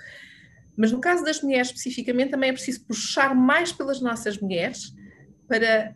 Mas 0.76 0.90
no 0.90 1.00
caso 1.00 1.24
das 1.24 1.42
mulheres 1.42 1.68
especificamente, 1.68 2.30
também 2.30 2.50
é 2.50 2.52
preciso 2.52 2.84
puxar 2.86 3.34
mais 3.34 3.72
pelas 3.72 4.00
nossas 4.00 4.38
mulheres 4.38 4.92
para 5.46 5.94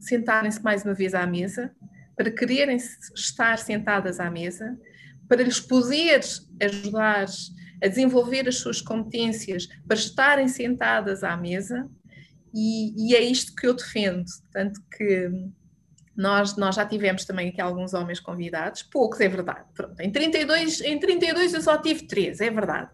sentarem-se 0.00 0.62
mais 0.62 0.84
uma 0.84 0.94
vez 0.94 1.14
à 1.14 1.26
mesa, 1.26 1.72
para 2.16 2.30
quererem 2.30 2.76
estar 2.76 3.58
sentadas 3.58 4.18
à 4.18 4.30
mesa, 4.30 4.76
para 5.28 5.42
lhes 5.42 5.60
poder 5.60 6.20
ajudar 6.60 7.26
a 7.82 7.88
desenvolver 7.88 8.48
as 8.48 8.56
suas 8.56 8.80
competências, 8.80 9.66
para 9.86 9.96
estarem 9.96 10.48
sentadas 10.48 11.22
à 11.22 11.36
mesa, 11.36 11.88
e, 12.54 13.10
e 13.10 13.14
é 13.14 13.20
isto 13.20 13.54
que 13.54 13.66
eu 13.66 13.74
defendo. 13.74 14.24
Tanto 14.50 14.80
que 14.96 15.30
nós, 16.16 16.56
nós 16.56 16.74
já 16.74 16.86
tivemos 16.86 17.26
também 17.26 17.50
aqui 17.50 17.60
alguns 17.60 17.92
homens 17.92 18.18
convidados, 18.18 18.82
poucos, 18.82 19.20
é 19.20 19.28
verdade. 19.28 19.66
Pronto, 19.74 20.00
em, 20.00 20.10
32, 20.10 20.80
em 20.80 20.98
32 20.98 21.52
eu 21.52 21.60
só 21.60 21.76
tive 21.76 22.06
três, 22.06 22.40
é 22.40 22.50
verdade 22.50 22.90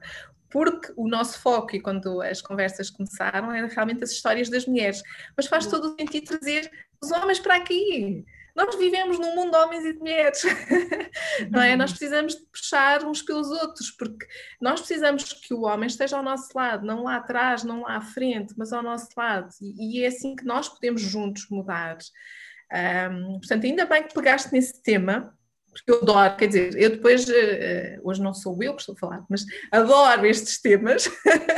porque 0.53 0.93
o 0.97 1.09
nosso 1.09 1.41
foco, 1.41 1.75
e 1.75 1.81
quando 1.81 2.21
as 2.21 2.43
conversas 2.43 2.91
começaram, 2.91 3.51
era 3.51 3.67
realmente 3.67 4.05
as 4.05 4.11
histórias 4.11 4.51
das 4.51 4.67
mulheres. 4.67 5.03
Mas 5.35 5.47
faz 5.47 5.67
todo 5.67 5.87
o 5.87 5.97
sentido 5.99 6.27
trazer 6.27 6.71
os 7.03 7.11
homens 7.11 7.41
para 7.41 7.57
aqui. 7.57 8.25
Nós 8.55 8.77
vivemos 8.77 9.19
num 9.19 9.35
mundo 9.35 9.53
de 9.53 9.57
homens 9.57 9.85
e 9.87 9.95
de 9.95 9.99
mulheres, 9.99 10.43
não 11.51 11.63
é? 11.63 11.75
Nós 11.75 11.91
precisamos 11.91 12.37
de 12.37 12.43
puxar 12.43 13.03
uns 13.03 13.23
pelos 13.23 13.49
outros, 13.51 13.91
porque 13.91 14.27
nós 14.61 14.81
precisamos 14.81 15.33
que 15.33 15.55
o 15.55 15.63
homem 15.63 15.87
esteja 15.87 16.19
ao 16.19 16.23
nosso 16.23 16.51
lado, 16.55 16.85
não 16.85 17.05
lá 17.05 17.17
atrás, 17.17 17.65
não 17.65 17.81
lá 17.81 17.97
à 17.97 18.01
frente, 18.03 18.53
mas 18.59 18.75
ao 18.75 18.83
nosso 18.83 19.09
lado. 19.17 19.49
E, 19.63 20.01
e 20.01 20.05
é 20.05 20.09
assim 20.09 20.37
que 20.37 20.45
nós 20.45 20.69
podemos 20.69 21.01
juntos 21.01 21.49
mudar. 21.49 21.97
Um, 23.11 23.39
portanto, 23.39 23.65
ainda 23.65 23.87
bem 23.87 24.03
que 24.03 24.13
pegaste 24.13 24.53
nesse 24.53 24.83
tema, 24.83 25.35
porque 25.73 25.91
eu 25.91 26.03
adoro, 26.03 26.37
quer 26.37 26.47
dizer, 26.49 26.77
eu 26.79 26.91
depois, 26.91 27.27
uh, 27.27 28.01
hoje 28.03 28.23
não 28.23 28.35
sou 28.35 28.63
eu 28.63 28.75
que 28.75 28.83
estou 28.83 28.95
a 28.95 28.99
falar, 28.99 29.27
mas 29.29 29.45
adoro 29.71 30.27
estes 30.27 30.61
temas 30.61 31.09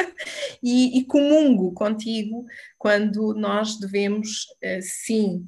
e, 0.62 0.98
e, 0.98 1.04
comungo 1.04 1.72
contigo 1.74 2.44
quando 2.78 3.34
nós 3.34 3.78
devemos, 3.78 4.44
uh, 4.62 4.80
sim, 4.80 5.44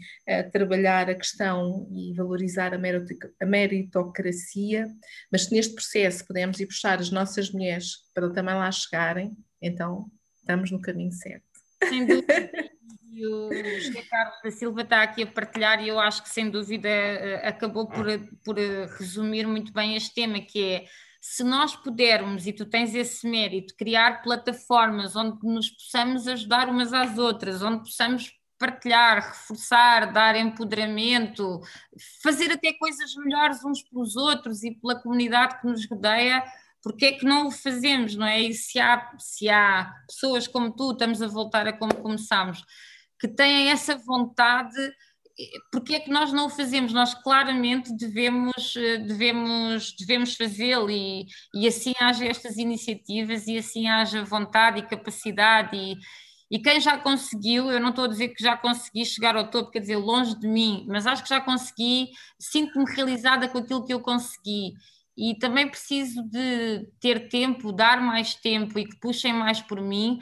trabalhar 0.52 1.08
a 1.08 1.14
questão 1.14 1.88
e 1.92 2.12
valorizar 2.14 2.74
a, 2.74 3.46
meritocracia, 3.46 4.88
mas 5.30 5.44
se 5.44 5.54
neste 5.54 5.74
processo 5.74 6.26
pudermos 6.26 6.58
ir 6.58 6.66
puxar 6.66 6.98
as 6.98 7.10
nossas 7.10 7.50
mulheres 7.52 7.98
para 8.12 8.30
também 8.30 8.54
lá 8.54 8.70
chegarem, 8.72 9.32
então 9.62 10.10
estamos 10.40 10.70
no 10.70 10.80
caminho 10.80 11.12
certo. 11.12 11.44
Sem 11.88 12.04
dúvida. 12.04 12.50
o 13.24 13.80
José 13.80 14.02
Carlos 14.02 14.36
da 14.42 14.50
Silva 14.50 14.82
está 14.82 15.02
aqui 15.02 15.22
a 15.22 15.26
partilhar 15.26 15.82
e 15.82 15.88
eu 15.88 15.98
acho 16.00 16.22
que 16.22 16.28
sem 16.28 16.50
dúvida 16.50 16.88
eh, 16.88 17.46
acabou 17.46 17.86
por, 17.86 18.06
por 18.44 18.58
eh, 18.58 18.86
resumir 18.98 19.46
muito 19.46 19.72
bem 19.72 19.94
este 19.94 20.14
tema, 20.14 20.40
que 20.40 20.62
é 20.62 20.84
se 21.20 21.42
nós 21.42 21.74
pudermos, 21.74 22.46
e 22.46 22.52
tu 22.52 22.64
tens 22.64 22.94
esse 22.94 23.28
mérito, 23.28 23.74
criar 23.76 24.22
plataformas 24.22 25.16
onde 25.16 25.38
nos 25.42 25.70
possamos 25.70 26.28
ajudar 26.28 26.68
umas 26.68 26.92
às 26.92 27.18
outras, 27.18 27.62
onde 27.62 27.78
possamos 27.78 28.32
partilhar, 28.58 29.16
reforçar, 29.16 30.12
dar 30.12 30.36
empoderamento, 30.36 31.60
fazer 32.22 32.52
até 32.52 32.72
coisas 32.72 33.14
melhores 33.16 33.64
uns 33.64 33.82
pelos 33.82 34.16
outros 34.16 34.62
e 34.62 34.74
pela 34.74 35.00
comunidade 35.00 35.60
que 35.60 35.66
nos 35.66 35.88
rodeia, 35.88 36.44
porque 36.82 37.06
é 37.06 37.12
que 37.12 37.24
não 37.24 37.48
o 37.48 37.50
fazemos, 37.50 38.14
não 38.14 38.26
é? 38.26 38.40
E 38.42 38.54
se 38.54 38.78
há, 38.78 39.10
se 39.18 39.48
há 39.48 39.92
pessoas 40.06 40.46
como 40.46 40.70
tu, 40.74 40.92
estamos 40.92 41.20
a 41.20 41.26
voltar 41.26 41.66
a 41.66 41.72
como 41.72 41.94
começámos, 41.96 42.64
que 43.20 43.28
têm 43.28 43.70
essa 43.70 43.96
vontade, 43.96 44.76
porque 45.70 45.94
é 45.96 46.00
que 46.00 46.10
nós 46.10 46.32
não 46.32 46.46
o 46.46 46.50
fazemos? 46.50 46.92
Nós 46.92 47.14
claramente 47.14 47.94
devemos, 47.96 48.74
eh, 48.76 48.98
devemos, 48.98 49.94
devemos 49.98 50.34
fazê-lo 50.34 50.90
e, 50.90 51.26
e 51.54 51.68
assim 51.68 51.92
haja 52.00 52.24
estas 52.24 52.56
iniciativas 52.56 53.46
e 53.46 53.58
assim 53.58 53.88
haja 53.88 54.24
vontade 54.24 54.80
e 54.80 54.86
capacidade 54.86 55.76
e, 55.76 55.96
E 56.50 56.58
quem 56.60 56.80
já 56.80 56.96
conseguiu, 56.98 57.70
eu 57.70 57.80
não 57.80 57.90
estou 57.90 58.04
a 58.04 58.08
dizer 58.08 58.28
que 58.28 58.42
já 58.42 58.56
consegui 58.56 59.04
chegar 59.04 59.36
ao 59.36 59.50
topo, 59.50 59.70
quer 59.70 59.80
dizer, 59.80 59.96
longe 59.96 60.38
de 60.38 60.46
mim, 60.48 60.86
mas 60.88 61.06
acho 61.06 61.22
que 61.22 61.28
já 61.28 61.40
consegui, 61.40 62.10
sinto-me 62.38 62.84
realizada 62.94 63.48
com 63.48 63.58
aquilo 63.58 63.84
que 63.84 63.92
eu 63.92 64.00
consegui. 64.00 64.74
E 65.16 65.34
também 65.38 65.68
preciso 65.68 66.22
de 66.30 66.86
ter 67.00 67.28
tempo, 67.28 67.72
dar 67.72 68.00
mais 68.00 68.34
tempo 68.34 68.78
e 68.78 68.84
que 68.86 68.96
puxem 69.00 69.32
mais 69.32 69.60
por 69.60 69.80
mim, 69.80 70.18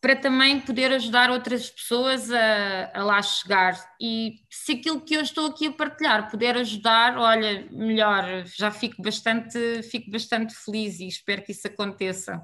para 0.00 0.16
também 0.16 0.60
poder 0.60 0.92
ajudar 0.92 1.30
outras 1.30 1.68
pessoas 1.68 2.30
a, 2.30 2.90
a, 2.94 3.04
lá 3.04 3.20
chegar. 3.20 3.74
E 4.00 4.36
se 4.50 4.72
aquilo 4.72 5.00
que 5.00 5.14
eu 5.14 5.20
estou 5.20 5.46
aqui 5.46 5.66
a 5.66 5.72
partilhar 5.72 6.30
puder 6.30 6.56
ajudar, 6.56 7.18
olha, 7.18 7.66
melhor, 7.70 8.44
já 8.46 8.70
fico 8.70 9.02
bastante, 9.02 9.82
fico 9.82 10.10
bastante 10.10 10.54
feliz 10.54 11.00
e 11.00 11.06
espero 11.06 11.42
que 11.42 11.52
isso 11.52 11.66
aconteça. 11.66 12.40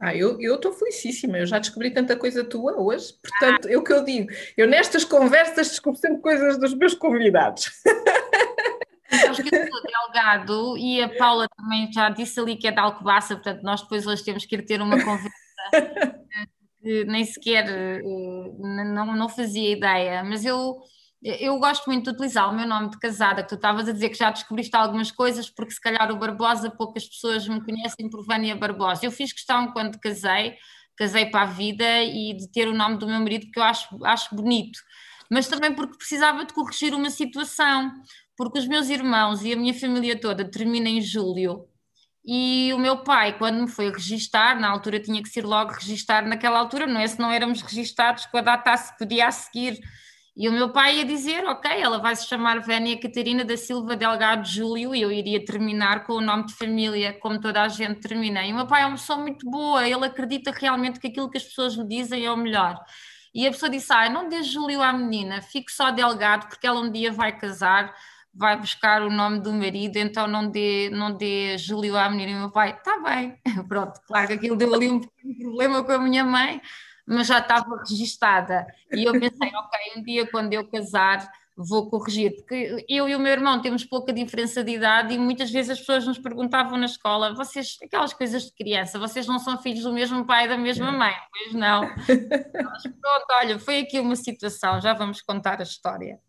Ah, 0.00 0.14
eu 0.14 0.38
estou 0.54 0.72
felicíssima, 0.72 1.38
eu 1.38 1.46
já 1.46 1.58
descobri 1.58 1.90
tanta 1.90 2.16
coisa 2.16 2.44
tua 2.44 2.78
hoje, 2.78 3.14
portanto, 3.22 3.66
é 3.66 3.78
o 3.78 3.82
que 3.82 3.92
eu 3.94 4.04
digo, 4.04 4.28
eu 4.54 4.66
nestas 4.66 5.04
conversas 5.04 5.70
descubro 5.70 5.98
sempre 5.98 6.20
coisas 6.20 6.58
dos 6.58 6.74
meus 6.74 6.92
convidados. 6.92 7.70
Acho 9.10 9.42
que 9.42 9.54
eu 9.54 9.66
sou 9.66 9.82
delgado 9.82 10.76
e 10.76 11.02
a 11.02 11.08
Paula 11.08 11.48
também 11.56 11.90
já 11.90 12.10
disse 12.10 12.38
ali 12.38 12.56
que 12.56 12.68
é 12.68 12.72
de 12.72 12.78
Alcobaça, 12.78 13.36
portanto, 13.36 13.62
nós 13.62 13.80
depois 13.80 14.06
hoje 14.06 14.22
temos 14.22 14.44
que 14.44 14.56
ir 14.56 14.66
ter 14.66 14.82
uma 14.82 15.02
conversa 15.02 15.30
nem 17.06 17.24
sequer 17.24 17.68
eh, 17.68 18.02
não, 18.02 19.14
não 19.16 19.28
fazia 19.28 19.72
ideia, 19.72 20.22
mas 20.24 20.44
eu, 20.44 20.76
eu 21.22 21.58
gosto 21.58 21.86
muito 21.86 22.04
de 22.04 22.10
utilizar 22.10 22.50
o 22.50 22.56
meu 22.56 22.66
nome 22.66 22.90
de 22.90 22.98
casada, 22.98 23.42
que 23.42 23.48
tu 23.48 23.54
estavas 23.56 23.88
a 23.88 23.92
dizer 23.92 24.10
que 24.10 24.18
já 24.18 24.30
descobriste 24.30 24.74
algumas 24.76 25.10
coisas, 25.10 25.50
porque 25.50 25.72
se 25.72 25.80
calhar 25.80 26.10
o 26.12 26.16
Barbosa, 26.16 26.70
poucas 26.70 27.06
pessoas 27.06 27.48
me 27.48 27.64
conhecem 27.64 28.08
por 28.08 28.24
Vânia 28.24 28.54
Barbosa. 28.56 29.04
Eu 29.04 29.10
fiz 29.10 29.32
questão 29.32 29.72
quando 29.72 29.98
casei, 29.98 30.56
casei 30.96 31.26
para 31.26 31.42
a 31.42 31.46
vida 31.46 32.02
e 32.04 32.34
de 32.36 32.50
ter 32.50 32.68
o 32.68 32.74
nome 32.74 32.98
do 32.98 33.06
meu 33.06 33.18
marido, 33.18 33.50
que 33.50 33.58
eu 33.58 33.62
acho, 33.64 33.88
acho 34.04 34.34
bonito, 34.34 34.78
mas 35.30 35.48
também 35.48 35.74
porque 35.74 35.98
precisava 35.98 36.44
de 36.44 36.54
corrigir 36.54 36.94
uma 36.94 37.10
situação, 37.10 37.90
porque 38.36 38.58
os 38.58 38.66
meus 38.68 38.88
irmãos 38.88 39.42
e 39.42 39.52
a 39.52 39.56
minha 39.56 39.74
família 39.74 40.18
toda 40.20 40.48
terminam 40.48 40.88
em 40.90 41.00
julho 41.00 41.66
e 42.26 42.72
o 42.74 42.78
meu 42.78 42.98
pai, 43.04 43.38
quando 43.38 43.60
me 43.60 43.68
foi 43.68 43.88
registar, 43.92 44.58
na 44.58 44.68
altura 44.68 44.98
tinha 44.98 45.22
que 45.22 45.28
ser 45.28 45.46
logo 45.46 45.70
registar 45.72 46.26
naquela 46.26 46.58
altura, 46.58 46.84
não 46.84 47.00
é 47.00 47.06
se 47.06 47.20
não 47.20 47.30
éramos 47.30 47.62
registados 47.62 48.26
com 48.26 48.36
a 48.38 48.40
data 48.40 48.76
se 48.76 48.98
podia 48.98 49.28
a 49.28 49.30
seguir. 49.30 49.78
E 50.36 50.48
o 50.48 50.52
meu 50.52 50.70
pai 50.70 50.98
ia 50.98 51.04
dizer, 51.04 51.46
ok, 51.46 51.70
ela 51.70 51.98
vai 51.98 52.16
se 52.16 52.26
chamar 52.26 52.60
Vénia 52.60 52.98
Catarina 53.00 53.44
da 53.44 53.56
Silva 53.56 53.94
Delgado 53.96 54.46
Júlio 54.46 54.92
e 54.92 55.00
eu 55.00 55.12
iria 55.12 55.42
terminar 55.44 56.04
com 56.04 56.14
o 56.14 56.20
nome 56.20 56.46
de 56.46 56.54
família, 56.54 57.12
como 57.14 57.40
toda 57.40 57.62
a 57.62 57.68
gente 57.68 58.00
termina. 58.00 58.44
E 58.44 58.52
o 58.52 58.56
meu 58.56 58.66
pai 58.66 58.82
é 58.82 58.86
uma 58.86 58.96
pessoa 58.96 59.20
muito 59.20 59.48
boa, 59.48 59.88
ele 59.88 60.04
acredita 60.04 60.50
realmente 60.50 60.98
que 60.98 61.06
aquilo 61.06 61.30
que 61.30 61.38
as 61.38 61.44
pessoas 61.44 61.74
lhe 61.74 61.86
dizem 61.86 62.26
é 62.26 62.30
o 62.30 62.36
melhor. 62.36 62.76
E 63.32 63.46
a 63.46 63.50
pessoa 63.52 63.70
disse, 63.70 63.92
ah, 63.92 64.10
não 64.10 64.28
dê 64.28 64.42
Júlio 64.42 64.82
à 64.82 64.92
menina, 64.92 65.40
fique 65.40 65.70
só 65.70 65.92
Delgado, 65.92 66.48
porque 66.48 66.66
ela 66.66 66.80
um 66.80 66.90
dia 66.90 67.12
vai 67.12 67.38
casar 67.38 67.94
vai 68.36 68.56
buscar 68.56 69.02
o 69.02 69.10
nome 69.10 69.40
do 69.40 69.52
marido, 69.52 69.96
então 69.96 70.26
não 70.26 70.50
dê, 70.50 70.90
não 70.90 71.12
dê 71.12 71.56
Júlio 71.58 71.96
à 71.96 72.08
menina. 72.08 72.32
E 72.32 72.34
meu 72.34 72.50
pai, 72.50 72.72
está 72.72 72.98
bem, 73.00 73.38
pronto, 73.68 74.00
claro 74.06 74.28
que 74.28 74.34
aquilo 74.34 74.56
deu 74.56 74.74
ali 74.74 74.88
um 74.90 75.00
problema 75.40 75.82
com 75.82 75.92
a 75.92 75.98
minha 75.98 76.24
mãe, 76.24 76.60
mas 77.06 77.26
já 77.26 77.38
estava 77.38 77.76
registada, 77.88 78.66
e 78.92 79.04
eu 79.04 79.12
pensei, 79.12 79.50
ok, 79.54 79.80
um 79.96 80.02
dia 80.02 80.26
quando 80.30 80.52
eu 80.52 80.68
casar 80.68 81.26
vou 81.56 81.88
corrigir, 81.88 82.36
porque 82.36 82.84
eu 82.86 83.08
e 83.08 83.16
o 83.16 83.18
meu 83.18 83.32
irmão 83.32 83.62
temos 83.62 83.82
pouca 83.82 84.12
diferença 84.12 84.62
de 84.62 84.72
idade 84.72 85.14
e 85.14 85.18
muitas 85.18 85.50
vezes 85.50 85.70
as 85.70 85.78
pessoas 85.78 86.06
nos 86.06 86.18
perguntavam 86.18 86.76
na 86.76 86.84
escola, 86.84 87.34
vocês, 87.34 87.78
aquelas 87.82 88.12
coisas 88.12 88.44
de 88.44 88.52
criança, 88.52 88.98
vocês 88.98 89.26
não 89.26 89.38
são 89.38 89.56
filhos 89.56 89.84
do 89.84 89.92
mesmo 89.92 90.26
pai 90.26 90.44
e 90.44 90.48
da 90.48 90.58
mesma 90.58 90.92
mãe, 90.92 91.14
pois 91.30 91.54
não. 91.54 91.88
Mas 91.96 92.82
pronto, 92.82 93.26
olha, 93.40 93.58
foi 93.58 93.80
aqui 93.80 93.98
uma 93.98 94.16
situação, 94.16 94.82
já 94.82 94.92
vamos 94.92 95.22
contar 95.22 95.60
a 95.60 95.62
história. 95.62 96.20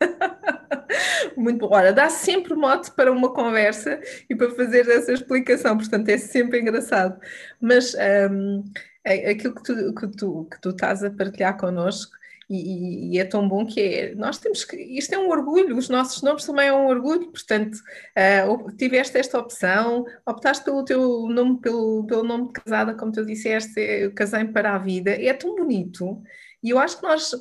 Muito 1.36 1.60
bom. 1.66 1.74
Ora, 1.74 1.92
dá 1.92 2.08
sempre 2.10 2.54
mote 2.54 2.90
para 2.92 3.10
uma 3.10 3.32
conversa 3.32 4.00
e 4.28 4.34
para 4.34 4.50
fazer 4.50 4.88
essa 4.88 5.12
explicação, 5.12 5.76
portanto 5.76 6.08
é 6.08 6.18
sempre 6.18 6.60
engraçado. 6.60 7.20
Mas 7.60 7.94
um, 8.30 8.64
aquilo 9.04 9.54
que 9.54 9.62
tu, 9.62 9.94
que, 9.94 10.06
tu, 10.08 10.48
que 10.50 10.60
tu 10.60 10.70
estás 10.70 11.02
a 11.02 11.10
partilhar 11.10 11.56
connosco, 11.56 12.12
e, 12.50 13.14
e, 13.14 13.18
é 13.18 13.24
tão 13.24 13.48
bom 13.48 13.64
que 13.64 13.80
é, 13.80 14.14
nós 14.14 14.38
temos 14.38 14.62
que, 14.64 14.76
isto 14.76 15.14
é 15.14 15.18
um 15.18 15.30
orgulho, 15.30 15.76
os 15.76 15.88
nossos 15.88 16.22
nomes 16.22 16.44
também 16.44 16.68
é 16.68 16.72
um 16.72 16.86
orgulho, 16.86 17.30
portanto, 17.30 17.76
uh, 17.76 18.76
tiveste 18.76 19.16
esta 19.16 19.38
opção, 19.38 20.04
optaste 20.26 20.62
pelo 20.62 20.84
teu 20.84 21.28
nome, 21.28 21.60
pelo, 21.60 22.04
pelo 22.06 22.22
nome 22.22 22.48
de 22.48 22.52
casada, 22.52 22.94
como 22.94 23.10
tu 23.10 23.24
disseste, 23.24 23.80
eu 23.80 24.12
casei 24.12 24.44
para 24.44 24.74
a 24.74 24.78
vida, 24.78 25.10
é 25.12 25.32
tão 25.32 25.54
bonito, 25.54 26.22
e 26.62 26.70
eu 26.70 26.78
acho 26.78 26.98
que 26.98 27.04
nós 27.04 27.32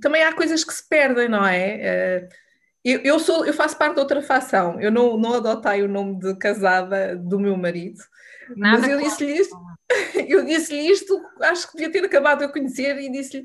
também 0.00 0.22
há 0.24 0.32
coisas 0.32 0.64
que 0.64 0.72
se 0.72 0.86
perdem, 0.88 1.28
não 1.28 1.44
é? 1.44 2.28
Uh, 2.30 2.34
eu, 2.84 3.00
eu, 3.00 3.18
sou, 3.18 3.44
eu 3.44 3.52
faço 3.52 3.76
parte 3.76 3.94
de 3.94 4.00
outra 4.00 4.22
facção, 4.22 4.80
eu 4.80 4.92
não, 4.92 5.16
não 5.16 5.34
adotei 5.34 5.82
o 5.82 5.88
nome 5.88 6.18
de 6.18 6.36
casada 6.36 7.16
do 7.16 7.38
meu 7.38 7.56
marido, 7.56 8.00
Nada 8.56 8.78
mas 8.78 8.88
eu 8.88 8.98
disse-lhe 8.98 9.32
isto, 9.32 9.56
eu 10.28 10.44
disse-lhe 10.44 10.88
isto, 10.88 11.20
acho 11.42 11.66
que 11.66 11.76
devia 11.76 11.90
ter 11.90 12.04
acabado 12.04 12.38
de 12.38 12.44
eu 12.44 12.52
conhecer 12.52 12.96
e 12.98 13.10
disse-lhe 13.10 13.44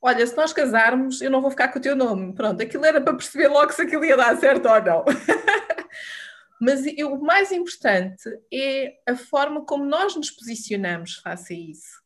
olha, 0.00 0.24
se 0.24 0.36
nós 0.36 0.52
casarmos, 0.52 1.20
eu 1.20 1.30
não 1.30 1.40
vou 1.40 1.50
ficar 1.50 1.68
com 1.68 1.80
o 1.80 1.82
teu 1.82 1.96
nome. 1.96 2.32
Pronto, 2.32 2.62
aquilo 2.62 2.84
era 2.84 3.00
para 3.00 3.14
perceber 3.14 3.48
logo 3.48 3.72
se 3.72 3.82
aquilo 3.82 4.04
ia 4.04 4.16
dar 4.16 4.36
certo 4.36 4.68
ou 4.68 4.82
não. 4.82 5.04
Mas 6.60 6.86
eu, 6.96 7.12
o 7.12 7.22
mais 7.22 7.50
importante 7.50 8.22
é 8.52 8.94
a 9.06 9.16
forma 9.16 9.64
como 9.64 9.84
nós 9.84 10.14
nos 10.14 10.30
posicionamos 10.30 11.16
face 11.16 11.52
a 11.52 11.56
isso. 11.56 12.02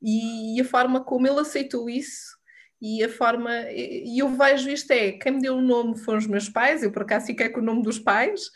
E 0.00 0.60
a 0.60 0.64
forma 0.64 1.04
como 1.04 1.26
ele 1.26 1.40
aceitou 1.40 1.90
isso 1.90 2.35
e 2.80 3.02
a 3.02 3.08
forma, 3.08 3.50
e 3.70 4.18
eu 4.18 4.28
vejo 4.28 4.68
isto 4.68 4.90
é, 4.90 5.12
quem 5.12 5.32
me 5.32 5.40
deu 5.40 5.56
o 5.56 5.62
nome 5.62 5.98
foram 5.98 6.18
os 6.18 6.26
meus 6.26 6.48
pais, 6.48 6.82
eu 6.82 6.92
por 6.92 7.02
acaso 7.02 7.26
fiquei 7.26 7.48
com 7.48 7.60
o 7.60 7.64
nome 7.64 7.82
dos 7.82 7.98
pais, 7.98 8.50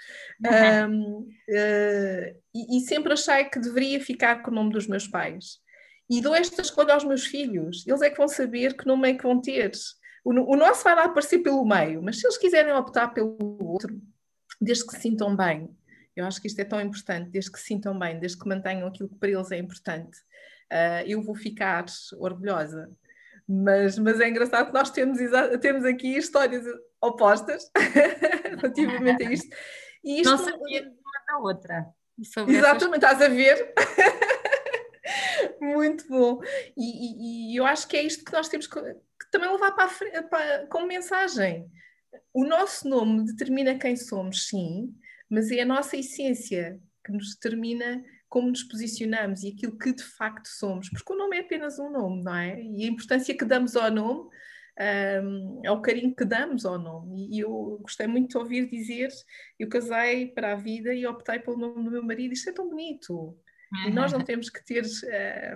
uhum. 0.44 0.90
um, 0.90 1.18
uh, 1.20 1.28
eh, 1.48 2.36
e, 2.54 2.78
e, 2.78 2.80
sempre 2.80 3.12
achei 3.14 3.44
que 3.44 3.58
deveria 3.58 4.00
ficar 4.00 4.42
com 4.42 4.50
o 4.50 4.54
nome 4.54 4.72
dos 4.72 4.86
meus 4.86 5.08
pais. 5.08 5.58
E 6.08 6.20
dou 6.20 6.34
esta 6.34 6.60
escolha 6.60 6.94
aos 6.94 7.04
meus 7.04 7.24
filhos, 7.24 7.86
eles 7.86 8.02
é 8.02 8.10
que 8.10 8.18
vão 8.18 8.28
saber 8.28 8.76
que 8.76 8.86
nome 8.86 9.10
é 9.10 9.14
que 9.14 9.22
vão 9.22 9.40
ter. 9.40 9.70
O, 10.22 10.32
o 10.32 10.56
nosso 10.56 10.84
vai 10.84 10.94
lá 10.94 11.04
aparecer 11.04 11.38
pelo 11.38 11.64
meio, 11.64 12.02
mas 12.02 12.20
se 12.20 12.26
eles 12.26 12.36
quiserem 12.36 12.74
optar 12.74 13.08
pelo 13.08 13.38
outro, 13.60 13.98
desde 14.60 14.86
que 14.86 14.96
se 14.96 15.00
sintam 15.00 15.34
bem, 15.34 15.70
eu 16.14 16.26
acho 16.26 16.40
que 16.40 16.46
isto 16.46 16.58
é 16.60 16.64
tão 16.64 16.80
importante, 16.80 17.30
desde 17.30 17.50
que 17.50 17.58
se 17.58 17.66
sintam 17.66 17.98
bem, 17.98 18.18
desde 18.18 18.38
que 18.38 18.48
mantenham 18.48 18.86
aquilo 18.86 19.08
que 19.08 19.14
para 19.14 19.30
eles 19.30 19.50
é 19.50 19.56
importante, 19.56 20.18
uh, 20.70 21.06
eu 21.06 21.22
vou 21.22 21.34
ficar 21.34 21.86
orgulhosa. 22.18 22.90
Mas, 23.52 23.98
mas 23.98 24.20
é 24.20 24.28
engraçado 24.28 24.68
que 24.68 24.72
nós 24.72 24.92
temos, 24.92 25.18
temos 25.60 25.84
aqui 25.84 26.16
histórias 26.16 26.64
opostas 27.00 27.68
relativamente 28.48 29.26
a 29.26 29.32
isto. 29.32 29.56
E 30.04 30.20
isto 30.20 30.30
não 30.30 30.38
sabia 30.38 30.82
uma 30.82 31.24
da 31.26 31.38
outra. 31.38 31.86
Exatamente, 32.16 33.04
essas... 33.04 33.20
estás 33.20 33.22
a 33.22 33.28
ver? 33.28 33.74
Muito 35.60 36.06
bom. 36.06 36.40
E, 36.76 36.84
e, 36.84 37.52
e, 37.52 37.56
eu 37.56 37.66
acho 37.66 37.88
que 37.88 37.96
é 37.96 38.02
isto 38.02 38.24
que 38.24 38.32
nós 38.32 38.48
temos 38.48 38.68
que, 38.68 38.80
que 38.80 39.30
também 39.32 39.50
levar 39.50 39.72
para, 39.72 39.90
a, 40.18 40.22
para 40.22 40.66
como 40.68 40.86
mensagem. 40.86 41.68
O 42.32 42.44
nosso 42.44 42.88
nome 42.88 43.24
determina 43.24 43.76
quem 43.76 43.96
somos, 43.96 44.46
sim, 44.46 44.94
mas 45.28 45.50
é 45.50 45.62
a 45.62 45.66
nossa 45.66 45.96
essência 45.96 46.80
que 47.04 47.10
nos 47.10 47.34
determina 47.34 48.00
como 48.30 48.48
nos 48.48 48.62
posicionamos 48.62 49.42
e 49.42 49.48
aquilo 49.48 49.76
que 49.76 49.92
de 49.92 50.04
facto 50.04 50.46
somos, 50.46 50.88
porque 50.88 51.12
o 51.12 51.16
nome 51.16 51.36
é 51.36 51.40
apenas 51.40 51.80
um 51.80 51.90
nome, 51.90 52.22
não 52.22 52.34
é? 52.34 52.62
E 52.62 52.84
a 52.84 52.88
importância 52.88 53.36
que 53.36 53.44
damos 53.44 53.74
ao 53.74 53.90
nome 53.90 54.30
um, 55.22 55.60
é 55.64 55.70
o 55.70 55.82
carinho 55.82 56.14
que 56.14 56.24
damos 56.24 56.64
ao 56.64 56.78
nome. 56.78 57.28
E 57.28 57.40
eu 57.40 57.78
gostei 57.82 58.06
muito 58.06 58.30
de 58.30 58.38
ouvir 58.38 58.70
dizer: 58.70 59.08
eu 59.58 59.68
casei 59.68 60.28
para 60.28 60.52
a 60.52 60.56
vida 60.56 60.94
e 60.94 61.04
optei 61.04 61.40
pelo 61.40 61.58
nome 61.58 61.84
do 61.84 61.90
meu 61.90 62.02
marido. 62.04 62.32
Isto 62.32 62.50
é 62.50 62.52
tão 62.52 62.70
bonito. 62.70 63.36
E 63.86 63.90
nós 63.90 64.12
não 64.12 64.22
temos 64.24 64.48
que 64.48 64.64
ter, 64.64 64.84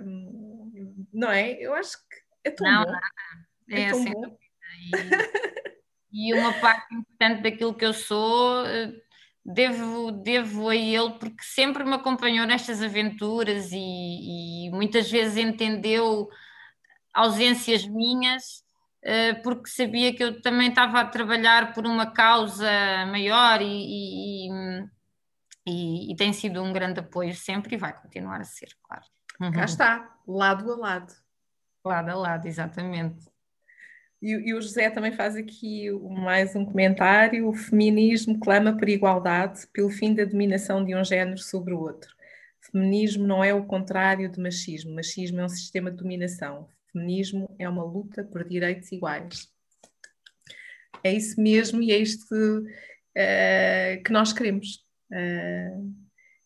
um, 0.03 1.07
não 1.11 1.31
é? 1.31 1.53
Eu 1.53 1.73
acho 1.73 1.97
que 1.97 2.15
é 2.45 2.51
tão 2.51 2.69
não, 2.69 2.83
bom. 2.83 2.91
Não, 3.67 3.77
é, 3.77 3.81
é 3.81 3.89
tão 3.89 3.99
assim, 3.99 4.11
bom. 4.11 4.37
E, 4.81 4.91
e 6.29 6.33
uma 6.33 6.53
parte 6.53 6.93
importante 6.93 7.41
daquilo 7.41 7.73
que 7.73 7.85
eu 7.85 7.93
sou 7.93 8.65
eh, 8.65 8.93
devo, 9.45 10.11
devo 10.11 10.69
a 10.69 10.75
ele 10.75 11.11
porque 11.19 11.43
sempre 11.43 11.83
me 11.83 11.93
acompanhou 11.93 12.47
nestas 12.47 12.81
aventuras 12.81 13.71
e, 13.71 14.67
e 14.67 14.71
muitas 14.71 15.09
vezes 15.11 15.37
entendeu 15.37 16.27
ausências 17.13 17.85
minhas 17.85 18.63
uh, 19.03 19.41
porque 19.43 19.69
sabia 19.69 20.15
que 20.15 20.23
eu 20.23 20.41
também 20.41 20.69
estava 20.69 20.99
a 20.99 21.05
trabalhar 21.05 21.73
por 21.73 21.85
uma 21.85 22.11
causa 22.11 22.69
maior 23.05 23.61
e, 23.61 24.47
e, 24.47 24.49
e, 25.67 26.11
e 26.11 26.15
tem 26.15 26.33
sido 26.33 26.63
um 26.63 26.73
grande 26.73 26.99
apoio 26.99 27.35
sempre 27.35 27.75
e 27.75 27.77
vai 27.77 27.93
continuar 27.93 28.41
a 28.41 28.45
ser, 28.45 28.69
claro. 28.81 29.03
Uhum. 29.39 29.51
Cá 29.51 29.65
está, 29.65 30.17
lado 30.27 30.71
a 30.71 30.75
lado. 30.75 31.13
Lado 31.83 32.09
a 32.09 32.15
lado, 32.15 32.47
exatamente. 32.47 33.34
E, 34.21 34.31
e, 34.49 34.53
o 34.53 34.61
José 34.61 34.89
também 34.89 35.11
faz 35.11 35.35
aqui 35.35 35.91
mais 35.91 36.55
um 36.55 36.65
comentário: 36.65 37.47
o 37.47 37.53
feminismo 37.53 38.39
clama 38.39 38.77
por 38.77 38.87
igualdade, 38.87 39.67
pelo 39.73 39.89
fim 39.89 40.13
da 40.13 40.25
dominação 40.25 40.83
de 40.83 40.95
um 40.95 41.03
género 41.03 41.37
sobre 41.37 41.73
o 41.73 41.79
outro. 41.79 42.15
Feminismo 42.71 43.27
não 43.27 43.43
é 43.43 43.53
o 43.53 43.65
contrário 43.65 44.29
de 44.29 44.39
machismo. 44.39 44.95
Machismo 44.95 45.39
é 45.39 45.45
um 45.45 45.49
sistema 45.49 45.91
de 45.91 45.97
dominação. 45.97 46.67
Feminismo 46.91 47.53
é 47.59 47.69
uma 47.69 47.83
luta 47.83 48.23
por 48.23 48.43
direitos 48.43 48.91
iguais. 48.91 49.47
É 51.03 51.13
isso 51.13 51.39
mesmo 51.39 51.81
e 51.81 51.91
é 51.91 51.97
isto 51.97 52.33
uh, 52.33 54.03
que 54.03 54.11
nós 54.11 54.33
queremos. 54.33 54.83
Uh, 55.11 55.93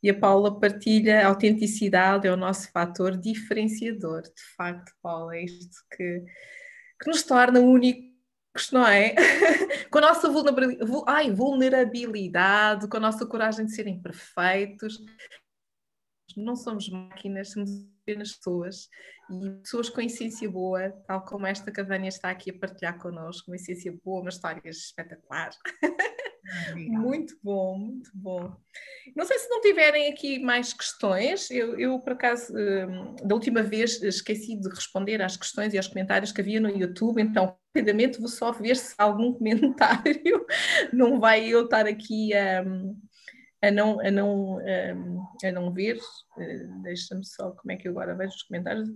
e 0.02 0.10
a 0.10 0.18
Paula 0.18 0.60
partilha 0.60 1.22
a 1.22 1.28
autenticidade, 1.28 2.28
é 2.28 2.32
o 2.32 2.38
nosso 2.38 2.72
fator 2.72 3.18
diferenciador. 3.18 4.24
De 4.24 4.56
facto, 4.56 4.92
Paula, 5.02 5.36
é 5.36 5.44
isto 5.44 5.78
que, 5.96 6.24
que 7.02 7.10
nos 7.10 7.24
torna 7.24 7.60
únicos, 7.60 8.72
não 8.72 8.86
é? 8.86 9.16
com 9.90 9.98
a 10.00 10.02
nossa 10.02 10.30
vulnerabilidade, 10.30 12.88
com 12.88 12.98
a 12.98 13.00
nossa 13.00 13.26
coragem 13.26 13.66
de 13.66 13.74
serem 13.74 14.02
perfeitos. 14.02 15.00
Não 16.36 16.56
somos 16.56 16.90
máquinas, 16.90 17.52
somos 17.52 17.70
apenas 18.02 18.34
pessoas 18.34 18.90
e 19.30 19.50
pessoas 19.62 19.90
com 19.90 20.02
essência 20.02 20.50
boa, 20.50 20.90
tal 21.08 21.24
como 21.24 21.46
esta 21.46 21.72
que 21.72 21.82
a 21.82 21.84
Vânia 21.84 22.10
está 22.10 22.30
aqui 22.30 22.52
a 22.52 22.58
partilhar 22.58 22.98
connosco, 22.98 23.50
uma 23.50 23.56
essência 23.56 23.96
boa, 24.04 24.22
uma 24.22 24.30
história 24.30 24.70
espetacular. 24.70 25.52
muito 26.76 27.38
bom, 27.44 27.78
muito 27.78 28.10
bom. 28.14 28.56
Não 29.16 29.26
sei 29.26 29.38
se 29.40 29.50
não 29.50 29.62
tiverem 29.62 30.12
aqui 30.12 30.40
mais 30.40 30.74
questões, 30.74 31.50
eu, 31.52 31.80
eu 31.80 32.00
por 32.00 32.14
acaso, 32.14 32.54
hum, 32.56 33.16
da 33.24 33.36
última 33.36 33.64
vez 33.64 34.02
esqueci 34.02 34.56
de 34.60 34.70
responder 34.70 35.22
às 35.22 35.36
questões 35.36 35.74
e 35.74 35.78
aos 35.78 35.88
comentários 35.88 36.32
que 36.32 36.42
havia 36.42 36.60
no 36.60 36.70
YouTube, 36.70 37.22
então 37.22 37.58
rapidamente 37.68 38.20
vou 38.20 38.30
só 38.30 38.52
ver 38.52 38.76
se 38.76 38.94
algum 38.98 39.34
comentário 39.38 40.46
não 40.94 41.20
vai 41.20 41.48
eu 41.48 41.66
estar 41.66 41.86
aqui 41.86 42.34
a. 42.34 42.64
a 43.62 43.72
não, 43.72 44.00
a 44.00 44.12
não, 44.12 44.58
hum, 44.58 45.24
a 45.44 45.52
não 45.52 45.74
ver, 45.74 45.98
uh, 45.98 46.82
deixa-me 46.84 47.26
só 47.26 47.52
como 47.52 47.72
é 47.72 47.76
que 47.76 47.88
eu 47.88 47.92
agora 47.92 48.16
vejo 48.16 48.36
os 48.36 48.44
comentários. 48.44 48.90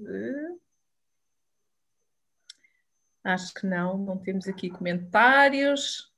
Acho 3.24 3.54
que 3.54 3.66
não, 3.66 3.98
não 3.98 4.18
temos 4.18 4.48
aqui 4.48 4.70
comentários. 4.70 6.13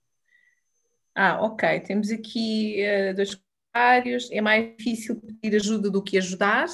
Ah, 1.16 1.42
ok. 1.42 1.80
Temos 1.80 2.12
aqui 2.12 2.84
uh, 2.84 3.16
dois 3.16 3.36
comentários. 3.36 4.30
É 4.32 4.42
mais 4.42 4.76
difícil 4.78 5.22
pedir 5.22 5.56
ajuda 5.56 5.90
do 5.90 6.04
que 6.04 6.18
ajudar, 6.18 6.66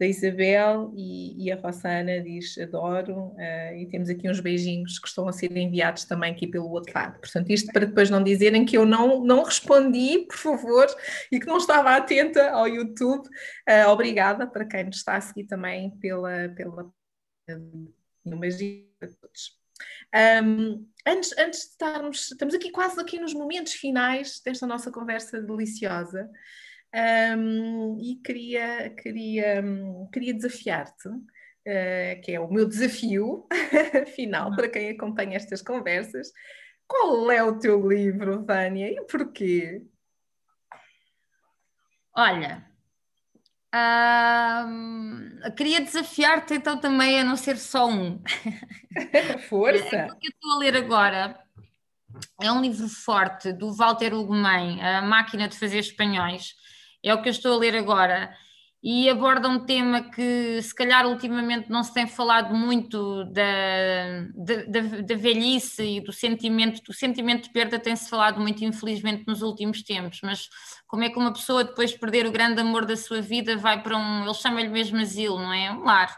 da 0.00 0.06
Isabel 0.06 0.92
e, 0.96 1.44
e 1.44 1.52
a 1.52 1.56
Rossana 1.56 2.20
diz 2.22 2.56
adoro. 2.56 3.34
Uh, 3.34 3.74
e 3.76 3.86
temos 3.90 4.08
aqui 4.08 4.28
uns 4.28 4.40
beijinhos 4.40 4.98
que 4.98 5.08
estão 5.08 5.28
a 5.28 5.32
ser 5.32 5.54
enviados 5.54 6.04
também 6.06 6.32
aqui 6.32 6.46
pelo 6.46 6.70
outro 6.70 6.92
lado. 6.94 7.20
Portanto, 7.20 7.50
isto 7.50 7.70
para 7.72 7.84
depois 7.84 8.08
não 8.08 8.22
dizerem 8.22 8.64
que 8.64 8.78
eu 8.78 8.86
não, 8.86 9.22
não 9.22 9.42
respondi, 9.42 10.26
por 10.26 10.36
favor, 10.36 10.86
e 11.30 11.38
que 11.38 11.46
não 11.46 11.58
estava 11.58 11.94
atenta 11.94 12.50
ao 12.50 12.66
YouTube. 12.66 13.26
Uh, 13.68 13.88
obrigada 13.90 14.46
para 14.46 14.64
quem 14.64 14.84
nos 14.84 14.96
está 14.96 15.16
a 15.16 15.20
seguir 15.20 15.44
também 15.44 15.90
pela. 15.98 16.48
pela 16.50 16.90
um 18.24 18.38
beijinho 18.38 18.86
para 18.98 19.08
todos. 19.08 19.57
Um, 20.42 20.88
antes, 21.06 21.36
antes 21.38 21.60
de 21.60 21.66
estarmos, 21.70 22.30
estamos 22.30 22.54
aqui 22.54 22.70
quase 22.70 23.00
aqui 23.00 23.18
nos 23.18 23.34
momentos 23.34 23.74
finais 23.74 24.40
desta 24.44 24.66
nossa 24.66 24.90
conversa 24.90 25.40
deliciosa 25.40 26.28
um, 27.36 27.98
e 28.00 28.16
queria, 28.24 28.90
queria, 28.90 29.62
queria 30.12 30.34
desafiar-te, 30.34 31.08
uh, 31.08 32.20
que 32.22 32.32
é 32.32 32.40
o 32.40 32.50
meu 32.50 32.66
desafio 32.66 33.46
final 34.16 34.54
para 34.54 34.68
quem 34.68 34.90
acompanha 34.90 35.36
estas 35.36 35.62
conversas. 35.62 36.32
Qual 36.86 37.30
é 37.30 37.42
o 37.42 37.58
teu 37.58 37.86
livro, 37.86 38.44
Vânia, 38.44 38.90
e 38.90 39.04
porquê? 39.04 39.82
Olha, 42.16 42.67
Queria 45.56 45.80
desafiar-te 45.80 46.54
então 46.54 46.78
também 46.78 47.20
a 47.20 47.24
não 47.24 47.36
ser 47.36 47.56
só 47.58 47.88
um. 47.88 48.22
Força! 49.48 50.08
O 50.10 50.18
que 50.18 50.28
eu 50.28 50.30
estou 50.30 50.52
a 50.52 50.58
ler 50.58 50.76
agora 50.76 51.38
é 52.40 52.50
um 52.50 52.60
livro 52.60 52.88
forte 52.88 53.52
do 53.52 53.72
Walter 53.72 54.14
Ugumem, 54.14 54.82
A 54.82 55.02
Máquina 55.02 55.48
de 55.48 55.58
Fazer 55.58 55.78
Espanhóis. 55.78 56.54
É 57.02 57.12
o 57.14 57.22
que 57.22 57.28
eu 57.28 57.32
estou 57.32 57.54
a 57.54 57.58
ler 57.58 57.76
agora 57.76 58.34
e 58.82 59.10
aborda 59.10 59.48
um 59.48 59.64
tema 59.64 60.02
que 60.02 60.62
se 60.62 60.72
calhar 60.72 61.04
ultimamente 61.04 61.68
não 61.68 61.82
se 61.82 61.92
tem 61.92 62.06
falado 62.06 62.54
muito 62.54 63.24
da, 63.24 63.42
da, 64.36 65.02
da, 65.02 65.16
velhice 65.16 65.82
e 65.82 66.00
do 66.00 66.12
sentimento, 66.12 66.80
do 66.84 66.92
sentimento 66.92 67.44
de 67.44 67.50
perda 67.50 67.78
tem-se 67.78 68.08
falado 68.08 68.40
muito 68.40 68.64
infelizmente 68.64 69.24
nos 69.26 69.42
últimos 69.42 69.82
tempos, 69.82 70.20
mas 70.22 70.48
como 70.86 71.02
é 71.02 71.10
que 71.10 71.18
uma 71.18 71.32
pessoa 71.32 71.64
depois 71.64 71.90
de 71.90 71.98
perder 71.98 72.24
o 72.26 72.30
grande 72.30 72.60
amor 72.60 72.84
da 72.84 72.96
sua 72.96 73.20
vida 73.20 73.56
vai 73.56 73.82
para 73.82 73.96
um, 73.96 74.24
ele 74.24 74.34
chama-lhe 74.34 74.68
mesmo 74.68 74.98
asilo, 74.98 75.38
não 75.38 75.52
é? 75.52 75.72
Um 75.72 75.82
lar. 75.82 76.16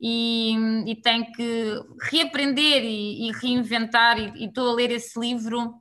E, 0.00 0.54
e 0.86 0.96
tem 0.96 1.30
que 1.32 1.80
reaprender 2.10 2.82
e, 2.84 3.28
e 3.28 3.32
reinventar 3.32 4.18
e, 4.18 4.42
e 4.42 4.46
estou 4.46 4.70
a 4.70 4.74
ler 4.74 4.90
esse 4.90 5.18
livro 5.18 5.80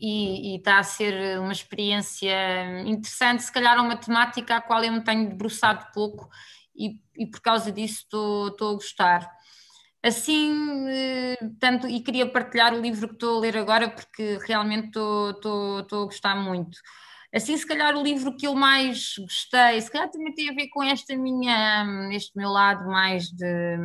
e, 0.00 0.56
está 0.56 0.78
a 0.78 0.82
ser 0.82 1.38
uma 1.38 1.52
experiência 1.52 2.82
interessante, 2.86 3.42
se 3.42 3.52
calhar 3.52 3.78
uma 3.82 3.96
temática 3.96 4.56
à 4.56 4.60
qual 4.60 4.82
eu 4.82 4.92
me 4.92 5.02
tenho 5.02 5.28
debruçado 5.28 5.86
pouco 5.92 6.28
e, 6.76 7.00
e 7.16 7.26
por 7.26 7.40
causa 7.40 7.70
disso 7.72 8.02
estou, 8.50 8.70
a 8.70 8.74
gostar. 8.74 9.30
Assim, 10.02 10.52
eh, 10.88 11.36
tanto, 11.60 11.88
e 11.88 12.00
queria 12.00 12.30
partilhar 12.30 12.72
o 12.74 12.80
livro 12.80 13.08
que 13.08 13.14
estou 13.14 13.38
a 13.38 13.40
ler 13.40 13.56
agora 13.56 13.90
porque 13.90 14.38
realmente 14.46 14.88
estou 14.88 16.02
a 16.02 16.04
gostar 16.04 16.36
muito. 16.36 16.78
Assim, 17.34 17.56
se 17.56 17.66
calhar 17.66 17.94
o 17.96 18.02
livro 18.02 18.34
que 18.36 18.46
eu 18.46 18.54
mais 18.54 19.14
gostei, 19.18 19.80
se 19.80 19.90
calhar 19.90 20.10
também 20.10 20.34
tem 20.34 20.48
a 20.48 20.54
ver 20.54 20.68
com 20.68 20.82
esta 20.82 21.14
minha, 21.16 22.08
este 22.12 22.36
meu 22.36 22.48
lado 22.50 22.86
mais 22.86 23.28
de 23.30 23.76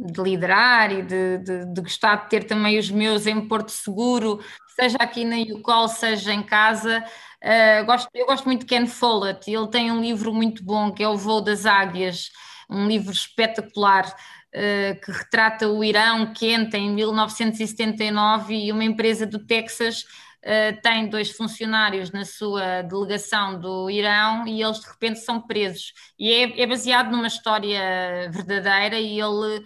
de 0.00 0.22
liderar 0.22 0.90
e 0.92 1.02
de, 1.02 1.38
de, 1.38 1.66
de, 1.66 1.80
gostar 1.80 2.16
de 2.16 2.30
ter 2.30 2.44
também 2.44 2.78
os 2.78 2.90
meus 2.90 3.26
em 3.26 3.46
Porto 3.46 3.70
Seguro, 3.70 4.40
seja 4.74 4.96
aqui 4.98 5.24
na 5.24 5.36
UCOL, 5.36 5.88
seja 5.88 6.32
em 6.32 6.42
casa. 6.42 7.04
Uh, 7.42 7.84
gosto, 7.84 8.08
eu 8.14 8.26
gosto 8.26 8.44
muito 8.44 8.60
de 8.60 8.66
Ken 8.66 8.86
Follett, 8.86 9.50
ele 9.50 9.68
tem 9.68 9.90
um 9.90 10.00
livro 10.00 10.32
muito 10.32 10.64
bom 10.64 10.92
que 10.92 11.02
é 11.02 11.08
O 11.08 11.16
Voo 11.16 11.40
das 11.40 11.66
Águias, 11.66 12.30
um 12.68 12.86
livro 12.86 13.12
espetacular 13.12 14.06
uh, 14.06 15.00
que 15.00 15.10
retrata 15.10 15.68
o 15.68 15.84
Irão 15.84 16.32
quente 16.32 16.76
em 16.76 16.90
1979 16.90 18.54
e 18.54 18.72
uma 18.72 18.84
empresa 18.84 19.26
do 19.26 19.38
Texas 19.38 20.04
Uh, 20.40 20.80
tem 20.80 21.06
dois 21.06 21.30
funcionários 21.32 22.10
na 22.10 22.24
sua 22.24 22.80
delegação 22.80 23.60
do 23.60 23.90
Irão 23.90 24.46
e 24.46 24.62
eles 24.62 24.80
de 24.80 24.88
repente 24.88 25.18
são 25.18 25.38
presos. 25.38 25.92
E 26.18 26.32
é, 26.32 26.62
é 26.62 26.66
baseado 26.66 27.10
numa 27.10 27.26
história 27.26 28.30
verdadeira 28.30 28.98
e 28.98 29.20
ele 29.20 29.62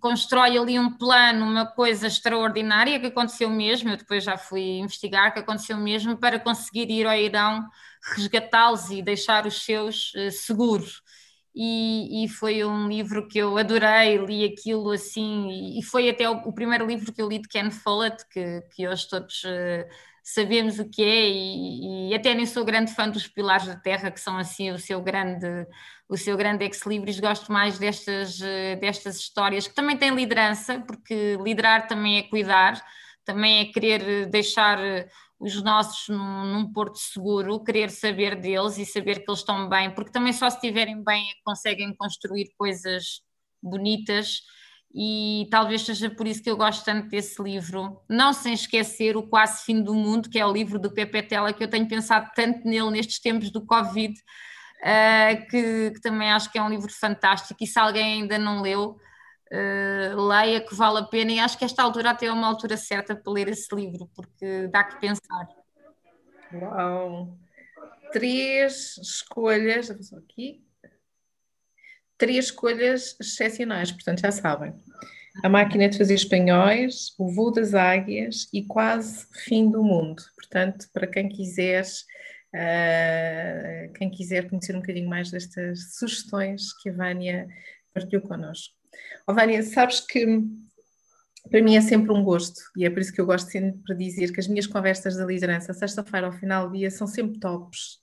constrói 0.00 0.56
ali 0.58 0.78
um 0.78 0.96
plano, 0.96 1.44
uma 1.44 1.66
coisa 1.66 2.06
extraordinária 2.06 2.98
que 2.98 3.06
aconteceu 3.06 3.50
mesmo, 3.50 3.90
eu 3.90 3.96
depois 3.96 4.24
já 4.24 4.36
fui 4.36 4.78
investigar, 4.78 5.32
que 5.32 5.40
aconteceu 5.40 5.76
mesmo 5.76 6.16
para 6.16 6.38
conseguir 6.38 6.90
ir 6.90 7.06
ao 7.06 7.14
Irão, 7.14 7.66
resgatá-los 8.14 8.90
e 8.90 9.02
deixar 9.02 9.46
os 9.46 9.64
seus 9.64 10.12
uh, 10.14 10.30
seguros. 10.30 11.02
E, 11.54 12.24
e, 12.24 12.28
foi 12.28 12.64
um 12.64 12.86
livro 12.86 13.26
que 13.26 13.38
eu 13.38 13.58
adorei, 13.58 14.16
li 14.18 14.44
aquilo 14.44 14.92
assim, 14.92 15.76
e 15.76 15.82
foi 15.82 16.08
até 16.08 16.30
o, 16.30 16.34
o 16.48 16.52
primeiro 16.52 16.86
livro 16.86 17.12
que 17.12 17.20
eu 17.20 17.28
li 17.28 17.40
de 17.40 17.48
Ken 17.48 17.70
Follett, 17.70 18.24
que, 18.30 18.62
que 18.70 18.86
hoje 18.86 19.08
todos 19.08 19.42
uh, 19.42 19.84
sabemos 20.34 20.78
o 20.78 20.88
que 20.88 21.02
é, 21.02 21.28
e, 21.30 22.10
e, 22.10 22.14
até 22.14 22.34
nem 22.34 22.44
sou 22.44 22.64
grande 22.64 22.94
fã 22.94 23.08
dos 23.08 23.26
Pilares 23.26 23.66
da 23.66 23.76
Terra, 23.76 24.10
que 24.10 24.20
são 24.20 24.36
assim 24.36 24.70
o 24.70 24.78
seu 24.78 25.00
grande 25.02 25.66
o 26.08 26.16
seu 26.16 26.36
grande 26.36 26.64
ex-libris, 26.64 27.20
gosto 27.20 27.52
mais 27.52 27.78
destas, 27.78 28.40
eh, 28.40 28.76
destas 28.76 29.16
histórias 29.16 29.68
que 29.68 29.74
também 29.74 29.96
têm 29.96 30.14
liderança, 30.14 30.80
porque 30.80 31.36
liderar 31.42 31.86
também 31.86 32.16
é 32.18 32.22
cuidar, 32.22 32.82
também 33.26 33.60
é 33.60 33.64
querer 33.66 34.26
deixar 34.26 34.78
eh, 34.82 35.06
os 35.38 35.62
nossos 35.62 36.08
num, 36.08 36.44
num, 36.46 36.72
porto 36.72 36.98
seguro, 36.98 37.62
querer 37.62 37.90
saber 37.90 38.36
deles 38.36 38.78
e 38.78 38.86
saber 38.86 39.22
que 39.22 39.30
eles 39.30 39.40
estão 39.40 39.68
bem, 39.68 39.90
porque 39.94 40.10
também 40.10 40.32
só 40.32 40.48
se 40.48 40.56
estiverem 40.56 41.02
bem 41.04 41.30
é 41.30 41.34
que 41.34 41.42
conseguem 41.44 41.94
construir 41.94 42.50
coisas 42.56 43.20
bonitas 43.62 44.42
e 44.94 45.46
talvez 45.50 45.82
seja 45.82 46.08
por 46.08 46.26
isso 46.26 46.42
que 46.42 46.50
eu 46.50 46.56
gosto 46.56 46.84
tanto 46.84 47.08
desse 47.08 47.42
livro, 47.42 48.00
não 48.08 48.32
sem 48.32 48.54
esquecer 48.54 49.16
o 49.16 49.22
Quase 49.22 49.64
Fim 49.64 49.82
do 49.82 49.94
Mundo, 49.94 50.30
que 50.30 50.38
é 50.38 50.46
o 50.46 50.52
livro 50.52 50.78
do 50.78 50.90
Pepe 50.90 51.22
Tela, 51.22 51.52
que 51.52 51.62
eu 51.62 51.68
tenho 51.68 51.86
pensado 51.86 52.30
tanto 52.34 52.66
nele 52.66 52.90
nestes 52.90 53.20
tempos 53.20 53.50
do 53.50 53.64
Covid, 53.64 54.14
uh, 54.14 55.46
que, 55.50 55.90
que, 55.90 56.00
também 56.00 56.32
acho 56.32 56.50
que 56.50 56.58
é 56.58 56.62
um 56.62 56.70
livro 56.70 56.90
fantástico 56.92 57.62
e 57.62 57.66
se 57.66 57.78
alguém 57.78 58.22
ainda 58.22 58.38
não 58.38 58.62
leu, 58.62 58.98
uh, 59.52 60.26
leia 60.26 60.60
que 60.60 60.74
vale 60.74 61.00
a 61.00 61.04
pena 61.04 61.32
e 61.32 61.38
acho 61.38 61.58
que 61.58 61.66
esta 61.66 61.82
altura 61.82 62.10
até 62.10 62.26
é 62.26 62.32
uma 62.32 62.46
altura 62.46 62.76
certa 62.76 63.14
para 63.14 63.32
ler 63.32 63.48
esse 63.48 63.74
livro, 63.74 64.10
porque 64.14 64.68
dá 64.68 64.84
que 64.84 64.98
pensar. 65.00 65.48
Uau! 66.52 67.36
Três 68.10 68.96
escolhas, 68.96 69.90
aqui, 70.14 70.64
três 72.18 72.46
escolhas 72.46 73.16
excepcionais, 73.20 73.90
portanto 73.92 74.20
já 74.20 74.30
sabem. 74.30 74.74
A 75.42 75.48
Máquina 75.48 75.88
de 75.88 75.96
Fazer 75.96 76.14
Espanhóis, 76.14 77.14
O 77.18 77.32
Voo 77.32 77.52
das 77.52 77.72
Águias 77.72 78.48
e 78.52 78.64
Quase 78.64 79.26
Fim 79.44 79.70
do 79.70 79.82
Mundo. 79.84 80.20
Portanto, 80.36 80.86
para 80.92 81.06
quem 81.06 81.28
quiser 81.28 81.84
Uh, 82.48 83.92
quem 83.92 84.10
quiser 84.10 84.48
conhecer 84.48 84.74
um 84.74 84.80
bocadinho 84.80 85.08
mais 85.08 85.30
destas 85.30 85.96
sugestões 85.96 86.72
que 86.82 86.88
a 86.88 86.92
Vânia 86.94 87.46
partilhou 87.92 88.22
connosco. 88.22 88.74
Oh, 89.26 89.34
Vânia, 89.34 89.62
sabes 89.62 90.00
que 90.00 90.26
para 91.50 91.62
mim 91.62 91.76
é 91.76 91.80
sempre 91.82 92.10
um 92.10 92.24
gosto 92.24 92.60
e 92.74 92.86
é 92.86 92.90
por 92.90 93.00
isso 93.00 93.12
que 93.12 93.20
eu 93.20 93.26
gosto 93.26 93.50
sempre 93.50 93.94
de 93.94 94.04
dizer 94.04 94.32
que 94.32 94.40
as 94.40 94.48
minhas 94.48 94.66
conversas 94.66 95.16
da 95.16 95.26
liderança, 95.26 95.74
sexta-feira 95.74 96.26
ao 96.26 96.32
final 96.32 96.68
do 96.68 96.76
dia, 96.76 96.90
são 96.90 97.06
sempre 97.06 97.38
tops 97.38 97.98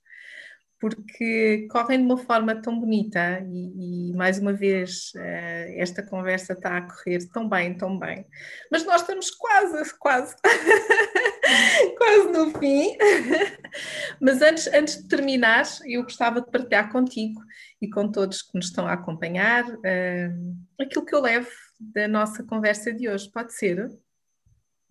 porque 0.85 1.67
correm 1.71 1.97
de 1.97 2.05
uma 2.05 2.15
forma 2.15 2.61
tão 2.61 2.79
bonita 2.79 3.39
e, 3.43 4.11
e, 4.11 4.13
mais 4.13 4.37
uma 4.37 4.53
vez 4.53 5.11
eh, 5.15 5.77
esta 5.79 6.03
conversa 6.03 6.53
está 6.53 6.77
a 6.77 6.81
correr 6.83 7.27
tão 7.33 7.49
bem, 7.49 7.75
tão 7.75 7.97
bem. 7.97 8.23
Mas 8.71 8.85
nós 8.85 9.01
estamos 9.01 9.31
quase, 9.31 9.97
quase, 9.97 10.35
quase 11.97 12.29
no 12.31 12.51
fim. 12.59 12.95
Mas 14.21 14.43
antes, 14.43 14.67
antes 14.67 15.01
de 15.01 15.07
terminar, 15.07 15.65
eu 15.87 16.03
gostava 16.03 16.39
de 16.39 16.51
partilhar 16.51 16.91
contigo 16.91 17.41
e 17.81 17.89
com 17.89 18.11
todos 18.11 18.43
que 18.43 18.55
nos 18.55 18.67
estão 18.67 18.87
a 18.87 18.93
acompanhar 18.93 19.65
uh, 19.67 20.55
aquilo 20.79 21.03
que 21.03 21.15
eu 21.15 21.21
levo 21.21 21.49
da 21.79 22.07
nossa 22.07 22.43
conversa 22.43 22.93
de 22.93 23.09
hoje. 23.09 23.27
Pode 23.31 23.55
ser? 23.55 23.89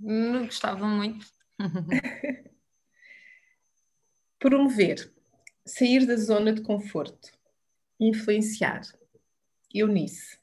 Hum, 0.01 0.47
gostava 0.47 0.89
muito. 0.89 1.25
Promover 4.41 5.14
sair 5.67 6.05
da 6.05 6.17
zona 6.17 6.53
de 6.53 6.61
conforto, 6.61 7.31
influenciar. 7.99 8.83
Eunice 9.73 10.39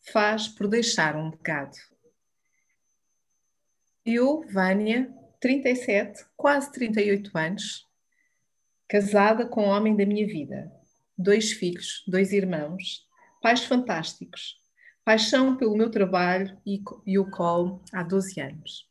faz 0.00 0.48
por 0.48 0.66
deixar 0.66 1.14
um 1.14 1.30
legado. 1.30 1.76
Eu, 4.04 4.46
Vânia, 4.48 5.12
37, 5.40 6.24
quase 6.36 6.72
38 6.72 7.36
anos, 7.36 7.86
casada 8.88 9.46
com 9.46 9.62
o 9.62 9.68
homem 9.68 9.94
da 9.94 10.06
minha 10.06 10.26
vida, 10.26 10.72
dois 11.18 11.52
filhos, 11.52 12.02
dois 12.06 12.32
irmãos, 12.32 13.06
pais 13.42 13.64
fantásticos, 13.64 14.56
paixão 15.04 15.56
pelo 15.56 15.76
meu 15.76 15.90
trabalho 15.90 16.56
e, 16.64 16.82
e 17.04 17.18
o 17.18 17.30
colo 17.30 17.82
há 17.92 18.02
12 18.02 18.40
anos. 18.40 18.88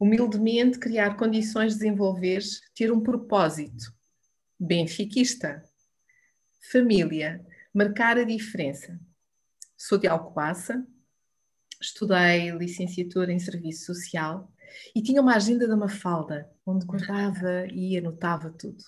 Humildemente 0.00 0.78
criar 0.78 1.16
condições 1.16 1.74
de 1.74 1.80
desenvolver, 1.80 2.42
ter 2.74 2.90
um 2.90 3.00
propósito, 3.00 3.97
benfiquista. 4.58 5.62
Família, 6.72 7.44
marcar 7.72 8.18
a 8.18 8.24
diferença. 8.24 8.98
Sou 9.76 9.96
de 9.96 10.08
Alcobaça, 10.08 10.84
estudei 11.80 12.50
licenciatura 12.50 13.32
em 13.32 13.38
Serviço 13.38 13.86
Social 13.86 14.52
e 14.94 15.00
tinha 15.00 15.22
uma 15.22 15.36
agenda 15.36 15.68
da 15.68 15.76
Mafalda, 15.76 16.50
onde 16.66 16.84
guardava 16.84 17.66
e 17.68 17.96
anotava 17.96 18.50
tudo. 18.50 18.82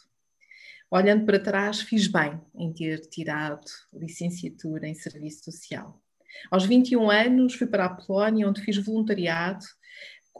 Olhando 0.90 1.24
para 1.24 1.38
trás, 1.38 1.80
fiz 1.80 2.08
bem 2.08 2.40
em 2.56 2.72
ter 2.72 3.00
tirado 3.02 3.64
licenciatura 3.92 4.88
em 4.88 4.94
Serviço 4.94 5.44
Social. 5.44 6.02
Aos 6.50 6.64
21 6.64 7.08
anos, 7.08 7.54
fui 7.54 7.66
para 7.68 7.84
a 7.84 7.94
Polónia, 7.94 8.48
onde 8.48 8.62
fiz 8.62 8.76
voluntariado 8.76 9.64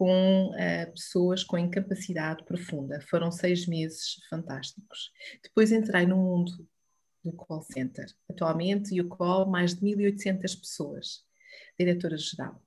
com 0.01 0.46
uh, 0.46 0.92
pessoas 0.92 1.44
com 1.44 1.59
incapacidade 1.59 2.42
profunda. 2.46 3.03
Foram 3.11 3.30
seis 3.30 3.66
meses 3.66 4.16
fantásticos. 4.30 5.11
Depois 5.42 5.70
entrei 5.70 6.07
no 6.07 6.16
mundo 6.16 6.66
do 7.22 7.34
call 7.34 7.61
center. 7.61 8.07
Atualmente, 8.30 8.98
o 8.98 9.07
call 9.07 9.44
mais 9.44 9.74
de 9.74 9.82
1.800 9.82 10.59
pessoas, 10.59 11.22
diretora-geral. 11.78 12.62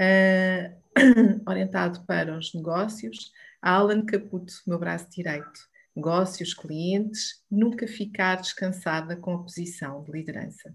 Uh, 0.00 0.74
orientado 1.48 2.04
para 2.04 2.36
os 2.36 2.52
negócios, 2.52 3.30
Alan 3.62 4.04
Caputo, 4.04 4.54
meu 4.66 4.76
braço 4.80 5.08
direito. 5.10 5.68
Negócios, 5.94 6.52
clientes, 6.52 7.44
nunca 7.48 7.86
ficar 7.86 8.40
descansada 8.40 9.16
com 9.16 9.34
a 9.34 9.42
posição 9.42 10.02
de 10.02 10.10
liderança 10.10 10.74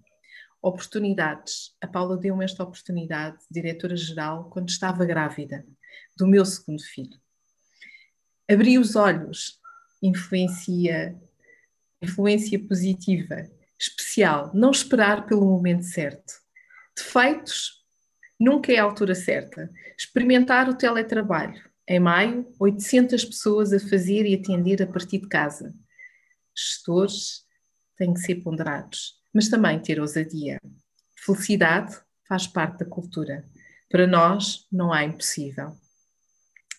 oportunidades. 0.63 1.75
A 1.81 1.87
Paula 1.87 2.15
deu-me 2.15 2.45
esta 2.45 2.63
oportunidade, 2.63 3.37
diretora-geral, 3.51 4.49
quando 4.49 4.69
estava 4.69 5.05
grávida 5.05 5.65
do 6.15 6.25
meu 6.25 6.45
segundo 6.45 6.81
filho. 6.81 7.19
Abri 8.49 8.79
os 8.79 8.95
olhos, 8.95 9.59
influencia, 10.01 11.21
influência 12.01 12.57
positiva, 12.65 13.49
especial, 13.77 14.51
não 14.53 14.71
esperar 14.71 15.25
pelo 15.25 15.45
momento 15.45 15.83
certo. 15.83 16.33
Defeitos, 16.95 17.83
nunca 18.39 18.71
é 18.71 18.77
a 18.77 18.83
altura 18.83 19.15
certa. 19.15 19.69
Experimentar 19.97 20.69
o 20.69 20.77
teletrabalho. 20.77 21.61
Em 21.85 21.99
maio, 21.99 22.49
800 22.57 23.25
pessoas 23.25 23.73
a 23.73 23.79
fazer 23.79 24.25
e 24.25 24.35
atender 24.35 24.81
a 24.81 24.87
partir 24.87 25.19
de 25.19 25.27
casa. 25.27 25.73
Gestores 26.55 27.45
têm 27.97 28.13
que 28.13 28.21
ser 28.21 28.35
ponderados 28.35 29.22
mas 29.33 29.49
também 29.49 29.79
ter 29.79 29.99
ousadia. 29.99 30.59
Felicidade 31.17 31.97
faz 32.27 32.45
parte 32.47 32.79
da 32.79 32.85
cultura. 32.85 33.49
Para 33.89 34.05
nós, 34.05 34.67
não 34.71 34.91
há 34.91 35.03
impossível. 35.03 35.77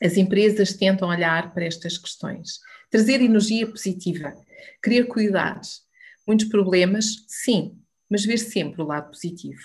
As 0.03 0.17
empresas 0.17 0.75
tentam 0.75 1.09
olhar 1.09 1.53
para 1.55 1.65
estas 1.65 1.97
questões, 1.97 2.59
trazer 2.91 3.21
energia 3.21 3.67
positiva, 3.67 4.35
criar 4.83 5.07
cuidados. 5.07 5.83
Muitos 6.27 6.49
problemas, 6.49 7.25
sim, 7.29 7.81
mas 8.11 8.25
ver 8.25 8.39
sempre 8.39 8.83
o 8.83 8.87
lado 8.87 9.11
positivo. 9.11 9.63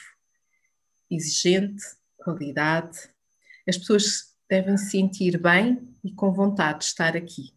Exigente, 1.10 1.84
qualidade. 2.18 2.98
As 3.68 3.78
pessoas 3.78 4.36
devem 4.50 4.78
se 4.78 4.92
sentir 4.92 5.40
bem 5.40 5.80
e 6.04 6.12
com 6.14 6.32
vontade 6.32 6.80
de 6.80 6.86
estar 6.86 7.16
aqui. 7.16 7.54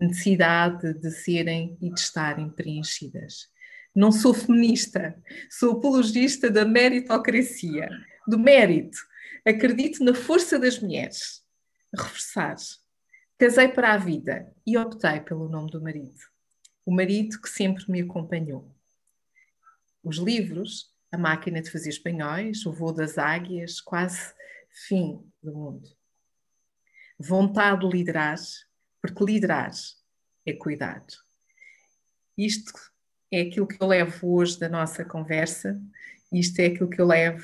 Necessidade 0.00 0.94
de 0.94 1.10
serem 1.10 1.76
e 1.80 1.92
de 1.92 2.00
estarem 2.00 2.50
preenchidas. 2.50 3.51
Não 3.94 4.10
sou 4.10 4.32
feminista, 4.32 5.14
sou 5.50 5.72
apologista 5.72 6.50
da 6.50 6.64
meritocracia, 6.64 7.90
do 8.26 8.38
mérito. 8.38 8.96
Acredito 9.44 10.02
na 10.02 10.14
força 10.14 10.58
das 10.58 10.78
mulheres. 10.78 11.44
Reforçar. 11.94 12.56
Casei 13.38 13.68
para 13.68 13.92
a 13.92 13.98
vida 13.98 14.50
e 14.66 14.78
optei 14.78 15.20
pelo 15.20 15.48
nome 15.48 15.70
do 15.70 15.82
marido. 15.82 16.20
O 16.86 16.94
marido 16.94 17.40
que 17.40 17.48
sempre 17.48 17.84
me 17.90 18.00
acompanhou. 18.00 18.74
Os 20.02 20.16
livros, 20.16 20.90
A 21.10 21.18
Máquina 21.18 21.60
de 21.60 21.70
Fazer 21.70 21.90
Espanhóis, 21.90 22.64
O 22.64 22.72
Voo 22.72 22.92
das 22.92 23.18
Águias, 23.18 23.80
quase 23.80 24.32
fim 24.88 25.22
do 25.42 25.52
mundo. 25.52 25.88
Vontade 27.18 27.86
de 27.86 27.94
liderar, 27.94 28.38
porque 29.00 29.24
liderar 29.24 29.70
é 30.46 30.52
cuidar. 30.54 31.04
Isto 32.36 32.72
é 33.32 33.40
aquilo 33.40 33.66
que 33.66 33.82
eu 33.82 33.86
levo 33.86 34.34
hoje 34.34 34.60
da 34.60 34.68
nossa 34.68 35.04
conversa, 35.04 35.80
isto 36.30 36.60
é 36.60 36.66
aquilo 36.66 36.88
que 36.88 37.00
eu 37.00 37.06
levo, 37.06 37.42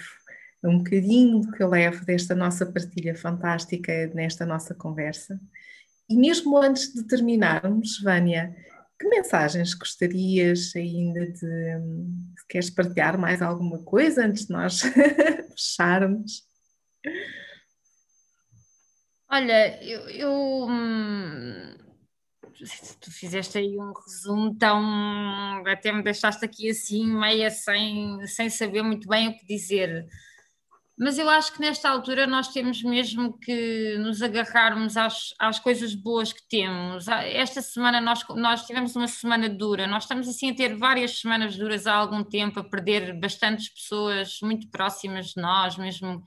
um 0.62 0.78
bocadinho 0.78 1.50
que 1.52 1.62
eu 1.62 1.68
levo 1.68 2.04
desta 2.04 2.34
nossa 2.34 2.66
partilha 2.66 3.14
fantástica, 3.14 4.06
nesta 4.14 4.44
nossa 4.44 4.74
conversa. 4.74 5.40
E 6.08 6.16
mesmo 6.16 6.56
antes 6.58 6.92
de 6.92 7.06
terminarmos, 7.06 8.00
Vânia, 8.02 8.54
que 8.98 9.08
mensagens 9.08 9.74
gostarias 9.74 10.72
ainda 10.74 11.26
de. 11.26 11.46
Queres 12.48 12.70
partilhar 12.70 13.18
mais 13.18 13.40
alguma 13.40 13.78
coisa 13.82 14.24
antes 14.24 14.46
de 14.46 14.52
nós 14.52 14.80
fecharmos? 15.54 16.46
Olha, 19.30 19.82
eu, 19.84 20.08
eu 20.08 20.32
hum, 20.66 21.76
tu 23.00 23.10
fizeste 23.10 23.58
aí 23.58 23.78
um 23.78 23.92
resumo 23.92 24.54
tão. 24.54 25.62
até 25.66 25.92
me 25.92 26.02
deixaste 26.02 26.44
aqui 26.44 26.70
assim, 26.70 27.06
meia 27.06 27.50
sem, 27.50 28.26
sem 28.26 28.50
saber 28.50 28.82
muito 28.82 29.08
bem 29.08 29.28
o 29.28 29.38
que 29.38 29.46
dizer. 29.46 30.06
Mas 30.98 31.16
eu 31.16 31.30
acho 31.30 31.52
que 31.52 31.60
nesta 31.60 31.88
altura 31.88 32.26
nós 32.26 32.48
temos 32.48 32.82
mesmo 32.82 33.38
que 33.38 33.96
nos 33.98 34.20
agarrarmos 34.20 34.96
às, 34.96 35.32
às 35.38 35.60
coisas 35.60 35.94
boas 35.94 36.32
que 36.32 36.42
temos. 36.48 37.08
Ah, 37.08 37.24
esta 37.24 37.62
semana 37.62 38.00
nós, 38.00 38.24
nós 38.30 38.66
tivemos 38.66 38.96
uma 38.96 39.06
semana 39.06 39.48
dura, 39.48 39.86
nós 39.86 40.02
estamos 40.02 40.26
assim 40.26 40.50
a 40.50 40.54
ter 40.56 40.76
várias 40.76 41.20
semanas 41.20 41.56
duras 41.56 41.86
há 41.86 41.94
algum 41.94 42.24
tempo, 42.24 42.58
a 42.58 42.64
perder 42.64 43.18
bastantes 43.20 43.68
pessoas 43.68 44.38
muito 44.42 44.68
próximas 44.70 45.28
de 45.28 45.40
nós, 45.40 45.76
mesmo 45.78 46.20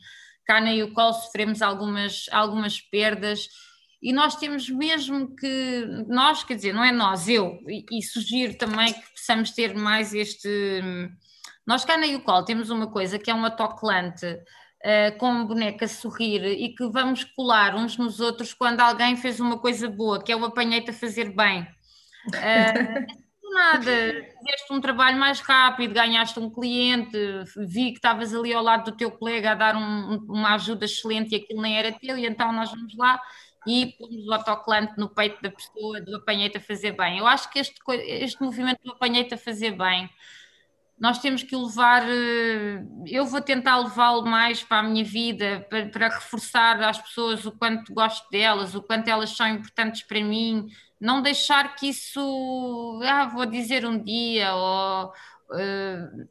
cá 0.46 0.62
na 0.62 0.72
UCOL 0.72 1.14
sofremos 1.16 1.62
algumas, 1.62 2.28
algumas 2.32 2.80
perdas 2.80 3.50
e 4.02 4.12
nós 4.12 4.36
temos 4.36 4.68
mesmo 4.70 5.36
que, 5.36 5.86
nós, 6.08 6.44
quer 6.44 6.56
dizer, 6.56 6.74
não 6.74 6.84
é 6.84 6.92
nós, 6.92 7.28
eu, 7.28 7.60
e, 7.68 7.86
e 7.92 8.02
sugiro 8.02 8.58
também 8.58 8.94
que 8.94 9.12
possamos 9.12 9.52
ter 9.52 9.76
mais 9.76 10.14
este. 10.14 10.50
Nós 11.66 11.86
cá 11.86 11.98
na 11.98 12.08
UCOL 12.08 12.44
temos 12.44 12.72
uma 12.72 12.88
coisa 12.88 13.20
que 13.20 13.30
é 13.30 13.34
um 13.34 13.46
autocolante 13.46 14.26
uh, 14.26 15.18
com 15.20 15.28
uma 15.28 15.46
boneca 15.46 15.86
a 15.86 15.88
sorrir 15.88 16.44
e 16.44 16.74
que 16.74 16.88
vamos 16.90 17.24
colar 17.24 17.76
uns 17.76 17.96
nos 17.96 18.20
outros 18.20 18.54
quando 18.54 18.80
alguém 18.80 19.16
fez 19.16 19.40
uma 19.40 19.60
coisa 19.60 19.88
boa, 19.88 20.24
que 20.24 20.32
é 20.32 20.36
o 20.36 20.46
apanhei-te 20.46 20.90
a 20.90 20.94
fazer 20.94 21.36
bem. 21.36 21.62
Uh, 22.28 23.22
nada, 23.54 23.84
fizeste 23.86 24.72
um 24.72 24.82
trabalho 24.82 25.20
mais 25.20 25.40
rápido, 25.42 25.94
ganhaste 25.94 26.40
um 26.40 26.50
cliente, 26.50 27.18
vi 27.68 27.92
que 27.92 27.98
estavas 27.98 28.34
ali 28.34 28.52
ao 28.54 28.64
lado 28.64 28.90
do 28.90 28.98
teu 28.98 29.12
colega 29.12 29.52
a 29.52 29.56
dar 29.56 29.76
um, 29.76 30.26
uma 30.28 30.56
ajuda 30.56 30.86
excelente 30.86 31.34
e 31.34 31.36
aquilo 31.36 31.62
nem 31.62 31.78
era 31.78 31.92
teu, 31.92 32.18
e 32.18 32.26
então 32.26 32.52
nós 32.52 32.72
vamos 32.72 32.96
lá 32.96 33.22
e 33.68 33.94
pomos 33.98 34.28
o 34.28 34.34
autocolante 34.34 34.94
no 34.98 35.10
peito 35.10 35.42
da 35.42 35.52
pessoa 35.52 36.02
do 36.02 36.16
apanhei-te 36.16 36.58
a 36.58 36.62
fazer 36.62 36.94
bem. 36.94 37.20
Eu 37.20 37.28
acho 37.28 37.50
que 37.52 37.60
este, 37.60 37.80
este 37.88 38.42
movimento 38.42 38.80
do 38.84 38.92
apanhei-te 38.92 39.34
a 39.34 39.38
fazer 39.38 39.72
bem, 39.72 40.10
nós 41.02 41.18
temos 41.18 41.42
que 41.42 41.56
levar, 41.56 42.04
eh, 42.08 42.84
eu 43.08 43.26
vou 43.26 43.42
tentar 43.42 43.78
levá-lo 43.78 44.24
mais 44.24 44.64
para 44.64 44.80
a 44.80 44.84
minha 44.84 45.04
vida, 45.04 45.66
para, 45.68 45.88
para, 45.90 46.10
reforçar 46.10 46.80
às 46.84 47.00
pessoas 47.00 47.44
o 47.44 47.52
quanto 47.52 47.92
gosto 47.92 48.30
delas, 48.30 48.76
o 48.76 48.84
quanto 48.84 49.08
elas 49.08 49.32
são 49.32 49.48
importantes 49.48 50.04
para 50.04 50.24
mim, 50.24 50.68
não 51.00 51.24
deixar 51.24 51.76
que 51.76 51.90
isso, 51.90 53.00
ah, 53.04 53.26
vou 53.26 53.48
dizer 53.48 53.84
um 53.84 53.98
dia, 53.98 54.54
ou 54.54 55.08
uh, 55.08 56.28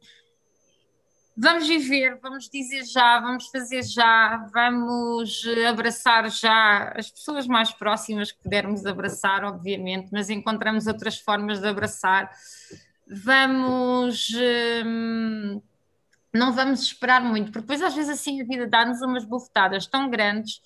vamos 1.41 1.67
viver, 1.67 2.19
vamos 2.21 2.47
dizer 2.47 2.85
já, 2.85 3.19
vamos 3.19 3.47
fazer 3.47 3.81
já, 3.81 4.47
vamos 4.53 5.43
abraçar 5.67 6.29
já 6.29 6.93
as 6.95 7.09
pessoas 7.09 7.47
mais 7.47 7.71
próximas 7.71 8.31
que 8.31 8.43
pudermos 8.43 8.85
abraçar, 8.85 9.43
obviamente, 9.43 10.09
mas 10.11 10.29
encontramos 10.29 10.85
outras 10.85 11.17
formas 11.17 11.59
de 11.59 11.67
abraçar. 11.67 12.31
Vamos. 13.07 14.27
Hum, 14.85 15.59
não 16.31 16.53
vamos 16.53 16.83
esperar 16.83 17.21
muito, 17.21 17.51
porque 17.51 17.61
depois 17.61 17.81
às 17.81 17.95
vezes 17.95 18.11
assim 18.11 18.39
a 18.39 18.45
vida 18.45 18.67
dá-nos 18.67 19.01
umas 19.01 19.25
bufetadas 19.25 19.87
tão 19.87 20.09
grandes 20.09 20.61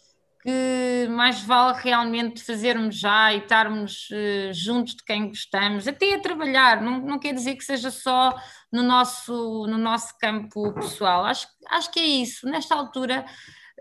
que 0.46 1.08
mais 1.10 1.42
vale 1.42 1.76
realmente 1.82 2.44
fazermos 2.44 3.00
já 3.00 3.34
e 3.34 3.40
estarmos 3.40 4.08
uh, 4.12 4.54
juntos 4.54 4.94
de 4.94 5.04
quem 5.04 5.28
gostamos, 5.30 5.88
até 5.88 6.14
a 6.14 6.20
trabalhar, 6.20 6.84
não, 6.84 7.00
não 7.02 7.18
quer 7.18 7.34
dizer 7.34 7.56
que 7.56 7.64
seja 7.64 7.90
só 7.90 8.32
no 8.72 8.84
nosso, 8.84 9.66
no 9.66 9.80
nosso 9.80 10.16
campo 10.20 10.72
pessoal. 10.74 11.26
Acho, 11.26 11.48
acho 11.68 11.92
que 11.92 12.00
é 12.00 12.06
isso. 12.06 12.46
Nesta 12.48 12.76
altura, 12.76 13.26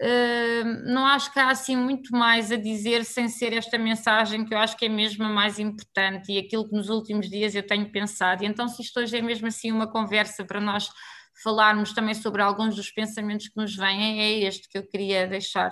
uh, 0.00 0.90
não 0.90 1.04
acho 1.04 1.30
que 1.34 1.38
há 1.38 1.50
assim 1.50 1.76
muito 1.76 2.16
mais 2.16 2.50
a 2.50 2.56
dizer 2.56 3.04
sem 3.04 3.28
ser 3.28 3.52
esta 3.52 3.76
mensagem 3.76 4.42
que 4.46 4.54
eu 4.54 4.58
acho 4.58 4.74
que 4.74 4.86
é 4.86 4.88
mesmo 4.88 5.22
a 5.22 5.28
mais 5.28 5.58
importante 5.58 6.32
e 6.32 6.38
aquilo 6.38 6.66
que 6.66 6.74
nos 6.74 6.88
últimos 6.88 7.28
dias 7.28 7.54
eu 7.54 7.66
tenho 7.66 7.92
pensado. 7.92 8.42
E 8.42 8.46
então, 8.46 8.68
se 8.68 8.80
isto 8.80 9.00
hoje 9.00 9.18
é 9.18 9.20
mesmo 9.20 9.46
assim 9.48 9.70
uma 9.70 9.86
conversa 9.86 10.42
para 10.46 10.62
nós 10.62 10.88
falarmos 11.42 11.92
também 11.92 12.14
sobre 12.14 12.40
alguns 12.40 12.74
dos 12.74 12.90
pensamentos 12.90 13.48
que 13.48 13.56
nos 13.60 13.76
vêm, 13.76 14.22
é 14.22 14.46
este 14.46 14.66
que 14.66 14.78
eu 14.78 14.86
queria 14.88 15.26
deixar. 15.26 15.70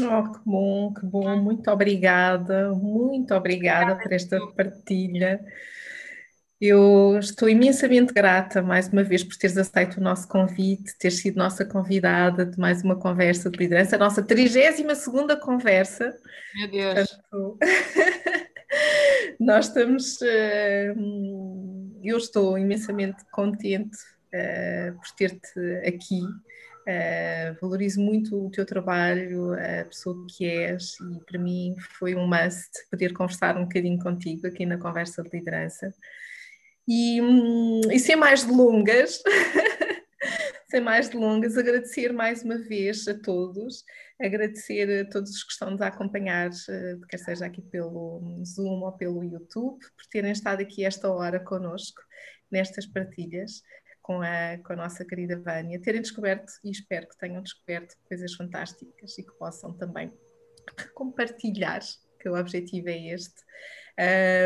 Oh, 0.00 0.32
que 0.32 0.40
bom, 0.44 0.92
que 0.92 1.06
bom. 1.06 1.36
Muito 1.36 1.70
obrigada, 1.70 2.72
muito 2.72 3.32
obrigada, 3.32 3.92
obrigada 3.92 4.02
por 4.02 4.12
esta 4.12 4.46
partilha. 4.48 5.40
Eu 6.60 7.18
estou 7.18 7.48
imensamente 7.48 8.12
grata 8.12 8.62
mais 8.62 8.88
uma 8.88 9.04
vez 9.04 9.22
por 9.22 9.36
teres 9.36 9.56
aceito 9.56 9.98
o 9.98 10.02
nosso 10.02 10.26
convite, 10.26 10.96
ter 10.98 11.10
sido 11.10 11.36
nossa 11.36 11.64
convidada 11.64 12.46
de 12.46 12.58
mais 12.58 12.82
uma 12.82 12.96
conversa 12.96 13.50
de 13.50 13.58
liderança, 13.58 13.96
a 13.96 13.98
nossa 13.98 14.22
32 14.22 14.98
segunda 14.98 15.36
conversa. 15.36 16.12
Meu 16.54 16.70
Deus! 16.70 17.20
Portanto, 17.30 17.58
nós 19.38 19.68
estamos. 19.68 20.20
Eh, 20.22 20.94
eu 22.02 22.16
estou 22.16 22.58
imensamente 22.58 23.24
contente 23.30 23.98
eh, 24.32 24.92
por 24.92 25.10
ter-te 25.16 25.60
aqui 25.86 26.20
Uh, 26.86 27.58
valorizo 27.62 27.98
muito 27.98 28.46
o 28.46 28.50
teu 28.50 28.66
trabalho, 28.66 29.54
a 29.54 29.86
pessoa 29.86 30.26
que 30.28 30.44
és, 30.44 30.96
e 31.00 31.24
para 31.24 31.38
mim 31.38 31.74
foi 31.98 32.14
um 32.14 32.26
must 32.26 32.70
poder 32.90 33.14
conversar 33.14 33.56
um 33.56 33.62
bocadinho 33.62 33.98
contigo 33.98 34.46
aqui 34.46 34.66
na 34.66 34.76
conversa 34.76 35.22
de 35.22 35.30
liderança. 35.32 35.94
E, 36.86 37.22
hum, 37.22 37.80
e 37.90 37.98
sem 37.98 38.16
mais 38.16 38.44
delongas, 38.44 39.22
sem 40.70 40.82
mais 40.82 41.08
delongas, 41.08 41.56
agradecer 41.56 42.12
mais 42.12 42.42
uma 42.42 42.58
vez 42.58 43.08
a 43.08 43.14
todos, 43.14 43.82
agradecer 44.20 45.06
a 45.06 45.08
todos 45.08 45.30
os 45.30 45.42
que 45.42 45.52
estão 45.52 45.70
nos 45.70 45.80
a 45.80 45.86
acompanhar, 45.86 46.50
eh, 46.68 46.96
quer 47.08 47.18
seja 47.18 47.46
aqui 47.46 47.62
pelo 47.62 48.42
Zoom 48.44 48.82
ou 48.82 48.92
pelo 48.92 49.24
YouTube, 49.24 49.78
por 49.80 50.06
terem 50.10 50.32
estado 50.32 50.60
aqui 50.60 50.84
esta 50.84 51.10
hora 51.10 51.40
conosco 51.40 52.02
nestas 52.50 52.86
partilhas 52.86 53.62
com 54.04 54.20
a, 54.20 54.58
com 54.62 54.74
a 54.74 54.76
nossa 54.76 55.02
querida 55.02 55.40
Vânia, 55.40 55.80
terem 55.80 56.02
descoberto, 56.02 56.52
e 56.62 56.70
espero 56.70 57.08
que 57.08 57.16
tenham 57.16 57.42
descoberto 57.42 57.96
coisas 58.06 58.34
fantásticas 58.34 59.16
e 59.16 59.22
que 59.22 59.32
possam 59.38 59.72
também 59.72 60.12
compartilhar, 60.94 61.80
que 62.20 62.28
o 62.28 62.38
objetivo 62.38 62.90
é 62.90 63.14
este, 63.14 63.42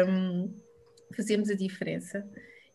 um, 0.09 0.55
fazemos 1.15 1.51
a 1.51 1.57
diferença. 1.57 2.25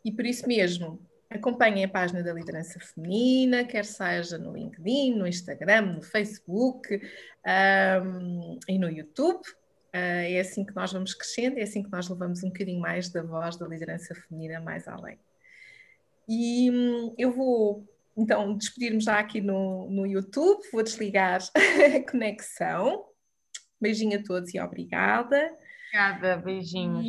E 0.03 0.11
por 0.11 0.25
isso 0.25 0.45
mesmo, 0.45 0.99
acompanhem 1.29 1.85
a 1.85 1.89
página 1.89 2.21
da 2.21 2.33
Liderança 2.33 2.77
Feminina, 2.81 3.63
quer 3.63 3.85
seja 3.85 4.37
no 4.37 4.51
LinkedIn, 4.51 5.15
no 5.15 5.25
Instagram, 5.25 5.93
no 5.93 6.01
Facebook 6.01 7.01
um, 8.03 8.59
e 8.67 8.77
no 8.77 8.89
YouTube. 8.89 9.41
Uh, 9.95 10.27
é 10.27 10.39
assim 10.41 10.65
que 10.65 10.75
nós 10.75 10.91
vamos 10.91 11.13
crescendo, 11.13 11.59
é 11.59 11.61
assim 11.63 11.81
que 11.81 11.91
nós 11.91 12.09
levamos 12.09 12.43
um 12.43 12.49
bocadinho 12.49 12.81
mais 12.81 13.07
da 13.07 13.23
voz 13.23 13.55
da 13.55 13.65
liderança 13.65 14.13
feminina 14.13 14.59
mais 14.59 14.85
além. 14.85 15.17
E 16.27 16.71
hum, 16.71 17.13
eu 17.17 17.31
vou 17.31 17.87
então 18.15 18.55
despedir-me 18.55 19.01
já 19.01 19.19
aqui 19.19 19.41
no, 19.41 19.89
no 19.89 20.05
YouTube, 20.05 20.61
vou 20.71 20.83
desligar 20.83 21.41
a 21.95 22.11
conexão. 22.11 23.05
Beijinho 23.81 24.19
a 24.19 24.23
todos 24.23 24.53
e 24.53 24.59
obrigada. 24.59 25.51
Obrigada, 25.87 26.37
beijinhos. 26.37 27.05